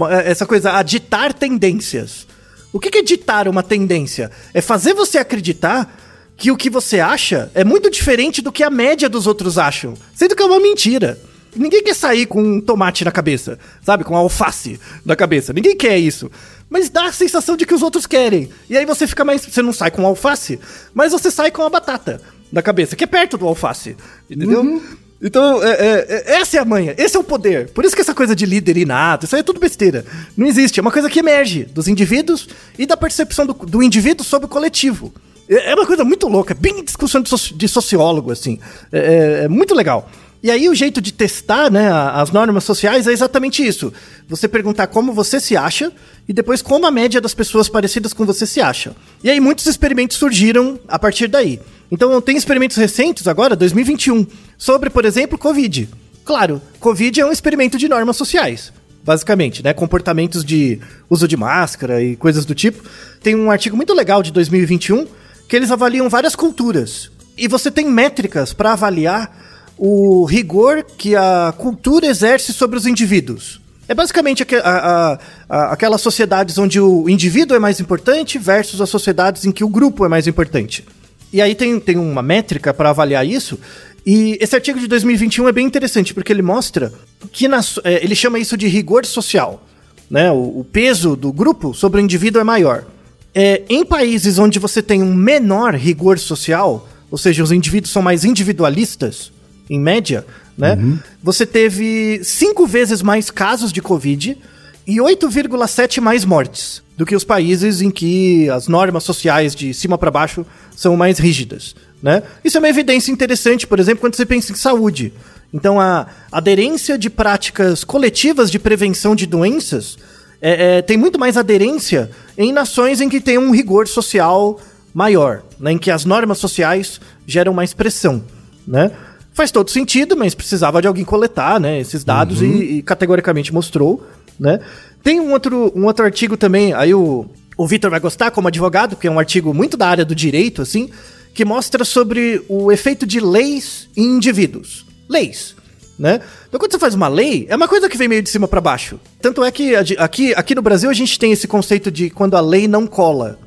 É, 0.09 0.31
essa 0.31 0.45
coisa, 0.45 0.73
a 0.73 0.83
ditar 0.83 1.33
tendências. 1.33 2.27
O 2.71 2.79
que 2.79 2.97
é 2.97 3.01
ditar 3.01 3.47
uma 3.47 3.63
tendência? 3.63 4.31
É 4.53 4.61
fazer 4.61 4.93
você 4.93 5.17
acreditar 5.17 6.08
que 6.39 6.49
o 6.49 6.57
que 6.57 6.69
você 6.69 7.01
acha 7.01 7.51
é 7.53 7.65
muito 7.65 7.91
diferente 7.91 8.41
do 8.41 8.51
que 8.51 8.63
a 8.63 8.69
média 8.69 9.09
dos 9.09 9.27
outros 9.27 9.57
acham. 9.57 9.93
Sendo 10.15 10.35
que 10.35 10.41
é 10.41 10.45
uma 10.45 10.59
mentira. 10.59 11.19
Ninguém 11.53 11.83
quer 11.83 11.95
sair 11.95 12.25
com 12.25 12.41
um 12.41 12.61
tomate 12.61 13.03
na 13.03 13.11
cabeça, 13.11 13.59
sabe? 13.83 14.05
Com 14.05 14.15
alface 14.15 14.79
na 15.05 15.15
cabeça. 15.15 15.51
Ninguém 15.51 15.75
quer 15.75 15.97
isso. 15.97 16.31
Mas 16.69 16.89
dá 16.89 17.07
a 17.07 17.11
sensação 17.11 17.57
de 17.57 17.65
que 17.65 17.73
os 17.73 17.81
outros 17.81 18.05
querem. 18.05 18.49
E 18.69 18.77
aí 18.77 18.85
você 18.85 19.05
fica 19.05 19.25
mais. 19.25 19.45
Você 19.45 19.61
não 19.61 19.73
sai 19.73 19.91
com 19.91 20.05
alface, 20.05 20.59
mas 20.93 21.11
você 21.11 21.29
sai 21.29 21.51
com 21.51 21.63
a 21.63 21.69
batata 21.69 22.21
na 22.51 22.61
cabeça, 22.61 22.95
que 22.95 23.03
é 23.03 23.07
perto 23.07 23.37
do 23.37 23.45
alface. 23.45 23.97
Entendeu? 24.29 24.61
Uhum. 24.61 24.81
Então, 25.21 25.61
é, 25.61 25.71
é, 25.71 26.05
é, 26.07 26.35
essa 26.39 26.55
é 26.55 26.59
a 26.61 26.65
manha, 26.65 26.95
esse 26.97 27.17
é 27.17 27.19
o 27.19 27.23
poder. 27.23 27.69
Por 27.71 27.83
isso 27.83 27.93
que 27.93 28.01
essa 28.01 28.13
coisa 28.13 28.33
de 28.33 28.45
líder 28.45 28.77
inato, 28.77 29.25
isso 29.25 29.35
aí 29.35 29.41
é 29.41 29.43
tudo 29.43 29.59
besteira. 29.59 30.05
Não 30.37 30.47
existe, 30.47 30.79
é 30.79 30.81
uma 30.81 30.91
coisa 30.91 31.09
que 31.09 31.19
emerge 31.19 31.65
dos 31.65 31.89
indivíduos 31.89 32.47
e 32.77 32.85
da 32.85 32.95
percepção 32.95 33.45
do, 33.45 33.53
do 33.53 33.83
indivíduo 33.83 34.23
sobre 34.23 34.45
o 34.45 34.49
coletivo. 34.49 35.13
É, 35.49 35.71
é 35.71 35.75
uma 35.75 35.85
coisa 35.85 36.05
muito 36.05 36.27
louca, 36.27 36.53
bem 36.53 36.83
discussão 36.83 37.21
de 37.21 37.67
sociólogo, 37.67 38.31
assim. 38.31 38.59
É, 38.91 38.99
é, 38.99 39.43
é, 39.45 39.47
muito 39.47 39.73
legal. 39.73 40.09
E 40.41 40.49
aí 40.49 40.69
o 40.69 40.75
jeito 40.75 41.01
de 41.01 41.11
testar 41.11 41.69
né, 41.69 41.91
as 41.91 42.31
normas 42.31 42.63
sociais 42.63 43.07
é 43.07 43.11
exatamente 43.11 43.65
isso. 43.65 43.91
Você 44.29 44.47
perguntar 44.47 44.87
como 44.87 45.11
você 45.11 45.37
se 45.37 45.57
acha 45.57 45.91
e 46.29 46.31
depois 46.31 46.61
como 46.61 46.85
a 46.85 46.91
média 46.91 47.19
das 47.19 47.33
pessoas 47.33 47.67
parecidas 47.67 48.13
com 48.13 48.25
você 48.25 48.45
se 48.45 48.61
acha. 48.61 48.95
E 49.21 49.29
aí 49.29 49.39
muitos 49.41 49.65
experimentos 49.65 50.15
surgiram 50.15 50.79
a 50.87 50.97
partir 50.97 51.27
daí. 51.27 51.59
Então 51.91 52.21
tem 52.21 52.37
experimentos 52.37 52.77
recentes 52.77 53.27
agora, 53.27 53.53
2021, 53.53 54.25
sobre, 54.57 54.89
por 54.89 55.03
exemplo, 55.03 55.37
Covid. 55.37 55.89
Claro, 56.23 56.61
Covid 56.79 57.19
é 57.19 57.25
um 57.25 57.31
experimento 57.31 57.77
de 57.77 57.89
normas 57.89 58.15
sociais 58.15 58.71
basicamente, 59.01 59.63
né? 59.63 59.73
Comportamentos 59.73 60.43
de 60.43 60.79
uso 61.09 61.27
de 61.27 61.35
máscara 61.35 62.03
e 62.03 62.15
coisas 62.15 62.45
do 62.45 62.53
tipo. 62.53 62.83
Tem 63.23 63.33
um 63.33 63.49
artigo 63.49 63.75
muito 63.75 63.93
legal 63.93 64.21
de 64.21 64.31
2021 64.31 65.07
que 65.49 65.55
eles 65.55 65.71
avaliam 65.71 66.07
várias 66.07 66.35
culturas. 66.35 67.11
E 67.35 67.47
você 67.47 67.71
tem 67.71 67.89
métricas 67.89 68.53
para 68.53 68.73
avaliar 68.73 69.35
o 69.77 70.23
rigor 70.25 70.85
que 70.97 71.15
a 71.15 71.53
cultura 71.57 72.05
exerce 72.05 72.53
sobre 72.53 72.77
os 72.77 72.85
indivíduos. 72.85 73.59
É 73.87 73.95
basicamente 73.95 74.45
a, 74.55 74.69
a, 74.69 75.19
a, 75.49 75.73
aquelas 75.73 76.01
sociedades 76.01 76.59
onde 76.59 76.79
o 76.79 77.09
indivíduo 77.09 77.57
é 77.57 77.59
mais 77.59 77.79
importante 77.79 78.37
versus 78.37 78.79
as 78.79 78.89
sociedades 78.89 79.45
em 79.45 79.51
que 79.51 79.63
o 79.63 79.69
grupo 79.69 80.05
é 80.05 80.07
mais 80.07 80.27
importante. 80.27 80.85
E 81.33 81.41
aí 81.41 81.55
tem, 81.55 81.79
tem 81.79 81.97
uma 81.97 82.21
métrica 82.21 82.71
para 82.71 82.91
avaliar 82.91 83.25
isso. 83.25 83.57
E 84.05 84.37
esse 84.39 84.55
artigo 84.55 84.79
de 84.79 84.87
2021 84.87 85.47
é 85.47 85.51
bem 85.51 85.65
interessante, 85.65 86.13
porque 86.13 86.31
ele 86.31 86.43
mostra 86.43 86.93
que 87.31 87.47
na, 87.47 87.59
é, 87.83 88.03
ele 88.03 88.15
chama 88.15 88.37
isso 88.37 88.55
de 88.55 88.67
rigor 88.67 89.05
social. 89.05 89.65
Né? 90.09 90.31
O, 90.31 90.59
o, 90.59 90.63
peso 90.63 91.15
do 91.15 91.31
grupo 91.31 91.73
sobre 91.73 91.99
o 91.99 92.03
indivíduo 92.03 92.39
é 92.39 92.43
maior. 92.43 92.85
É, 93.33 93.63
em 93.69 93.85
países 93.85 94.39
onde 94.39 94.59
você 94.59 94.81
tem 94.81 95.03
um 95.03 95.13
menor 95.13 95.75
rigor 95.75 96.17
social, 96.17 96.87
ou 97.11 97.17
seja, 97.17 97.43
os 97.43 97.51
indivíduos 97.51 97.91
são 97.91 98.01
mais 98.01 98.25
individualistas, 98.25 99.31
em 99.69 99.79
média, 99.79 100.25
né? 100.57 100.73
Uhum. 100.75 100.99
Você 101.23 101.45
teve 101.45 102.21
cinco 102.23 102.65
vezes 102.65 103.01
mais 103.01 103.29
casos 103.29 103.71
de 103.71 103.81
Covid 103.81 104.37
e 104.85 104.97
8,7 104.97 106.01
mais 106.01 106.25
mortes 106.25 106.81
do 106.97 107.05
que 107.05 107.15
os 107.15 107.23
países 107.23 107.81
em 107.81 107.91
que 107.91 108.49
as 108.49 108.67
normas 108.67 109.03
sociais 109.03 109.55
de 109.55 109.73
cima 109.73 109.97
para 109.97 110.11
baixo 110.11 110.45
são 110.75 110.97
mais 110.97 111.19
rígidas, 111.19 111.75
né? 112.01 112.23
Isso 112.43 112.57
é 112.57 112.59
uma 112.59 112.67
evidência 112.67 113.11
interessante, 113.11 113.67
por 113.67 113.79
exemplo, 113.79 114.01
quando 114.01 114.15
você 114.15 114.25
pensa 114.25 114.51
em 114.51 114.55
saúde. 114.55 115.13
Então, 115.53 115.79
a 115.79 116.07
aderência 116.31 116.97
de 116.97 117.09
práticas 117.09 117.83
coletivas 117.83 118.51
de 118.51 118.59
prevenção 118.59 119.15
de 119.15 119.25
doenças 119.25 119.97
é, 120.41 120.77
é, 120.77 120.81
tem 120.81 120.97
muito 120.97 121.19
mais 121.19 121.37
aderência 121.37 122.09
em 122.37 122.51
nações 122.51 123.01
em 123.01 123.09
que 123.09 123.19
tem 123.19 123.37
um 123.37 123.51
rigor 123.51 123.87
social 123.87 124.59
maior, 124.93 125.43
né? 125.59 125.73
em 125.73 125.77
que 125.77 125.91
as 125.91 126.05
normas 126.05 126.37
sociais 126.37 126.99
geram 127.25 127.53
mais 127.53 127.73
pressão, 127.73 128.23
né? 128.67 128.91
Faz 129.33 129.51
todo 129.51 129.69
sentido, 129.69 130.17
mas 130.17 130.35
precisava 130.35 130.81
de 130.81 130.87
alguém 130.87 131.05
coletar, 131.05 131.59
né, 131.59 131.79
esses 131.79 132.03
dados 132.03 132.41
uhum. 132.41 132.47
e, 132.47 132.77
e, 132.77 132.81
categoricamente 132.81 133.53
mostrou, 133.53 134.05
né? 134.37 134.59
Tem 135.01 135.19
um 135.19 135.31
outro, 135.31 135.71
um 135.75 135.85
outro 135.85 136.03
artigo 136.03 136.35
também, 136.35 136.73
aí 136.73 136.93
o, 136.93 137.25
o 137.55 137.67
Vitor 137.67 137.89
vai 137.89 137.99
gostar 137.99 138.31
como 138.31 138.49
advogado, 138.49 138.97
que 138.97 139.07
é 139.07 139.11
um 139.11 139.19
artigo 139.19 139.53
muito 139.53 139.77
da 139.77 139.87
área 139.87 140.03
do 140.03 140.13
direito, 140.13 140.61
assim, 140.61 140.89
que 141.33 141.45
mostra 141.45 141.85
sobre 141.85 142.43
o 142.49 142.71
efeito 142.71 143.05
de 143.05 143.19
leis 143.19 143.87
em 143.95 144.15
indivíduos. 144.15 144.85
Leis, 145.07 145.55
né? 145.99 146.21
Então 146.47 146.57
quando 146.57 146.71
você 146.71 146.79
faz 146.79 146.95
uma 146.95 147.09
lei, 147.09 147.45
é 147.49 147.55
uma 147.55 147.67
coisa 147.67 147.89
que 147.89 147.97
vem 147.97 148.07
meio 148.07 148.23
de 148.23 148.29
cima 148.29 148.47
para 148.47 148.61
baixo. 148.61 148.97
Tanto 149.21 149.43
é 149.43 149.51
que 149.51 149.75
aqui, 149.75 150.33
aqui 150.33 150.55
no 150.55 150.61
Brasil 150.61 150.89
a 150.89 150.93
gente 150.93 151.19
tem 151.19 151.33
esse 151.33 151.45
conceito 151.45 151.91
de 151.91 152.09
quando 152.09 152.37
a 152.37 152.41
lei 152.41 152.69
não 152.69 152.87
cola. 152.87 153.37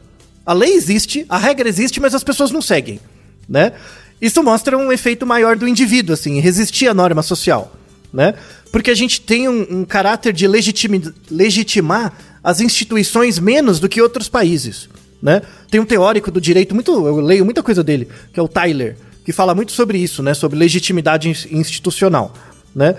A 0.44 0.52
lei 0.52 0.74
existe, 0.74 1.24
a 1.28 1.38
regra 1.38 1.66
existe, 1.66 1.98
mas 1.98 2.14
as 2.14 2.22
pessoas 2.22 2.50
não 2.50 2.60
seguem, 2.60 3.00
né? 3.48 3.72
Isso 4.20 4.42
mostra 4.42 4.76
um 4.76 4.92
efeito 4.92 5.26
maior 5.26 5.56
do 5.56 5.66
indivíduo, 5.66 6.12
assim, 6.12 6.38
resistir 6.40 6.88
à 6.88 6.94
norma 6.94 7.22
social, 7.22 7.74
né? 8.12 8.34
Porque 8.70 8.90
a 8.90 8.94
gente 8.94 9.20
tem 9.20 9.48
um, 9.48 9.78
um 9.78 9.84
caráter 9.84 10.32
de 10.32 10.46
legitimar 10.46 12.12
as 12.44 12.60
instituições 12.60 13.38
menos 13.38 13.80
do 13.80 13.88
que 13.88 14.02
outros 14.02 14.28
países, 14.28 14.88
né? 15.22 15.42
Tem 15.70 15.80
um 15.80 15.84
teórico 15.84 16.30
do 16.30 16.40
direito, 16.40 16.74
muito, 16.74 16.92
eu 16.92 17.20
leio 17.20 17.44
muita 17.44 17.62
coisa 17.62 17.82
dele, 17.82 18.08
que 18.32 18.38
é 18.38 18.42
o 18.42 18.48
Tyler, 18.48 18.96
que 19.24 19.32
fala 19.32 19.54
muito 19.54 19.72
sobre 19.72 19.98
isso, 19.98 20.22
né? 20.22 20.34
Sobre 20.34 20.58
legitimidade 20.58 21.28
institucional, 21.50 22.32
né? 22.74 22.96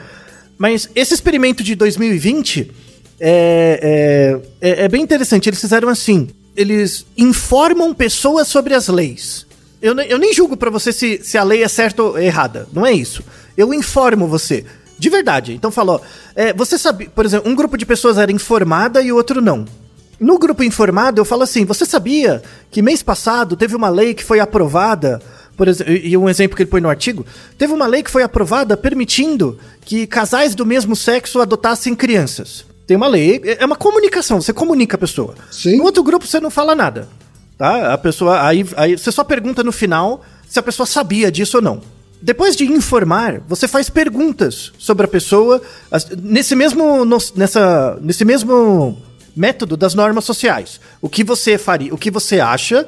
Mas 0.57 0.89
esse 0.95 1.13
experimento 1.13 1.63
de 1.63 1.75
2020 1.75 2.71
é, 3.19 4.39
é, 4.61 4.69
é, 4.69 4.85
é 4.85 4.87
bem 4.87 5.01
interessante. 5.01 5.49
Eles 5.49 5.59
fizeram 5.61 5.89
assim: 5.89 6.29
eles 6.55 7.05
informam 7.17 7.93
pessoas 7.93 8.47
sobre 8.47 8.73
as 8.73 8.87
leis. 8.87 9.45
Eu, 9.81 9.93
eu 9.99 10.17
nem 10.17 10.33
julgo 10.33 10.55
para 10.55 10.69
você 10.69 10.93
se, 10.93 11.19
se 11.23 11.37
a 11.37 11.43
lei 11.43 11.63
é 11.63 11.67
certa 11.67 12.03
ou 12.03 12.17
errada. 12.17 12.67
Não 12.71 12.85
é 12.85 12.93
isso. 12.93 13.23
Eu 13.57 13.73
informo 13.73 14.27
você. 14.27 14.65
De 14.97 15.09
verdade. 15.09 15.53
Então 15.53 15.71
falou. 15.71 16.01
É, 16.35 16.53
você 16.53 16.77
sabe, 16.77 17.09
por 17.09 17.25
exemplo, 17.25 17.51
um 17.51 17.55
grupo 17.55 17.77
de 17.77 17.85
pessoas 17.85 18.17
era 18.17 18.31
informada 18.31 19.01
e 19.01 19.11
o 19.11 19.15
outro 19.15 19.41
não. 19.41 19.65
No 20.19 20.39
grupo 20.39 20.63
informado, 20.63 21.19
eu 21.19 21.25
falo 21.25 21.43
assim: 21.43 21.65
você 21.65 21.85
sabia 21.85 22.41
que 22.71 22.81
mês 22.81 23.03
passado 23.03 23.57
teve 23.57 23.75
uma 23.75 23.89
lei 23.89 24.13
que 24.13 24.23
foi 24.23 24.39
aprovada? 24.39 25.21
Por 25.55 25.67
exemplo, 25.67 25.93
e 25.93 26.17
um 26.17 26.27
exemplo 26.27 26.55
que 26.55 26.63
ele 26.63 26.69
põe 26.69 26.81
no 26.81 26.89
artigo: 26.89 27.25
teve 27.57 27.73
uma 27.73 27.85
lei 27.85 28.03
que 28.03 28.11
foi 28.11 28.23
aprovada 28.23 28.75
permitindo 28.75 29.59
que 29.85 30.07
casais 30.07 30.55
do 30.55 30.65
mesmo 30.65 30.95
sexo 30.95 31.41
adotassem 31.41 31.95
crianças. 31.95 32.65
Tem 32.85 32.97
uma 32.97 33.07
lei, 33.07 33.41
é 33.43 33.65
uma 33.65 33.75
comunicação, 33.75 34.41
você 34.41 34.51
comunica 34.51 34.95
a 34.95 34.99
pessoa. 34.99 35.35
Sim. 35.49 35.77
No 35.77 35.83
outro 35.83 36.03
grupo 36.03 36.27
você 36.27 36.39
não 36.39 36.49
fala 36.49 36.75
nada. 36.75 37.07
Tá? 37.57 37.93
A 37.93 37.97
pessoa. 37.97 38.45
Aí, 38.45 38.65
aí 38.75 38.97
você 38.97 39.11
só 39.11 39.23
pergunta 39.23 39.63
no 39.63 39.71
final 39.71 40.23
se 40.47 40.59
a 40.59 40.63
pessoa 40.63 40.85
sabia 40.85 41.31
disso 41.31 41.57
ou 41.57 41.63
não. 41.63 41.81
Depois 42.21 42.55
de 42.55 42.65
informar, 42.65 43.41
você 43.47 43.67
faz 43.67 43.89
perguntas 43.89 44.71
sobre 44.77 45.05
a 45.05 45.09
pessoa 45.09 45.61
nesse 46.21 46.55
mesmo, 46.55 47.03
nessa, 47.35 47.97
nesse 48.01 48.23
mesmo 48.23 48.97
método 49.35 49.75
das 49.75 49.93
normas 49.93 50.23
sociais. 50.23 50.79
O 51.01 51.09
que 51.09 51.23
você 51.23 51.57
faria, 51.57 51.93
o 51.93 51.97
que 51.97 52.09
você 52.09 52.39
acha 52.39 52.87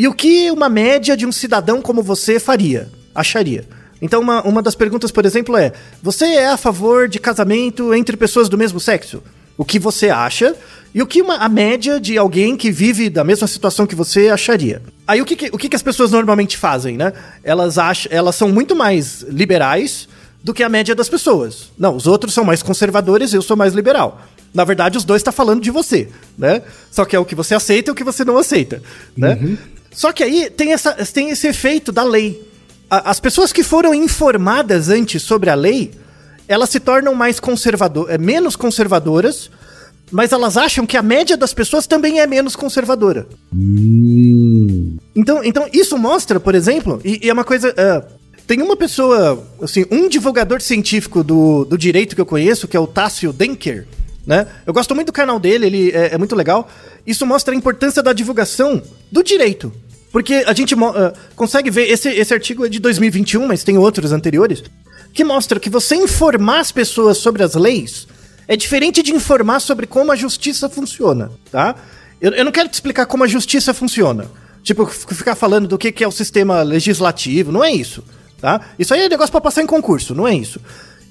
e 0.00 0.08
o 0.08 0.14
que 0.14 0.50
uma 0.50 0.70
média 0.70 1.14
de 1.14 1.26
um 1.26 1.30
cidadão 1.30 1.82
como 1.82 2.02
você 2.02 2.40
faria, 2.40 2.88
acharia. 3.14 3.66
Então, 4.00 4.22
uma, 4.22 4.40
uma 4.48 4.62
das 4.62 4.74
perguntas, 4.74 5.10
por 5.10 5.26
exemplo, 5.26 5.58
é: 5.58 5.74
você 6.02 6.24
é 6.24 6.48
a 6.48 6.56
favor 6.56 7.06
de 7.06 7.18
casamento 7.18 7.92
entre 7.92 8.16
pessoas 8.16 8.48
do 8.48 8.56
mesmo 8.56 8.80
sexo? 8.80 9.22
O 9.58 9.62
que 9.62 9.78
você 9.78 10.08
acha 10.08 10.56
e 10.94 11.02
o 11.02 11.06
que 11.06 11.20
uma, 11.20 11.34
a 11.34 11.50
média 11.50 12.00
de 12.00 12.16
alguém 12.16 12.56
que 12.56 12.70
vive 12.70 13.10
da 13.10 13.22
mesma 13.22 13.46
situação 13.46 13.86
que 13.86 13.94
você 13.94 14.30
acharia. 14.30 14.80
Aí 15.06 15.20
o 15.20 15.26
que, 15.26 15.36
que 15.36 15.50
o 15.52 15.58
que, 15.58 15.68
que 15.68 15.76
as 15.76 15.82
pessoas 15.82 16.12
normalmente 16.12 16.56
fazem, 16.56 16.96
né? 16.96 17.12
Elas, 17.44 17.76
acham, 17.76 18.10
elas 18.10 18.36
são 18.36 18.48
muito 18.48 18.74
mais 18.74 19.20
liberais 19.28 20.08
do 20.42 20.54
que 20.54 20.62
a 20.62 20.68
média 20.70 20.94
das 20.94 21.10
pessoas. 21.10 21.72
Não, 21.78 21.94
os 21.94 22.06
outros 22.06 22.32
são 22.32 22.42
mais 22.42 22.62
conservadores, 22.62 23.34
eu 23.34 23.42
sou 23.42 23.54
mais 23.54 23.74
liberal. 23.74 24.22
Na 24.54 24.64
verdade, 24.64 24.96
os 24.96 25.04
dois 25.04 25.20
estão 25.20 25.30
tá 25.30 25.36
falando 25.36 25.60
de 25.60 25.70
você, 25.70 26.08
né? 26.38 26.62
Só 26.90 27.04
que 27.04 27.14
é 27.14 27.18
o 27.18 27.24
que 27.26 27.34
você 27.34 27.54
aceita 27.54 27.90
e 27.90 27.92
o 27.92 27.94
que 27.94 28.02
você 28.02 28.24
não 28.24 28.38
aceita, 28.38 28.82
né? 29.14 29.38
Uhum. 29.38 29.58
Só 29.90 30.12
que 30.12 30.22
aí 30.22 30.50
tem, 30.50 30.72
essa, 30.72 30.92
tem 31.06 31.30
esse 31.30 31.46
efeito 31.46 31.90
da 31.90 32.02
lei 32.02 32.50
as 32.90 33.20
pessoas 33.20 33.52
que 33.52 33.62
foram 33.62 33.94
informadas 33.94 34.88
antes 34.88 35.22
sobre 35.22 35.48
a 35.48 35.54
lei, 35.54 35.92
elas 36.48 36.70
se 36.70 36.80
tornam 36.80 37.14
mais 37.14 37.38
conservadoras, 37.38 38.12
é, 38.12 38.18
menos 38.18 38.56
conservadoras, 38.56 39.48
mas 40.10 40.32
elas 40.32 40.56
acham 40.56 40.84
que 40.84 40.96
a 40.96 41.02
média 41.02 41.36
das 41.36 41.54
pessoas 41.54 41.86
também 41.86 42.18
é 42.18 42.26
menos 42.26 42.56
conservadora. 42.56 43.28
Então, 45.14 45.44
então 45.44 45.68
isso 45.72 45.96
mostra, 45.96 46.40
por 46.40 46.56
exemplo, 46.56 47.00
e, 47.04 47.20
e 47.26 47.30
é 47.30 47.32
uma 47.32 47.44
coisa. 47.44 47.70
Uh, 47.70 48.20
tem 48.44 48.60
uma 48.60 48.76
pessoa, 48.76 49.46
assim, 49.62 49.84
um 49.92 50.08
divulgador 50.08 50.60
científico 50.60 51.22
do, 51.22 51.64
do 51.64 51.78
direito 51.78 52.16
que 52.16 52.20
eu 52.20 52.26
conheço, 52.26 52.66
que 52.66 52.76
é 52.76 52.80
o 52.80 52.88
Tássio 52.88 53.32
Denker, 53.32 53.86
né? 54.26 54.48
Eu 54.66 54.74
gosto 54.74 54.92
muito 54.96 55.06
do 55.06 55.12
canal 55.12 55.38
dele, 55.38 55.66
ele 55.66 55.90
é, 55.92 56.14
é 56.14 56.18
muito 56.18 56.34
legal. 56.34 56.68
Isso 57.06 57.26
mostra 57.26 57.54
a 57.54 57.56
importância 57.56 58.02
da 58.02 58.12
divulgação 58.12 58.82
do 59.10 59.22
direito. 59.22 59.72
Porque 60.12 60.44
a 60.46 60.52
gente 60.52 60.74
uh, 60.74 60.78
consegue 61.36 61.70
ver, 61.70 61.88
esse, 61.88 62.08
esse 62.08 62.34
artigo 62.34 62.66
é 62.66 62.68
de 62.68 62.80
2021, 62.80 63.46
mas 63.46 63.62
tem 63.62 63.78
outros 63.78 64.12
anteriores, 64.12 64.62
que 65.12 65.24
mostra 65.24 65.60
que 65.60 65.70
você 65.70 65.94
informar 65.94 66.60
as 66.60 66.72
pessoas 66.72 67.18
sobre 67.18 67.42
as 67.42 67.54
leis 67.54 68.06
é 68.50 68.56
diferente 68.56 69.00
de 69.00 69.12
informar 69.12 69.60
sobre 69.60 69.86
como 69.86 70.10
a 70.10 70.16
justiça 70.16 70.68
funciona, 70.68 71.30
tá? 71.52 71.76
Eu, 72.20 72.32
eu 72.32 72.44
não 72.44 72.50
quero 72.50 72.68
te 72.68 72.74
explicar 72.74 73.06
como 73.06 73.22
a 73.22 73.28
justiça 73.28 73.72
funciona. 73.72 74.28
Tipo, 74.64 74.86
ficar 74.86 75.36
falando 75.36 75.68
do 75.68 75.78
que, 75.78 75.92
que 75.92 76.02
é 76.02 76.08
o 76.08 76.10
sistema 76.10 76.60
legislativo, 76.62 77.52
não 77.52 77.62
é 77.62 77.70
isso, 77.70 78.02
tá? 78.40 78.60
Isso 78.76 78.92
aí 78.92 79.02
é 79.02 79.08
negócio 79.08 79.30
para 79.30 79.40
passar 79.40 79.62
em 79.62 79.66
concurso, 79.66 80.16
não 80.16 80.26
é 80.26 80.34
isso. 80.34 80.60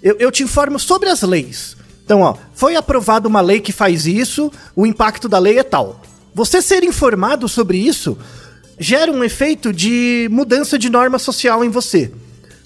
Eu, 0.04 0.18
eu 0.20 0.30
te 0.32 0.44
informo 0.44 0.78
sobre 0.78 1.08
as 1.08 1.22
leis. 1.22 1.78
Então, 2.10 2.22
ó, 2.22 2.36
foi 2.56 2.76
aprovada 2.76 3.28
uma 3.28 3.40
lei 3.40 3.60
que 3.60 3.72
faz 3.72 4.08
isso, 4.08 4.52
o 4.76 4.84
impacto 4.84 5.30
da 5.30 5.38
lei 5.38 5.60
é 5.60 5.64
tal. 5.64 6.02
Você 6.34 6.60
ser 6.60 6.84
informado 6.84 7.48
sobre 7.48 7.78
isso 7.78 8.18
gera 8.80 9.12
um 9.12 9.24
efeito 9.24 9.72
de 9.72 10.28
mudança 10.32 10.80
de 10.80 10.90
norma 10.90 11.20
social 11.20 11.64
em 11.64 11.70
você. 11.70 12.12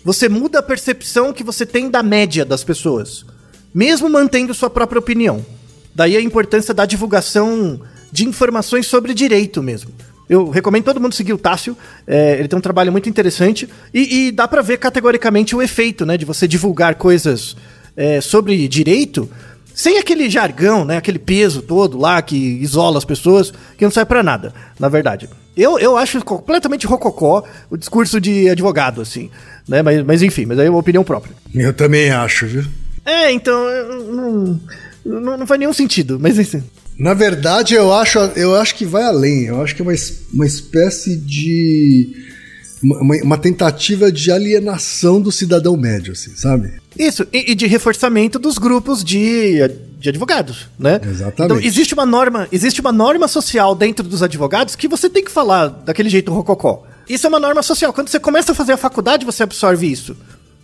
Você 0.05 0.29
muda 0.29 0.59
a 0.59 0.63
percepção 0.63 1.33
que 1.33 1.43
você 1.43 1.65
tem 1.65 1.89
da 1.89 2.01
média 2.01 2.45
das 2.45 2.63
pessoas, 2.63 3.25
mesmo 3.75 4.07
mantendo 4.07 4.53
sua 4.53 4.69
própria 4.69 4.99
opinião. 4.99 5.45
Daí 5.93 6.15
a 6.15 6.21
importância 6.21 6.73
da 6.73 6.85
divulgação 6.85 7.81
de 8.13 8.25
informações 8.25 8.87
sobre 8.87 9.13
direito 9.13 9.61
mesmo. 9.61 9.91
Eu 10.29 10.49
recomendo 10.49 10.85
todo 10.85 11.01
mundo 11.01 11.15
seguir 11.15 11.33
o 11.33 11.37
Tássio, 11.37 11.77
é, 12.07 12.39
ele 12.39 12.47
tem 12.47 12.57
um 12.57 12.61
trabalho 12.61 12.93
muito 12.93 13.09
interessante 13.09 13.67
e, 13.93 14.27
e 14.27 14.31
dá 14.31 14.47
para 14.47 14.61
ver 14.61 14.77
categoricamente 14.77 15.53
o 15.53 15.61
efeito 15.61 16.05
né, 16.05 16.15
de 16.15 16.23
você 16.23 16.47
divulgar 16.47 16.95
coisas 16.95 17.57
é, 17.95 18.21
sobre 18.21 18.67
direito 18.67 19.29
sem 19.73 19.97
aquele 19.97 20.29
jargão, 20.29 20.85
né, 20.85 20.97
aquele 20.97 21.17
peso 21.17 21.61
todo 21.61 21.97
lá 21.97 22.21
que 22.21 22.35
isola 22.35 22.97
as 22.97 23.05
pessoas, 23.05 23.51
que 23.77 23.83
não 23.83 23.91
serve 23.91 24.07
para 24.07 24.21
nada, 24.21 24.53
na 24.79 24.87
verdade. 24.87 25.27
Eu, 25.57 25.79
eu 25.79 25.97
acho 25.97 26.23
completamente 26.23 26.85
rococó 26.87 27.43
o 27.69 27.77
discurso 27.77 28.19
de 28.19 28.49
advogado, 28.49 29.01
assim. 29.01 29.29
Né? 29.67 29.81
Mas, 29.81 30.03
mas 30.03 30.21
enfim, 30.21 30.45
mas 30.45 30.59
aí 30.59 30.67
é 30.67 30.69
uma 30.69 30.79
opinião 30.79 31.03
própria. 31.03 31.35
Eu 31.53 31.73
também 31.73 32.11
acho, 32.11 32.47
viu? 32.47 32.63
É, 33.05 33.31
então. 33.31 33.63
Não, 34.11 34.59
não, 35.05 35.37
não 35.37 35.47
faz 35.47 35.59
nenhum 35.59 35.73
sentido, 35.73 36.19
mas 36.19 36.39
assim. 36.39 36.63
Na 36.97 37.13
verdade, 37.13 37.75
eu 37.75 37.93
acho, 37.93 38.17
eu 38.35 38.55
acho 38.55 38.75
que 38.75 38.85
vai 38.85 39.03
além. 39.03 39.45
Eu 39.45 39.61
acho 39.61 39.75
que 39.75 39.81
é 39.81 39.85
uma, 39.85 39.93
uma 40.33 40.45
espécie 40.45 41.15
de 41.17 42.15
uma, 42.81 43.15
uma 43.23 43.37
tentativa 43.37 44.11
de 44.11 44.31
alienação 44.31 45.21
do 45.21 45.31
cidadão 45.31 45.77
médio, 45.77 46.13
assim, 46.13 46.35
sabe? 46.35 46.71
Isso, 46.97 47.25
e, 47.33 47.51
e 47.51 47.55
de 47.55 47.65
reforçamento 47.67 48.37
dos 48.37 48.57
grupos 48.57 49.03
de, 49.03 49.57
de 49.97 50.09
advogados, 50.09 50.67
né? 50.77 50.99
Exatamente. 51.03 51.41
Então 51.41 51.59
existe 51.59 51.93
uma 51.93 52.05
norma, 52.05 52.47
existe 52.51 52.81
uma 52.81 52.91
norma 52.91 53.27
social 53.27 53.75
dentro 53.75 54.07
dos 54.07 54.21
advogados 54.21 54.75
que 54.75 54.87
você 54.87 55.09
tem 55.09 55.23
que 55.23 55.31
falar 55.31 55.67
daquele 55.67 56.09
jeito 56.09 56.31
rococó. 56.31 56.83
Isso 57.07 57.25
é 57.25 57.29
uma 57.29 57.39
norma 57.39 57.61
social. 57.61 57.91
Quando 57.91 58.09
você 58.09 58.19
começa 58.19 58.51
a 58.51 58.55
fazer 58.55 58.73
a 58.73 58.77
faculdade, 58.77 59.25
você 59.25 59.43
absorve 59.43 59.91
isso. 59.91 60.15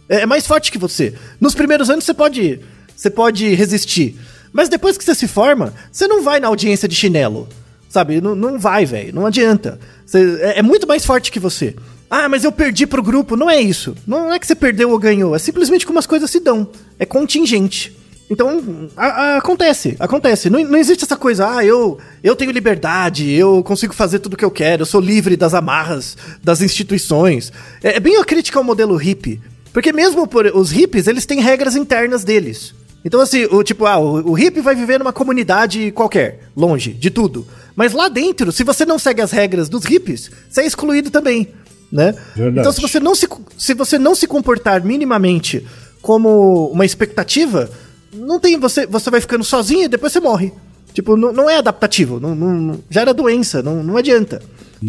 É, 0.08 0.22
é 0.22 0.26
mais 0.26 0.48
forte 0.48 0.72
que 0.72 0.78
você. 0.78 1.14
Nos 1.40 1.54
primeiros 1.54 1.90
anos 1.90 2.04
você 2.04 2.14
pode, 2.14 2.60
você 2.96 3.10
pode 3.10 3.54
resistir. 3.56 4.18
Mas 4.52 4.70
depois 4.70 4.98
que 4.98 5.04
você 5.04 5.14
se 5.14 5.28
forma, 5.28 5.74
você 5.92 6.08
não 6.08 6.24
vai 6.24 6.40
na 6.40 6.48
audiência 6.48 6.88
de 6.88 6.96
chinelo. 6.96 7.48
Sabe? 7.90 8.22
Não, 8.22 8.36
não 8.36 8.60
vai, 8.60 8.86
velho. 8.86 9.14
Não 9.14 9.26
adianta. 9.26 9.80
Você, 10.06 10.40
é, 10.42 10.60
é 10.60 10.62
muito 10.62 10.88
mais 10.88 11.06
forte 11.06 11.32
que 11.32 11.40
você. 11.40 11.76
Ah, 12.10 12.28
mas 12.28 12.44
eu 12.44 12.52
perdi 12.52 12.88
pro 12.88 13.04
grupo. 13.04 13.36
Não 13.38 13.50
é 13.50 13.62
isso. 13.62 13.96
Não 14.08 14.34
é 14.34 14.40
que 14.40 14.48
você 14.48 14.56
perdeu 14.56 14.90
ou 14.90 14.98
ganhou. 14.98 15.36
É 15.36 15.40
simplesmente 15.40 15.86
como 15.86 16.00
as 16.00 16.08
coisas 16.08 16.30
se 16.32 16.40
dão. 16.40 16.68
É 16.98 17.06
contingente. 17.06 17.96
Então, 18.30 18.90
a, 18.96 19.06
a, 19.06 19.38
acontece, 19.38 19.96
acontece. 20.00 20.50
Não, 20.50 20.60
não 20.64 20.78
existe 20.78 21.04
essa 21.04 21.16
coisa, 21.16 21.50
ah, 21.58 21.66
eu, 21.66 21.98
eu 22.24 22.36
tenho 22.36 22.52
liberdade, 22.52 23.32
eu 23.32 23.64
consigo 23.64 23.92
fazer 23.92 24.20
tudo 24.20 24.34
o 24.34 24.38
que 24.38 24.46
eu 24.46 24.52
quero, 24.52 24.84
eu 24.84 24.86
sou 24.86 25.02
livre 25.02 25.36
das 25.36 25.56
amarras 25.56 26.16
das 26.44 26.62
instituições. 26.62 27.52
É, 27.84 27.96
é 27.96 28.00
bem 28.00 28.18
uma 28.18 28.26
crítica 28.26 28.60
ao 28.60 28.64
modelo 28.64 28.96
hippie. 28.96 29.42
Porque 29.74 29.92
mesmo 29.92 30.28
por, 30.28 30.46
os 30.46 30.70
hippies, 30.70 31.08
eles 31.08 31.26
têm 31.26 31.42
regras 31.42 31.76
internas 31.76 32.24
deles. 32.24 32.74
Então, 33.04 33.20
assim, 33.20 33.46
o 33.46 33.64
tipo, 33.64 33.86
ah, 33.88 33.98
o, 33.98 34.32
o 34.32 34.34
hippie 34.34 34.62
vai 34.62 34.76
viver 34.76 35.00
numa 35.00 35.14
comunidade 35.14 35.92
qualquer, 35.92 36.50
longe 36.56 36.94
de 36.94 37.10
tudo. 37.10 37.48
Mas 37.76 37.94
lá 37.94 38.10
dentro, 38.10 38.52
se 38.52 38.64
você 38.64 38.86
não 38.86 39.00
segue 39.00 39.22
as 39.22 39.32
regras 39.32 39.70
dos 39.70 39.86
hippies, 39.86 40.30
você 40.48 40.62
é 40.62 40.66
excluído 40.68 41.10
também 41.10 41.48
né? 41.92 42.14
Verdade. 42.36 42.60
Então, 42.60 42.72
se 42.72 42.82
você, 42.82 43.00
não 43.00 43.16
se, 43.16 43.28
se 43.58 43.74
você 43.74 43.98
não 43.98 44.16
se 44.16 44.28
comportar 44.28 44.84
minimamente 44.84 45.66
como 46.02 46.68
uma 46.68 46.86
expectativa, 46.86 47.70
não 48.14 48.40
tem 48.40 48.58
você 48.58 48.86
você 48.86 49.10
vai 49.10 49.22
ficando 49.22 49.44
sozinho 49.44 49.86
e 49.86 49.88
depois 49.88 50.14
você 50.14 50.20
morre. 50.20 50.54
Tipo, 50.94 51.16
não, 51.16 51.32
não 51.32 51.50
é 51.50 51.58
adaptativo, 51.58 52.20
não, 52.20 52.34
não, 52.34 52.80
já 52.90 53.02
era 53.02 53.14
doença, 53.14 53.62
não, 53.62 53.84
não 53.84 53.96
adianta, 53.96 54.42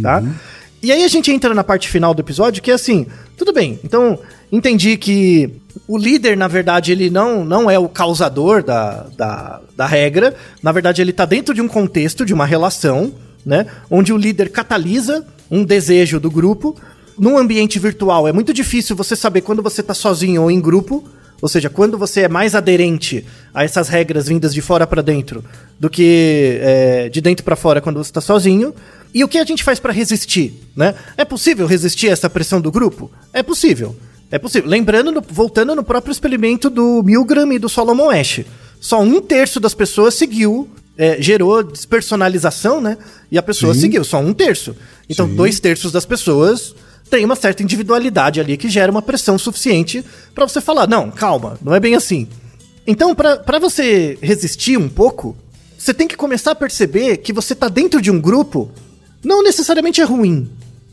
tá? 0.03 0.23
E 0.83 0.91
aí 0.91 1.05
a 1.05 1.09
gente 1.09 1.31
entra 1.31 1.53
na 1.53 1.63
parte 1.63 1.91
final 1.91 2.15
do 2.15 2.23
episódio 2.23 2.63
que 2.63 2.71
é 2.71 2.75
assim, 2.75 3.07
tudo 3.37 3.53
bem, 3.53 3.79
então 3.85 4.19
entendi 4.51 4.97
que 4.97 5.61
o 5.87 5.99
líder, 5.99 6.39
na 6.39 6.49
verdade, 6.49 6.91
ele 6.91 7.11
não, 7.11 7.45
não 7.45 7.71
é 7.71 7.79
o 7.79 7.89
causador 7.89 8.63
da, 8.63 9.07
da, 9.17 9.61
da 9.77 9.87
regra, 9.87 10.35
na 10.63 10.73
verdade 10.73 11.03
ele 11.03 11.13
tá 11.13 11.27
dentro 11.27 11.55
de 11.55 11.61
um 11.61 11.69
contexto, 11.69 12.25
de 12.25 12.33
uma 12.33 12.47
relação, 12.47 13.13
né? 13.45 13.67
Onde 13.91 14.13
o 14.13 14.17
líder 14.17 14.51
catalisa 14.51 15.27
um 15.51 15.65
desejo 15.65 16.21
do 16.21 16.31
grupo 16.31 16.77
num 17.21 17.37
ambiente 17.37 17.79
virtual 17.79 18.27
é 18.27 18.33
muito 18.33 18.53
difícil 18.53 18.97
você 18.97 19.15
saber 19.15 19.43
quando 19.43 19.63
você 19.63 19.83
está 19.83 19.93
sozinho 19.93 20.43
ou 20.43 20.51
em 20.51 20.59
grupo, 20.59 21.05
ou 21.43 21.49
seja, 21.49 21.69
quando 21.69 21.99
você 21.99 22.23
é 22.23 22.29
mais 22.29 22.55
aderente 22.55 23.27
a 23.53 23.63
essas 23.63 23.89
regras 23.89 24.27
vindas 24.27 24.55
de 24.55 24.63
fora 24.63 24.87
para 24.87 25.03
dentro 25.03 25.45
do 25.79 25.91
que 25.91 26.59
é, 26.63 27.09
de 27.11 27.21
dentro 27.21 27.45
para 27.45 27.57
fora 27.57 27.81
quando 27.81 28.03
você 28.03 28.11
está 28.11 28.23
sozinho. 28.23 28.75
E 29.13 29.23
o 29.23 29.29
que 29.29 29.39
a 29.39 29.45
gente 29.45 29.63
faz 29.63 29.79
para 29.79 29.93
resistir, 29.93 30.55
né? 30.75 30.95
É 31.17 31.25
possível 31.25 31.67
resistir 31.67 32.09
a 32.09 32.13
essa 32.13 32.31
pressão 32.31 32.59
do 32.59 32.71
grupo? 32.71 33.11
É 33.33 33.43
possível. 33.43 33.95
É 34.31 34.39
possível. 34.39 34.71
Lembrando, 34.71 35.11
no, 35.11 35.21
voltando 35.21 35.75
no 35.75 35.83
próprio 35.83 36.13
experimento 36.13 36.71
do 36.71 37.03
Milgram 37.03 37.53
e 37.53 37.59
do 37.59 37.69
Solomon 37.69 38.11
Ash. 38.11 38.45
Só 38.81 39.03
um 39.03 39.21
terço 39.21 39.61
das 39.61 39.75
pessoas 39.75 40.15
seguiu, 40.15 40.71
é, 41.01 41.17
gerou 41.19 41.63
despersonalização, 41.63 42.79
né? 42.79 42.99
E 43.33 43.39
a 43.39 43.43
pessoa 43.43 43.73
Sim. 43.73 43.81
seguiu, 43.81 44.05
só 44.05 44.21
um 44.21 44.35
terço. 44.35 44.77
Então, 45.09 45.27
Sim. 45.27 45.35
dois 45.35 45.59
terços 45.59 45.91
das 45.91 46.05
pessoas 46.05 46.75
tem 47.09 47.25
uma 47.25 47.35
certa 47.35 47.63
individualidade 47.63 48.39
ali 48.39 48.59
que 48.59 48.69
gera 48.69 48.93
uma 48.93 49.01
pressão 49.01 49.39
suficiente 49.39 50.05
para 50.35 50.47
você 50.47 50.61
falar: 50.61 50.87
não, 50.87 51.11
calma, 51.11 51.59
não 51.63 51.75
é 51.75 51.81
bem 51.81 51.95
assim. 51.95 52.29
Então, 52.87 53.15
para 53.15 53.59
você 53.59 54.19
resistir 54.21 54.77
um 54.77 54.91
pouco, 54.91 55.35
você 55.79 55.95
tem 55.95 56.07
que 56.07 56.19
começar 56.19 56.51
a 56.51 56.55
perceber 56.55 57.17
que 57.17 57.33
você 57.33 57.55
tá 57.55 57.69
dentro 57.69 58.03
de 58.03 58.11
um 58.11 58.21
grupo, 58.21 58.71
não 59.25 59.43
necessariamente 59.43 60.03
é 60.03 60.05
ruim. 60.05 60.51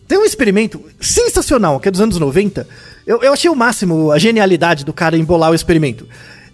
Tem 0.07 0.17
um 0.17 0.23
experimento 0.23 0.81
sensacional, 1.01 1.81
que 1.81 1.89
é 1.89 1.91
dos 1.91 1.99
anos 1.99 2.17
90. 2.17 2.65
Eu, 3.05 3.21
eu 3.21 3.33
achei 3.33 3.49
o 3.49 3.55
máximo 3.55 4.09
a 4.09 4.17
genialidade 4.17 4.85
do 4.85 4.93
cara 4.93 5.17
embolar 5.17 5.51
o 5.51 5.55
experimento. 5.55 6.07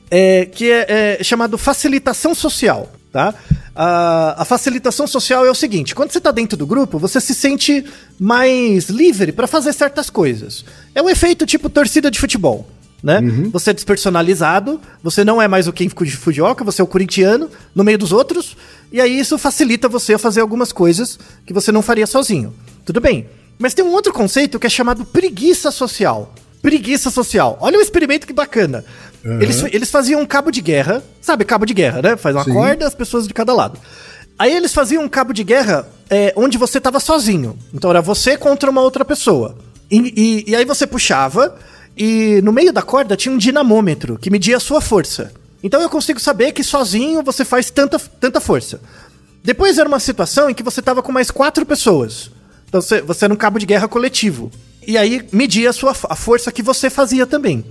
É, 0.10 0.46
que 0.46 0.72
é, 0.72 1.18
é 1.20 1.24
chamado 1.24 1.56
facilitação 1.56 2.34
social, 2.34 2.92
tá? 3.14 3.34
A, 3.76 4.42
a 4.42 4.46
facilitação 4.46 5.06
social 5.08 5.46
é 5.46 5.52
o 5.52 5.56
seguinte: 5.56 5.94
quando 5.96 6.12
você 6.12 6.18
está 6.18 6.32
dentro 6.32 6.58
do 6.58 6.66
grupo, 6.66 6.98
você 6.98 7.22
se 7.22 7.34
sente 7.34 7.86
mais 8.20 8.90
livre 8.90 9.32
para 9.32 9.48
fazer 9.48 9.72
certas 9.72 10.10
coisas. 10.10 10.66
É 10.94 11.02
um 11.02 11.10
efeito 11.10 11.46
tipo 11.46 11.70
torcida 11.70 12.12
de 12.12 12.20
futebol. 12.20 12.68
Né? 13.02 13.20
Você 13.52 13.72
é 13.72 13.74
despersonalizado, 13.74 14.80
você 15.04 15.26
não 15.26 15.42
é 15.42 15.46
mais 15.46 15.68
o 15.68 15.74
Ken 15.74 15.90
Fujioka, 15.90 16.64
você 16.64 16.82
é 16.82 16.86
o 16.86 16.88
corintiano 16.88 17.50
no 17.76 17.84
meio 17.84 17.98
dos 17.98 18.14
outros, 18.14 18.56
e 18.94 19.02
aí 19.02 19.20
isso 19.20 19.38
facilita 19.38 19.90
você 19.90 20.14
a 20.14 20.18
fazer 20.18 20.40
algumas 20.40 20.72
coisas 20.72 21.20
que 21.46 21.52
você 21.52 21.70
não 21.70 21.82
faria 21.82 22.08
sozinho. 22.08 22.54
Tudo 22.86 23.02
bem. 23.02 23.28
Mas 23.60 23.74
tem 23.74 23.84
um 23.84 23.92
outro 23.92 24.14
conceito 24.14 24.58
que 24.58 24.68
é 24.68 24.70
chamado 24.70 25.04
preguiça 25.04 25.70
social. 25.70 26.34
Preguiça 26.62 27.10
social. 27.10 27.58
Olha 27.60 27.78
o 27.78 27.82
experimento 27.82 28.26
que 28.26 28.32
bacana. 28.32 28.86
Eles, 29.24 29.64
eles 29.72 29.90
faziam 29.90 30.20
um 30.22 30.26
cabo 30.26 30.52
de 30.52 30.60
guerra, 30.62 31.02
sabe, 31.22 31.46
cabo 31.46 31.66
de 31.66 31.74
guerra, 31.74 32.02
né? 32.02 32.18
Faz 32.18 32.36
uma 32.36 32.44
Sim. 32.44 32.54
corda, 32.54 32.86
as 32.86 32.94
pessoas 32.96 33.28
de 33.28 33.34
cada 33.34 33.54
lado. 33.54 33.80
Aí 34.38 34.54
eles 34.54 34.74
faziam 34.74 35.04
um 35.04 35.08
cabo 35.08 35.32
de 35.34 35.44
guerra 35.44 35.88
é, 36.10 36.34
onde 36.36 36.58
você 36.58 36.82
tava 36.82 37.00
sozinho. 37.00 37.58
Então 37.74 37.90
era 37.90 38.02
você 38.02 38.36
contra 38.36 38.70
uma 38.70 38.82
outra 38.82 39.06
pessoa. 39.06 39.56
E, 39.90 39.98
e- 40.48 40.52
e 40.52 40.56
aí 40.56 40.66
você 40.66 40.86
puxava, 40.86 41.56
e 41.96 42.42
no 42.44 42.52
meio 42.52 42.74
da 42.74 42.82
corda 42.82 43.16
tinha 43.16 43.34
um 43.34 43.38
dinamômetro 43.38 44.18
que 44.18 44.30
media 44.30 44.58
a 44.58 44.60
sua 44.60 44.82
força. 44.82 45.32
Então 45.64 45.82
eu 45.82 45.90
consigo 45.90 46.20
saber 46.20 46.52
que 46.52 46.64
sozinho 46.64 47.24
você 47.24 47.46
faz 47.46 47.70
tanta, 47.70 47.98
tanta 47.98 48.42
força. 48.42 48.82
Depois 49.44 49.78
era 49.78 49.88
uma 49.88 50.00
situação 50.00 50.50
em 50.50 50.54
que 50.54 50.64
você 50.64 50.82
tava 50.82 51.02
com 51.02 51.12
mais 51.12 51.32
quatro 51.32 51.66
pessoas. 51.66 52.30
Então 52.68 52.82
você, 52.82 53.02
você 53.02 53.26
era 53.26 53.34
um 53.34 53.38
cabo 53.38 53.60
de 53.60 53.66
guerra 53.66 53.88
coletivo. 53.88 54.52
E 54.86 54.98
aí 54.98 55.26
media 55.32 55.70
a, 55.70 55.74
sua, 55.74 55.92
a 56.10 56.16
força 56.16 56.52
que 56.52 56.62
você 56.62 56.90
fazia 56.90 57.26
também. 57.26 57.64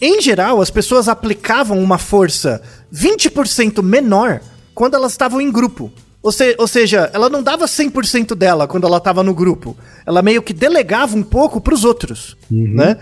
Em 0.00 0.20
geral, 0.20 0.60
as 0.60 0.70
pessoas 0.70 1.08
aplicavam 1.08 1.78
uma 1.82 1.98
força 1.98 2.62
20% 2.94 3.82
menor 3.82 4.40
quando 4.74 4.94
elas 4.94 5.12
estavam 5.12 5.40
em 5.40 5.50
grupo. 5.50 5.90
Ou, 6.22 6.32
se- 6.32 6.54
ou 6.58 6.66
seja, 6.68 7.10
ela 7.12 7.28
não 7.28 7.42
dava 7.42 7.66
100% 7.66 8.34
dela 8.34 8.66
quando 8.68 8.86
ela 8.86 8.98
estava 8.98 9.22
no 9.22 9.34
grupo. 9.34 9.76
Ela 10.06 10.22
meio 10.22 10.42
que 10.42 10.52
delegava 10.52 11.16
um 11.16 11.22
pouco 11.22 11.60
para 11.60 11.74
os 11.74 11.84
outros, 11.84 12.36
né? 12.50 12.96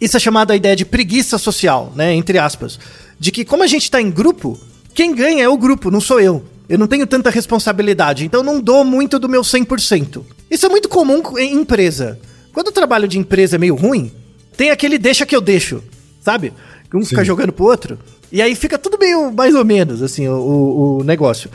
Isso 0.00 0.16
é 0.16 0.20
chamado 0.20 0.50
a 0.50 0.56
ideia 0.56 0.74
de 0.76 0.84
preguiça 0.86 1.36
social, 1.36 1.92
né? 1.94 2.14
Entre 2.14 2.38
aspas. 2.38 2.78
De 3.18 3.30
que 3.30 3.44
como 3.44 3.62
a 3.62 3.66
gente 3.66 3.82
está 3.82 4.00
em 4.00 4.10
grupo, 4.10 4.58
quem 4.94 5.14
ganha 5.14 5.44
é 5.44 5.48
o 5.48 5.58
grupo, 5.58 5.90
não 5.90 6.00
sou 6.00 6.20
eu. 6.20 6.42
Eu 6.68 6.78
não 6.78 6.86
tenho 6.86 7.06
tanta 7.06 7.28
responsabilidade, 7.30 8.24
então 8.24 8.42
não 8.42 8.60
dou 8.60 8.84
muito 8.84 9.18
do 9.18 9.28
meu 9.28 9.42
100%. 9.42 10.22
Isso 10.50 10.64
é 10.64 10.68
muito 10.68 10.88
comum 10.88 11.20
em 11.36 11.54
empresa. 11.54 12.18
Quando 12.52 12.68
o 12.68 12.72
trabalho 12.72 13.08
de 13.08 13.18
empresa 13.18 13.56
é 13.56 13.58
meio 13.58 13.74
ruim, 13.74 14.10
tem 14.56 14.70
aquele 14.70 14.96
deixa 14.96 15.26
que 15.26 15.34
eu 15.34 15.40
deixo, 15.40 15.82
sabe? 16.20 16.52
Que 16.90 16.96
Um 16.96 17.04
fica 17.04 17.24
jogando 17.24 17.52
pro 17.52 17.64
outro. 17.64 17.98
E 18.32 18.40
aí 18.40 18.54
fica 18.54 18.78
tudo 18.78 18.98
meio 18.98 19.32
mais 19.32 19.54
ou 19.54 19.64
menos, 19.64 20.02
assim, 20.02 20.28
o, 20.28 20.98
o- 21.00 21.04
negócio. 21.04 21.50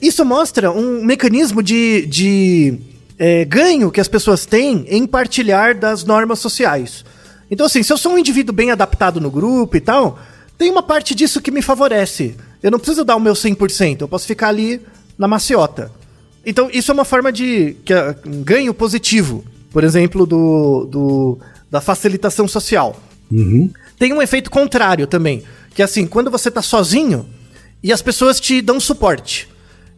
Isso 0.00 0.24
mostra 0.24 0.70
um 0.70 1.04
mecanismo 1.04 1.62
de, 1.62 2.06
de 2.06 2.78
é, 3.18 3.44
ganho 3.44 3.90
que 3.90 4.00
as 4.00 4.08
pessoas 4.08 4.44
têm 4.46 4.84
em 4.88 5.06
partilhar 5.06 5.78
das 5.78 6.04
normas 6.04 6.38
sociais. 6.38 7.04
Então, 7.50 7.66
assim, 7.66 7.82
se 7.82 7.92
eu 7.92 7.98
sou 7.98 8.12
um 8.12 8.18
indivíduo 8.18 8.54
bem 8.54 8.70
adaptado 8.70 9.20
no 9.20 9.30
grupo 9.30 9.76
e 9.76 9.80
tal, 9.80 10.18
tem 10.58 10.70
uma 10.70 10.82
parte 10.82 11.14
disso 11.14 11.40
que 11.42 11.50
me 11.50 11.60
favorece. 11.62 12.34
Eu 12.62 12.70
não 12.70 12.78
preciso 12.78 13.04
dar 13.04 13.16
o 13.16 13.20
meu 13.20 13.34
100%, 13.34 14.00
eu 14.00 14.08
posso 14.08 14.26
ficar 14.26 14.48
ali 14.48 14.80
na 15.18 15.28
maciota. 15.28 15.92
Então, 16.44 16.68
isso 16.72 16.90
é 16.90 16.94
uma 16.94 17.04
forma 17.04 17.30
de 17.32 17.76
que 17.84 17.92
é 17.92 18.14
um 18.26 18.42
ganho 18.42 18.72
positivo, 18.74 19.44
por 19.70 19.84
exemplo, 19.84 20.26
do, 20.26 20.84
do- 20.90 21.38
da 21.70 21.80
facilitação 21.80 22.48
social. 22.48 22.98
Tem 23.98 24.12
um 24.12 24.22
efeito 24.22 24.50
contrário 24.50 25.06
também, 25.06 25.42
que 25.74 25.82
é 25.82 25.84
assim, 25.84 26.06
quando 26.06 26.30
você 26.30 26.50
tá 26.50 26.62
sozinho 26.62 27.28
e 27.82 27.92
as 27.92 28.02
pessoas 28.02 28.40
te 28.40 28.60
dão 28.60 28.80
suporte. 28.80 29.48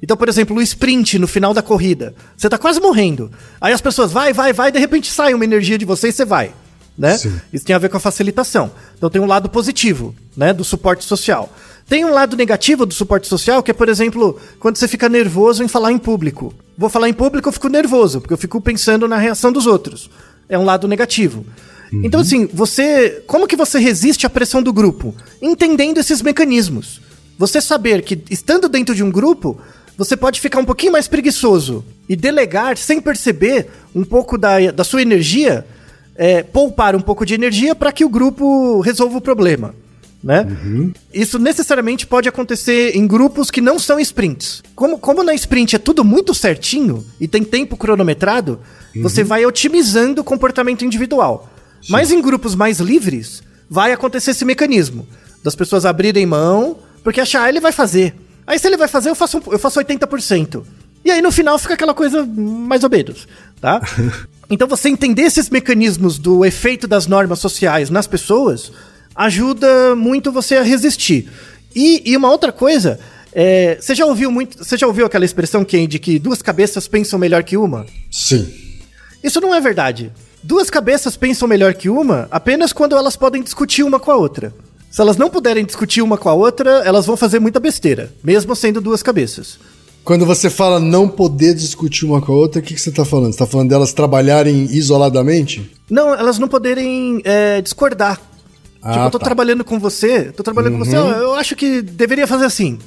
Então, 0.02 0.16
por 0.16 0.28
exemplo, 0.28 0.56
o 0.56 0.62
sprint 0.62 1.18
no 1.18 1.26
final 1.26 1.54
da 1.54 1.62
corrida, 1.62 2.14
você 2.36 2.48
tá 2.48 2.58
quase 2.58 2.80
morrendo. 2.80 3.30
Aí 3.60 3.72
as 3.72 3.80
pessoas 3.80 4.12
vai, 4.12 4.32
vai, 4.32 4.52
vai, 4.52 4.70
de 4.70 4.78
repente 4.78 5.10
sai 5.10 5.32
uma 5.32 5.44
energia 5.44 5.78
de 5.78 5.84
você 5.84 6.08
e 6.08 6.12
você 6.12 6.24
vai, 6.24 6.52
né? 6.96 7.16
Sim. 7.16 7.40
Isso 7.52 7.64
tem 7.64 7.74
a 7.74 7.78
ver 7.78 7.88
com 7.88 7.96
a 7.96 8.00
facilitação. 8.00 8.70
Então 8.96 9.08
tem 9.08 9.20
um 9.20 9.26
lado 9.26 9.48
positivo, 9.48 10.14
né, 10.36 10.52
do 10.52 10.64
suporte 10.64 11.04
social. 11.04 11.50
Tem 11.88 12.04
um 12.04 12.12
lado 12.12 12.36
negativo 12.36 12.84
do 12.84 12.92
suporte 12.92 13.28
social, 13.28 13.62
que 13.62 13.70
é, 13.70 13.74
por 13.74 13.88
exemplo, 13.88 14.38
quando 14.58 14.76
você 14.76 14.88
fica 14.88 15.08
nervoso 15.08 15.62
em 15.62 15.68
falar 15.68 15.92
em 15.92 15.98
público. 15.98 16.52
Vou 16.76 16.90
falar 16.90 17.08
em 17.08 17.14
público, 17.14 17.48
eu 17.48 17.52
fico 17.52 17.68
nervoso, 17.68 18.20
porque 18.20 18.34
eu 18.34 18.38
fico 18.38 18.60
pensando 18.60 19.06
na 19.06 19.16
reação 19.16 19.52
dos 19.52 19.66
outros. 19.66 20.10
É 20.48 20.58
um 20.58 20.64
lado 20.64 20.88
negativo. 20.88 21.46
Então, 22.04 22.20
assim, 22.20 22.46
você. 22.52 23.22
Como 23.26 23.46
que 23.46 23.56
você 23.56 23.78
resiste 23.78 24.26
à 24.26 24.30
pressão 24.30 24.62
do 24.62 24.72
grupo? 24.72 25.14
Entendendo 25.40 25.98
esses 25.98 26.22
mecanismos. 26.22 27.00
Você 27.38 27.60
saber 27.60 28.02
que, 28.02 28.18
estando 28.30 28.68
dentro 28.68 28.94
de 28.94 29.02
um 29.02 29.10
grupo, 29.10 29.58
você 29.96 30.16
pode 30.16 30.40
ficar 30.40 30.58
um 30.58 30.64
pouquinho 30.64 30.92
mais 30.92 31.06
preguiçoso 31.08 31.84
e 32.08 32.16
delegar, 32.16 32.76
sem 32.76 33.00
perceber, 33.00 33.68
um 33.94 34.04
pouco 34.04 34.38
da, 34.38 34.70
da 34.70 34.84
sua 34.84 35.02
energia 35.02 35.66
é, 36.16 36.42
poupar 36.42 36.96
um 36.96 37.00
pouco 37.00 37.24
de 37.24 37.34
energia 37.34 37.74
para 37.74 37.92
que 37.92 38.04
o 38.04 38.08
grupo 38.08 38.80
resolva 38.80 39.18
o 39.18 39.20
problema. 39.20 39.74
Né? 40.22 40.44
Isso 41.14 41.38
necessariamente 41.38 42.06
pode 42.06 42.28
acontecer 42.28 42.96
em 42.96 43.06
grupos 43.06 43.50
que 43.50 43.60
não 43.60 43.78
são 43.78 44.00
sprints. 44.00 44.62
Como, 44.74 44.98
como 44.98 45.22
na 45.22 45.34
sprint 45.34 45.76
é 45.76 45.78
tudo 45.78 46.04
muito 46.04 46.34
certinho 46.34 47.04
e 47.20 47.28
tem 47.28 47.44
tempo 47.44 47.76
cronometrado, 47.76 48.58
você 49.02 49.22
vai 49.22 49.46
otimizando 49.46 50.22
o 50.22 50.24
comportamento 50.24 50.84
individual. 50.84 51.48
Mas 51.88 52.10
em 52.10 52.20
grupos 52.20 52.54
mais 52.54 52.80
livres, 52.80 53.42
vai 53.68 53.92
acontecer 53.92 54.32
esse 54.32 54.44
mecanismo 54.44 55.06
das 55.42 55.54
pessoas 55.54 55.84
abrirem 55.84 56.26
mão, 56.26 56.78
porque 57.04 57.20
achar 57.20 57.44
ah, 57.44 57.48
ele 57.48 57.60
vai 57.60 57.72
fazer. 57.72 58.14
Aí 58.46 58.58
se 58.58 58.66
ele 58.66 58.76
vai 58.76 58.88
fazer, 58.88 59.10
eu 59.10 59.14
faço, 59.14 59.40
eu 59.46 59.58
faço 59.58 59.80
80%. 59.80 60.62
E 61.04 61.10
aí 61.10 61.22
no 61.22 61.30
final 61.30 61.58
fica 61.58 61.74
aquela 61.74 61.94
coisa 61.94 62.26
mais 62.26 62.82
ou 62.82 62.90
menos, 62.90 63.28
tá? 63.60 63.80
Então 64.48 64.68
você 64.68 64.88
entender 64.88 65.22
esses 65.22 65.50
mecanismos 65.50 66.18
do 66.18 66.44
efeito 66.44 66.86
das 66.86 67.08
normas 67.08 67.40
sociais 67.40 67.90
nas 67.90 68.06
pessoas 68.06 68.70
ajuda 69.12 69.96
muito 69.96 70.30
você 70.30 70.56
a 70.56 70.62
resistir. 70.62 71.28
E, 71.74 72.00
e 72.04 72.16
uma 72.16 72.30
outra 72.30 72.52
coisa, 72.52 73.00
é, 73.32 73.76
você 73.80 73.94
já 73.94 74.06
ouviu 74.06 74.30
muito, 74.30 74.64
você 74.64 74.76
já 74.76 74.86
ouviu 74.86 75.04
aquela 75.04 75.24
expressão 75.24 75.64
Ken, 75.64 75.88
de 75.88 75.98
que 75.98 76.18
duas 76.18 76.42
cabeças 76.42 76.86
pensam 76.86 77.18
melhor 77.18 77.42
que 77.42 77.56
uma? 77.56 77.86
Sim. 78.10 78.48
Isso 79.22 79.40
não 79.40 79.54
é 79.54 79.60
verdade. 79.60 80.12
Duas 80.42 80.70
cabeças 80.70 81.16
pensam 81.16 81.48
melhor 81.48 81.74
que 81.74 81.88
uma 81.88 82.28
apenas 82.30 82.72
quando 82.72 82.96
elas 82.96 83.16
podem 83.16 83.42
discutir 83.42 83.82
uma 83.82 83.98
com 83.98 84.10
a 84.10 84.16
outra. 84.16 84.54
Se 84.90 85.00
elas 85.00 85.16
não 85.16 85.28
puderem 85.28 85.64
discutir 85.64 86.00
uma 86.00 86.16
com 86.16 86.28
a 86.28 86.34
outra, 86.34 86.82
elas 86.84 87.04
vão 87.04 87.16
fazer 87.16 87.38
muita 87.38 87.60
besteira, 87.60 88.10
mesmo 88.22 88.56
sendo 88.56 88.80
duas 88.80 89.02
cabeças. 89.02 89.58
Quando 90.04 90.24
você 90.24 90.48
fala 90.48 90.78
não 90.78 91.08
poder 91.08 91.52
discutir 91.52 92.06
uma 92.06 92.22
com 92.22 92.32
a 92.32 92.36
outra, 92.36 92.60
o 92.60 92.62
que, 92.62 92.74
que 92.74 92.80
você 92.80 92.90
está 92.90 93.04
falando? 93.04 93.32
Você 93.32 93.42
está 93.42 93.46
falando 93.46 93.68
delas 93.68 93.92
trabalharem 93.92 94.66
isoladamente? 94.70 95.70
Não, 95.90 96.14
elas 96.14 96.38
não 96.38 96.46
poderem 96.46 97.20
é, 97.24 97.60
discordar. 97.60 98.20
Ah, 98.80 98.92
tipo, 98.92 99.04
eu 99.04 99.10
tô 99.10 99.18
tá. 99.18 99.24
trabalhando 99.24 99.64
com 99.64 99.80
você, 99.80 100.32
tô 100.32 100.44
trabalhando 100.44 100.78
com 100.78 100.84
você, 100.84 100.96
ó, 100.96 101.10
eu 101.10 101.34
acho 101.34 101.56
que 101.56 101.82
deveria 101.82 102.26
fazer 102.26 102.44
assim, 102.44 102.78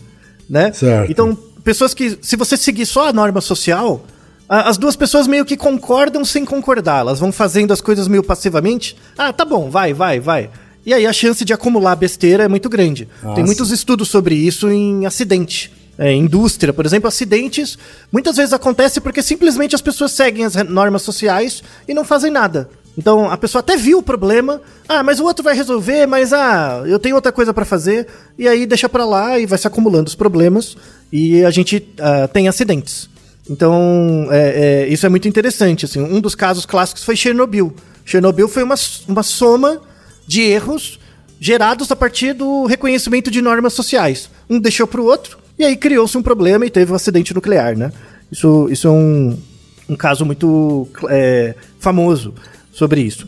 né? 0.49 0.71
Certo. 0.71 1.11
Então, 1.11 1.37
pessoas 1.61 1.93
que, 1.93 2.17
se 2.21 2.37
você 2.37 2.55
seguir 2.55 2.85
só 2.85 3.09
a 3.09 3.13
norma 3.13 3.41
social, 3.41 4.05
as 4.49 4.77
duas 4.77 4.95
pessoas 4.95 5.27
meio 5.27 5.45
que 5.45 5.55
concordam 5.55 6.25
sem 6.25 6.43
concordar, 6.43 7.01
elas 7.01 7.19
vão 7.19 7.31
fazendo 7.31 7.71
as 7.71 7.81
coisas 7.81 8.07
meio 8.07 8.23
passivamente. 8.23 8.95
Ah, 9.17 9.31
tá 9.31 9.45
bom, 9.45 9.69
vai, 9.69 9.93
vai, 9.93 10.19
vai. 10.19 10.49
E 10.85 10.93
aí 10.93 11.05
a 11.05 11.13
chance 11.13 11.45
de 11.45 11.53
acumular 11.53 11.95
besteira 11.95 12.45
é 12.45 12.47
muito 12.47 12.67
grande. 12.67 13.07
Ah, 13.23 13.33
Tem 13.33 13.43
muitos 13.43 13.69
estudos 13.69 14.07
sobre 14.07 14.33
isso 14.33 14.69
em 14.69 15.05
acidente. 15.05 15.71
É, 16.01 16.13
indústria, 16.13 16.71
por 16.71 16.85
exemplo, 16.85 17.09
acidentes 17.09 17.77
muitas 18.09 18.37
vezes 18.37 18.53
acontece 18.53 19.01
porque 19.01 19.21
simplesmente 19.21 19.75
as 19.75 19.81
pessoas 19.81 20.13
seguem 20.13 20.45
as 20.45 20.55
normas 20.55 21.01
sociais 21.01 21.61
e 21.87 21.93
não 21.93 22.05
fazem 22.05 22.31
nada. 22.31 22.69
Então 22.97 23.29
a 23.29 23.37
pessoa 23.37 23.59
até 23.59 23.75
viu 23.77 23.99
o 23.99 24.03
problema, 24.03 24.61
ah, 24.87 25.03
mas 25.03 25.19
o 25.19 25.25
outro 25.25 25.43
vai 25.43 25.53
resolver, 25.55 26.05
mas 26.05 26.33
ah, 26.33 26.83
eu 26.85 26.97
tenho 26.97 27.15
outra 27.15 27.31
coisa 27.31 27.53
pra 27.53 27.65
fazer, 27.65 28.07
e 28.37 28.47
aí 28.47 28.65
deixa 28.65 28.89
pra 28.89 29.05
lá 29.05 29.37
e 29.37 29.45
vai 29.45 29.59
se 29.59 29.67
acumulando 29.67 30.07
os 30.07 30.15
problemas 30.15 30.75
e 31.11 31.43
a 31.43 31.51
gente 31.51 31.85
ah, 31.99 32.27
tem 32.27 32.47
acidentes. 32.47 33.09
Então 33.49 34.27
é, 34.29 34.83
é, 34.85 34.87
isso 34.87 35.05
é 35.05 35.09
muito 35.09 35.27
interessante. 35.27 35.85
Assim, 35.85 36.01
um 36.01 36.21
dos 36.21 36.35
casos 36.35 36.65
clássicos 36.65 37.03
foi 37.03 37.15
Chernobyl. 37.15 37.73
Chernobyl 38.05 38.47
foi 38.47 38.63
uma, 38.63 38.75
uma 39.07 39.23
soma 39.23 39.81
de 40.27 40.41
erros 40.41 40.99
gerados 41.39 41.91
a 41.91 41.95
partir 41.95 42.33
do 42.33 42.65
reconhecimento 42.65 43.31
de 43.31 43.41
normas 43.41 43.73
sociais. 43.73 44.29
Um 44.49 44.59
deixou 44.59 44.85
pro 44.85 45.05
outro, 45.05 45.39
e 45.57 45.63
aí 45.63 45.75
criou-se 45.75 46.17
um 46.17 46.21
problema 46.21 46.65
e 46.65 46.69
teve 46.69 46.91
um 46.91 46.95
acidente 46.95 47.33
nuclear, 47.33 47.77
né? 47.77 47.91
Isso, 48.31 48.67
isso 48.69 48.87
é 48.87 48.91
um, 48.91 49.37
um 49.87 49.95
caso 49.95 50.25
muito 50.25 50.87
é, 51.09 51.55
famoso 51.79 52.33
sobre 52.71 53.01
isso. 53.01 53.27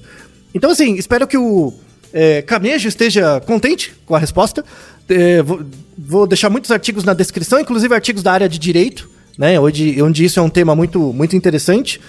Então, 0.53 0.69
assim, 0.69 0.95
espero 0.95 1.25
que 1.27 1.37
o 1.37 1.73
é, 2.13 2.41
Camejo 2.41 2.87
esteja 2.87 3.41
contente 3.41 3.93
com 4.05 4.15
a 4.15 4.19
resposta. 4.19 4.63
É, 5.09 5.41
vou, 5.41 5.61
vou 5.97 6.27
deixar 6.27 6.49
muitos 6.49 6.71
artigos 6.71 7.03
na 7.03 7.13
descrição, 7.13 7.59
inclusive 7.59 7.93
artigos 7.93 8.21
da 8.21 8.31
área 8.31 8.47
de 8.47 8.59
direito, 8.59 9.09
né? 9.37 9.59
Onde, 9.59 10.01
onde 10.01 10.25
isso 10.25 10.39
é 10.39 10.43
um 10.43 10.49
tema 10.49 10.75
muito, 10.75 10.99
muito 11.13 11.35
interessante. 11.35 11.99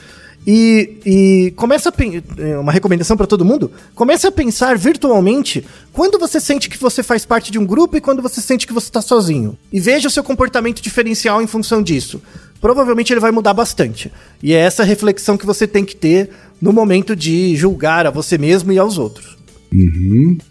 E, 0.46 0.98
e 1.06 1.50
começa 1.52 1.88
a 1.88 2.42
é, 2.42 2.58
uma 2.58 2.72
recomendação 2.72 3.16
para 3.16 3.26
todo 3.26 3.44
mundo. 3.44 3.70
Comece 3.94 4.26
a 4.26 4.32
pensar 4.32 4.76
virtualmente 4.76 5.64
quando 5.92 6.18
você 6.18 6.40
sente 6.40 6.68
que 6.68 6.78
você 6.78 7.02
faz 7.02 7.24
parte 7.24 7.52
de 7.52 7.58
um 7.58 7.66
grupo 7.66 7.96
e 7.96 8.00
quando 8.00 8.20
você 8.20 8.40
sente 8.40 8.66
que 8.66 8.72
você 8.72 8.88
está 8.88 9.00
sozinho. 9.00 9.56
E 9.72 9.78
veja 9.78 10.08
o 10.08 10.10
seu 10.10 10.24
comportamento 10.24 10.82
diferencial 10.82 11.40
em 11.40 11.46
função 11.46 11.82
disso. 11.82 12.20
Provavelmente 12.60 13.12
ele 13.12 13.20
vai 13.20 13.30
mudar 13.30 13.54
bastante. 13.54 14.12
E 14.42 14.52
é 14.52 14.58
essa 14.58 14.84
reflexão 14.84 15.36
que 15.36 15.46
você 15.46 15.66
tem 15.66 15.84
que 15.84 15.94
ter 15.94 16.30
no 16.60 16.72
momento 16.72 17.14
de 17.14 17.56
julgar 17.56 18.06
a 18.06 18.10
você 18.10 18.36
mesmo 18.36 18.72
e 18.72 18.78
aos 18.78 18.98
outros. 18.98 19.41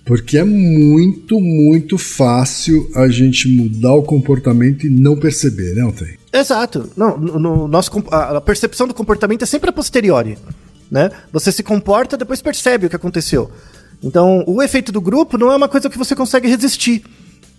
Porque 0.03 0.37
é 0.37 0.43
muito, 0.43 1.39
muito 1.39 1.97
fácil 1.97 2.89
a 2.95 3.07
gente 3.07 3.47
mudar 3.47 3.93
o 3.93 4.03
comportamento 4.03 4.85
e 4.85 4.89
não 4.89 5.15
perceber, 5.15 5.75
né, 5.75 5.81
Altair? 5.81 6.19
Exato. 6.33 6.89
Não, 6.97 7.17
no, 7.17 7.39
no 7.39 7.67
nosso, 7.67 7.91
a 8.09 8.41
percepção 8.41 8.87
do 8.87 8.93
comportamento 8.93 9.43
é 9.43 9.45
sempre 9.45 9.69
a 9.69 9.73
posteriori. 9.73 10.37
Né? 10.89 11.09
Você 11.31 11.51
se 11.51 11.63
comporta, 11.63 12.17
depois 12.17 12.41
percebe 12.41 12.87
o 12.87 12.89
que 12.89 12.95
aconteceu. 12.95 13.51
Então, 14.03 14.43
o 14.47 14.61
efeito 14.61 14.91
do 14.91 14.99
grupo 14.99 15.37
não 15.37 15.51
é 15.51 15.55
uma 15.55 15.69
coisa 15.69 15.89
que 15.89 15.97
você 15.97 16.15
consegue 16.15 16.47
resistir. 16.47 17.03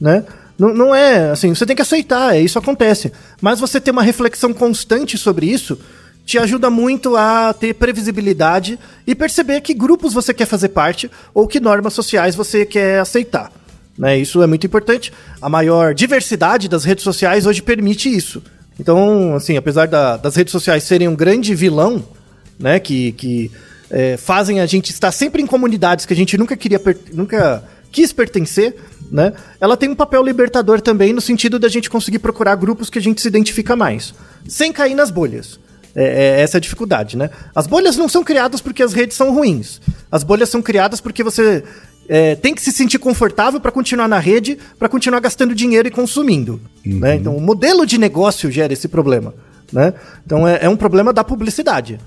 Né? 0.00 0.24
Não, 0.58 0.74
não 0.74 0.94
é 0.94 1.30
assim, 1.30 1.54
você 1.54 1.64
tem 1.64 1.76
que 1.76 1.82
aceitar, 1.82 2.34
é, 2.36 2.40
isso 2.40 2.58
acontece. 2.58 3.12
Mas 3.40 3.60
você 3.60 3.80
ter 3.80 3.90
uma 3.90 4.02
reflexão 4.02 4.52
constante 4.52 5.16
sobre 5.16 5.46
isso 5.46 5.78
te 6.24 6.38
ajuda 6.38 6.70
muito 6.70 7.16
a 7.16 7.52
ter 7.52 7.74
previsibilidade 7.74 8.78
e 9.06 9.14
perceber 9.14 9.60
que 9.60 9.74
grupos 9.74 10.12
você 10.14 10.32
quer 10.32 10.46
fazer 10.46 10.68
parte 10.68 11.10
ou 11.34 11.46
que 11.48 11.58
normas 11.60 11.92
sociais 11.94 12.34
você 12.34 12.64
quer 12.64 13.00
aceitar. 13.00 13.50
Né? 13.98 14.18
Isso 14.18 14.42
é 14.42 14.46
muito 14.46 14.66
importante. 14.66 15.12
A 15.40 15.48
maior 15.48 15.94
diversidade 15.94 16.68
das 16.68 16.84
redes 16.84 17.04
sociais 17.04 17.44
hoje 17.46 17.60
permite 17.60 18.08
isso. 18.14 18.42
Então, 18.78 19.34
assim, 19.34 19.56
apesar 19.56 19.86
da- 19.86 20.16
das 20.16 20.34
redes 20.36 20.52
sociais 20.52 20.84
serem 20.84 21.08
um 21.08 21.14
grande 21.14 21.54
vilão, 21.54 22.02
né, 22.58 22.78
que, 22.78 23.12
que 23.12 23.50
é, 23.90 24.16
fazem 24.16 24.60
a 24.60 24.66
gente 24.66 24.90
estar 24.90 25.12
sempre 25.12 25.42
em 25.42 25.46
comunidades 25.46 26.06
que 26.06 26.12
a 26.14 26.16
gente 26.16 26.38
nunca 26.38 26.56
queria, 26.56 26.80
nunca 27.12 27.62
quis 27.90 28.12
pertencer, 28.12 28.74
né, 29.10 29.34
ela 29.60 29.76
tem 29.76 29.90
um 29.90 29.94
papel 29.94 30.22
libertador 30.22 30.80
também 30.80 31.12
no 31.12 31.20
sentido 31.20 31.58
da 31.58 31.68
gente 31.68 31.90
conseguir 31.90 32.20
procurar 32.20 32.54
grupos 32.54 32.88
que 32.88 32.98
a 32.98 33.02
gente 33.02 33.20
se 33.20 33.28
identifica 33.28 33.76
mais, 33.76 34.14
sem 34.48 34.72
cair 34.72 34.94
nas 34.94 35.10
bolhas. 35.10 35.60
É, 35.94 36.38
é 36.38 36.40
essa 36.40 36.56
a 36.56 36.60
dificuldade, 36.60 37.16
né? 37.16 37.30
As 37.54 37.66
bolhas 37.66 37.96
não 37.96 38.08
são 38.08 38.24
criadas 38.24 38.60
porque 38.60 38.82
as 38.82 38.92
redes 38.92 39.16
são 39.16 39.34
ruins. 39.34 39.80
As 40.10 40.22
bolhas 40.24 40.48
são 40.48 40.62
criadas 40.62 41.00
porque 41.00 41.22
você 41.22 41.62
é, 42.08 42.34
tem 42.34 42.54
que 42.54 42.62
se 42.62 42.72
sentir 42.72 42.98
confortável 42.98 43.60
para 43.60 43.70
continuar 43.70 44.08
na 44.08 44.18
rede, 44.18 44.58
para 44.78 44.88
continuar 44.88 45.20
gastando 45.20 45.54
dinheiro 45.54 45.88
e 45.88 45.90
consumindo. 45.90 46.60
Né? 46.84 47.16
Então, 47.16 47.36
o 47.36 47.40
modelo 47.40 47.86
de 47.86 47.98
negócio 47.98 48.50
gera 48.50 48.72
esse 48.72 48.88
problema. 48.88 49.34
Né? 49.72 49.94
Então, 50.24 50.46
é, 50.46 50.60
é 50.62 50.68
um 50.68 50.76
problema 50.76 51.12
da 51.12 51.24
publicidade, 51.24 51.98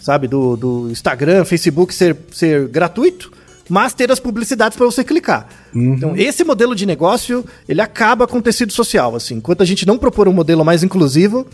sabe? 0.00 0.28
Do, 0.28 0.56
do 0.56 0.90
Instagram, 0.90 1.44
Facebook 1.44 1.94
ser, 1.94 2.16
ser 2.32 2.68
gratuito, 2.68 3.32
mas 3.68 3.94
ter 3.94 4.10
as 4.12 4.20
publicidades 4.20 4.76
para 4.76 4.86
você 4.86 5.02
clicar. 5.02 5.48
Então, 5.74 6.14
esse 6.16 6.44
modelo 6.44 6.74
de 6.74 6.84
negócio, 6.84 7.44
ele 7.68 7.80
acaba 7.80 8.26
com 8.26 8.38
o 8.38 8.42
tecido 8.42 8.72
social. 8.72 9.16
Assim. 9.16 9.36
Enquanto 9.36 9.62
a 9.62 9.66
gente 9.66 9.86
não 9.86 9.96
propor 9.96 10.28
um 10.28 10.32
modelo 10.32 10.64
mais 10.64 10.82
inclusivo, 10.82 11.46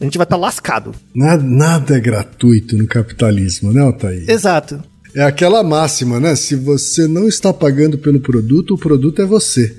a 0.00 0.04
gente 0.04 0.16
vai 0.16 0.24
estar 0.24 0.36
lascado. 0.36 0.94
Nada, 1.14 1.42
nada 1.42 1.96
é 1.96 2.00
gratuito 2.00 2.76
no 2.76 2.86
capitalismo, 2.86 3.72
né, 3.72 3.82
Altair? 3.82 4.28
Exato. 4.28 4.82
É 5.14 5.22
aquela 5.22 5.62
máxima, 5.62 6.20
né? 6.20 6.36
Se 6.36 6.54
você 6.54 7.08
não 7.08 7.26
está 7.26 7.52
pagando 7.52 7.98
pelo 7.98 8.20
produto, 8.20 8.74
o 8.74 8.78
produto 8.78 9.22
é 9.22 9.24
você. 9.24 9.74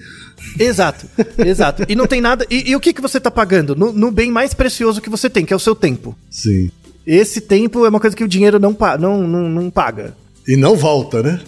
Exato, 0.58 1.06
exato. 1.38 1.86
E 1.88 1.96
não 1.96 2.08
tem 2.08 2.20
nada. 2.20 2.46
E, 2.50 2.72
e 2.72 2.76
o 2.76 2.80
que, 2.80 2.94
que 2.94 3.02
você 3.02 3.20
tá 3.20 3.30
pagando? 3.30 3.76
No, 3.76 3.94
no 3.94 4.12
bem 4.12 4.32
mais 4.32 4.54
precioso 4.54 5.02
que 5.02 5.10
você 5.10 5.30
tem, 5.30 5.46
que 5.46 5.54
é 5.54 5.56
o 5.56 5.60
seu 5.60 5.76
tempo. 5.76 6.18
Sim. 6.30 6.72
Esse 7.06 7.42
tempo 7.42 7.86
é 7.86 7.90
uma 7.90 8.00
coisa 8.00 8.16
que 8.16 8.24
o 8.24 8.28
dinheiro 8.28 8.60
não, 8.60 8.76
não, 9.00 9.28
não, 9.28 9.50
não 9.50 9.70
paga. 9.70 10.14
E 10.48 10.56
não 10.56 10.76
volta, 10.76 11.24
né? 11.24 11.40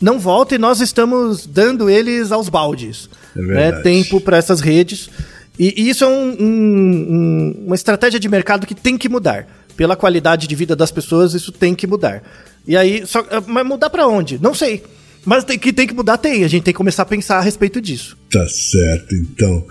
Não 0.00 0.18
volta 0.18 0.54
e 0.54 0.58
nós 0.58 0.80
estamos 0.80 1.46
dando 1.46 1.90
eles 1.90 2.30
aos 2.30 2.48
baldes. 2.48 3.08
É 3.36 3.40
né? 3.40 3.46
verdade. 3.46 3.82
Tempo 3.82 4.20
para 4.20 4.36
essas 4.36 4.60
redes. 4.60 5.10
E, 5.58 5.74
e 5.82 5.90
isso 5.90 6.04
é 6.04 6.06
um- 6.06 6.36
um- 6.38 7.06
um- 7.10 7.64
uma 7.66 7.74
estratégia 7.74 8.20
de 8.20 8.28
mercado 8.28 8.66
que 8.66 8.74
tem 8.74 8.96
que 8.96 9.08
mudar. 9.08 9.46
Pela 9.76 9.94
qualidade 9.96 10.46
de 10.48 10.54
vida 10.56 10.74
das 10.74 10.90
pessoas, 10.90 11.34
isso 11.34 11.52
tem 11.52 11.74
que 11.74 11.86
mudar. 11.86 12.22
E 12.66 12.76
aí, 12.76 13.04
só, 13.06 13.24
mas 13.46 13.64
mudar 13.66 13.90
para 13.90 14.06
onde? 14.08 14.38
Não 14.42 14.52
sei. 14.54 14.82
Mas 15.24 15.44
tem 15.44 15.58
que, 15.58 15.72
tem 15.72 15.86
que 15.86 15.94
mudar, 15.94 16.16
tem. 16.18 16.42
A 16.44 16.48
gente 16.48 16.64
tem 16.64 16.72
que 16.74 16.78
começar 16.78 17.02
a 17.02 17.06
pensar 17.06 17.38
a 17.38 17.40
respeito 17.40 17.80
disso. 17.80 18.16
Tá 18.30 18.44
certo, 18.48 19.14
então. 19.14 19.64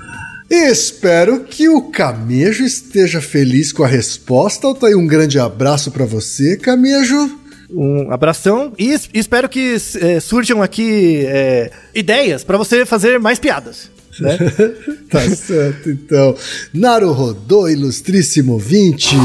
Espero 0.49 1.41
que 1.43 1.67
o 1.67 1.83
Camejo 1.91 2.63
esteja 2.63 3.19
feliz 3.21 3.71
com 3.73 3.83
a 3.83 3.87
resposta. 3.87 4.65
Altair, 4.65 4.97
um 4.97 5.05
grande 5.05 5.37
abraço 5.39 5.91
para 5.91 6.05
você, 6.05 6.55
Camejo. 6.57 7.37
Um 7.69 8.09
abração 8.11 8.71
e 8.79 8.91
es- 8.93 9.09
espero 9.13 9.49
que 9.49 9.75
eh, 9.99 10.19
surjam 10.21 10.63
aqui 10.63 11.25
eh, 11.27 11.69
ideias 11.93 12.45
para 12.45 12.57
você 12.57 12.85
fazer 12.85 13.19
mais 13.19 13.39
piadas. 13.39 13.91
Né? 14.21 14.37
Tá 15.09 15.21
certo, 15.29 15.89
então. 15.89 16.35
Naru 16.73 17.13
Rodô, 17.13 17.69
ilustríssimo 17.69 18.59
20. 18.59 19.15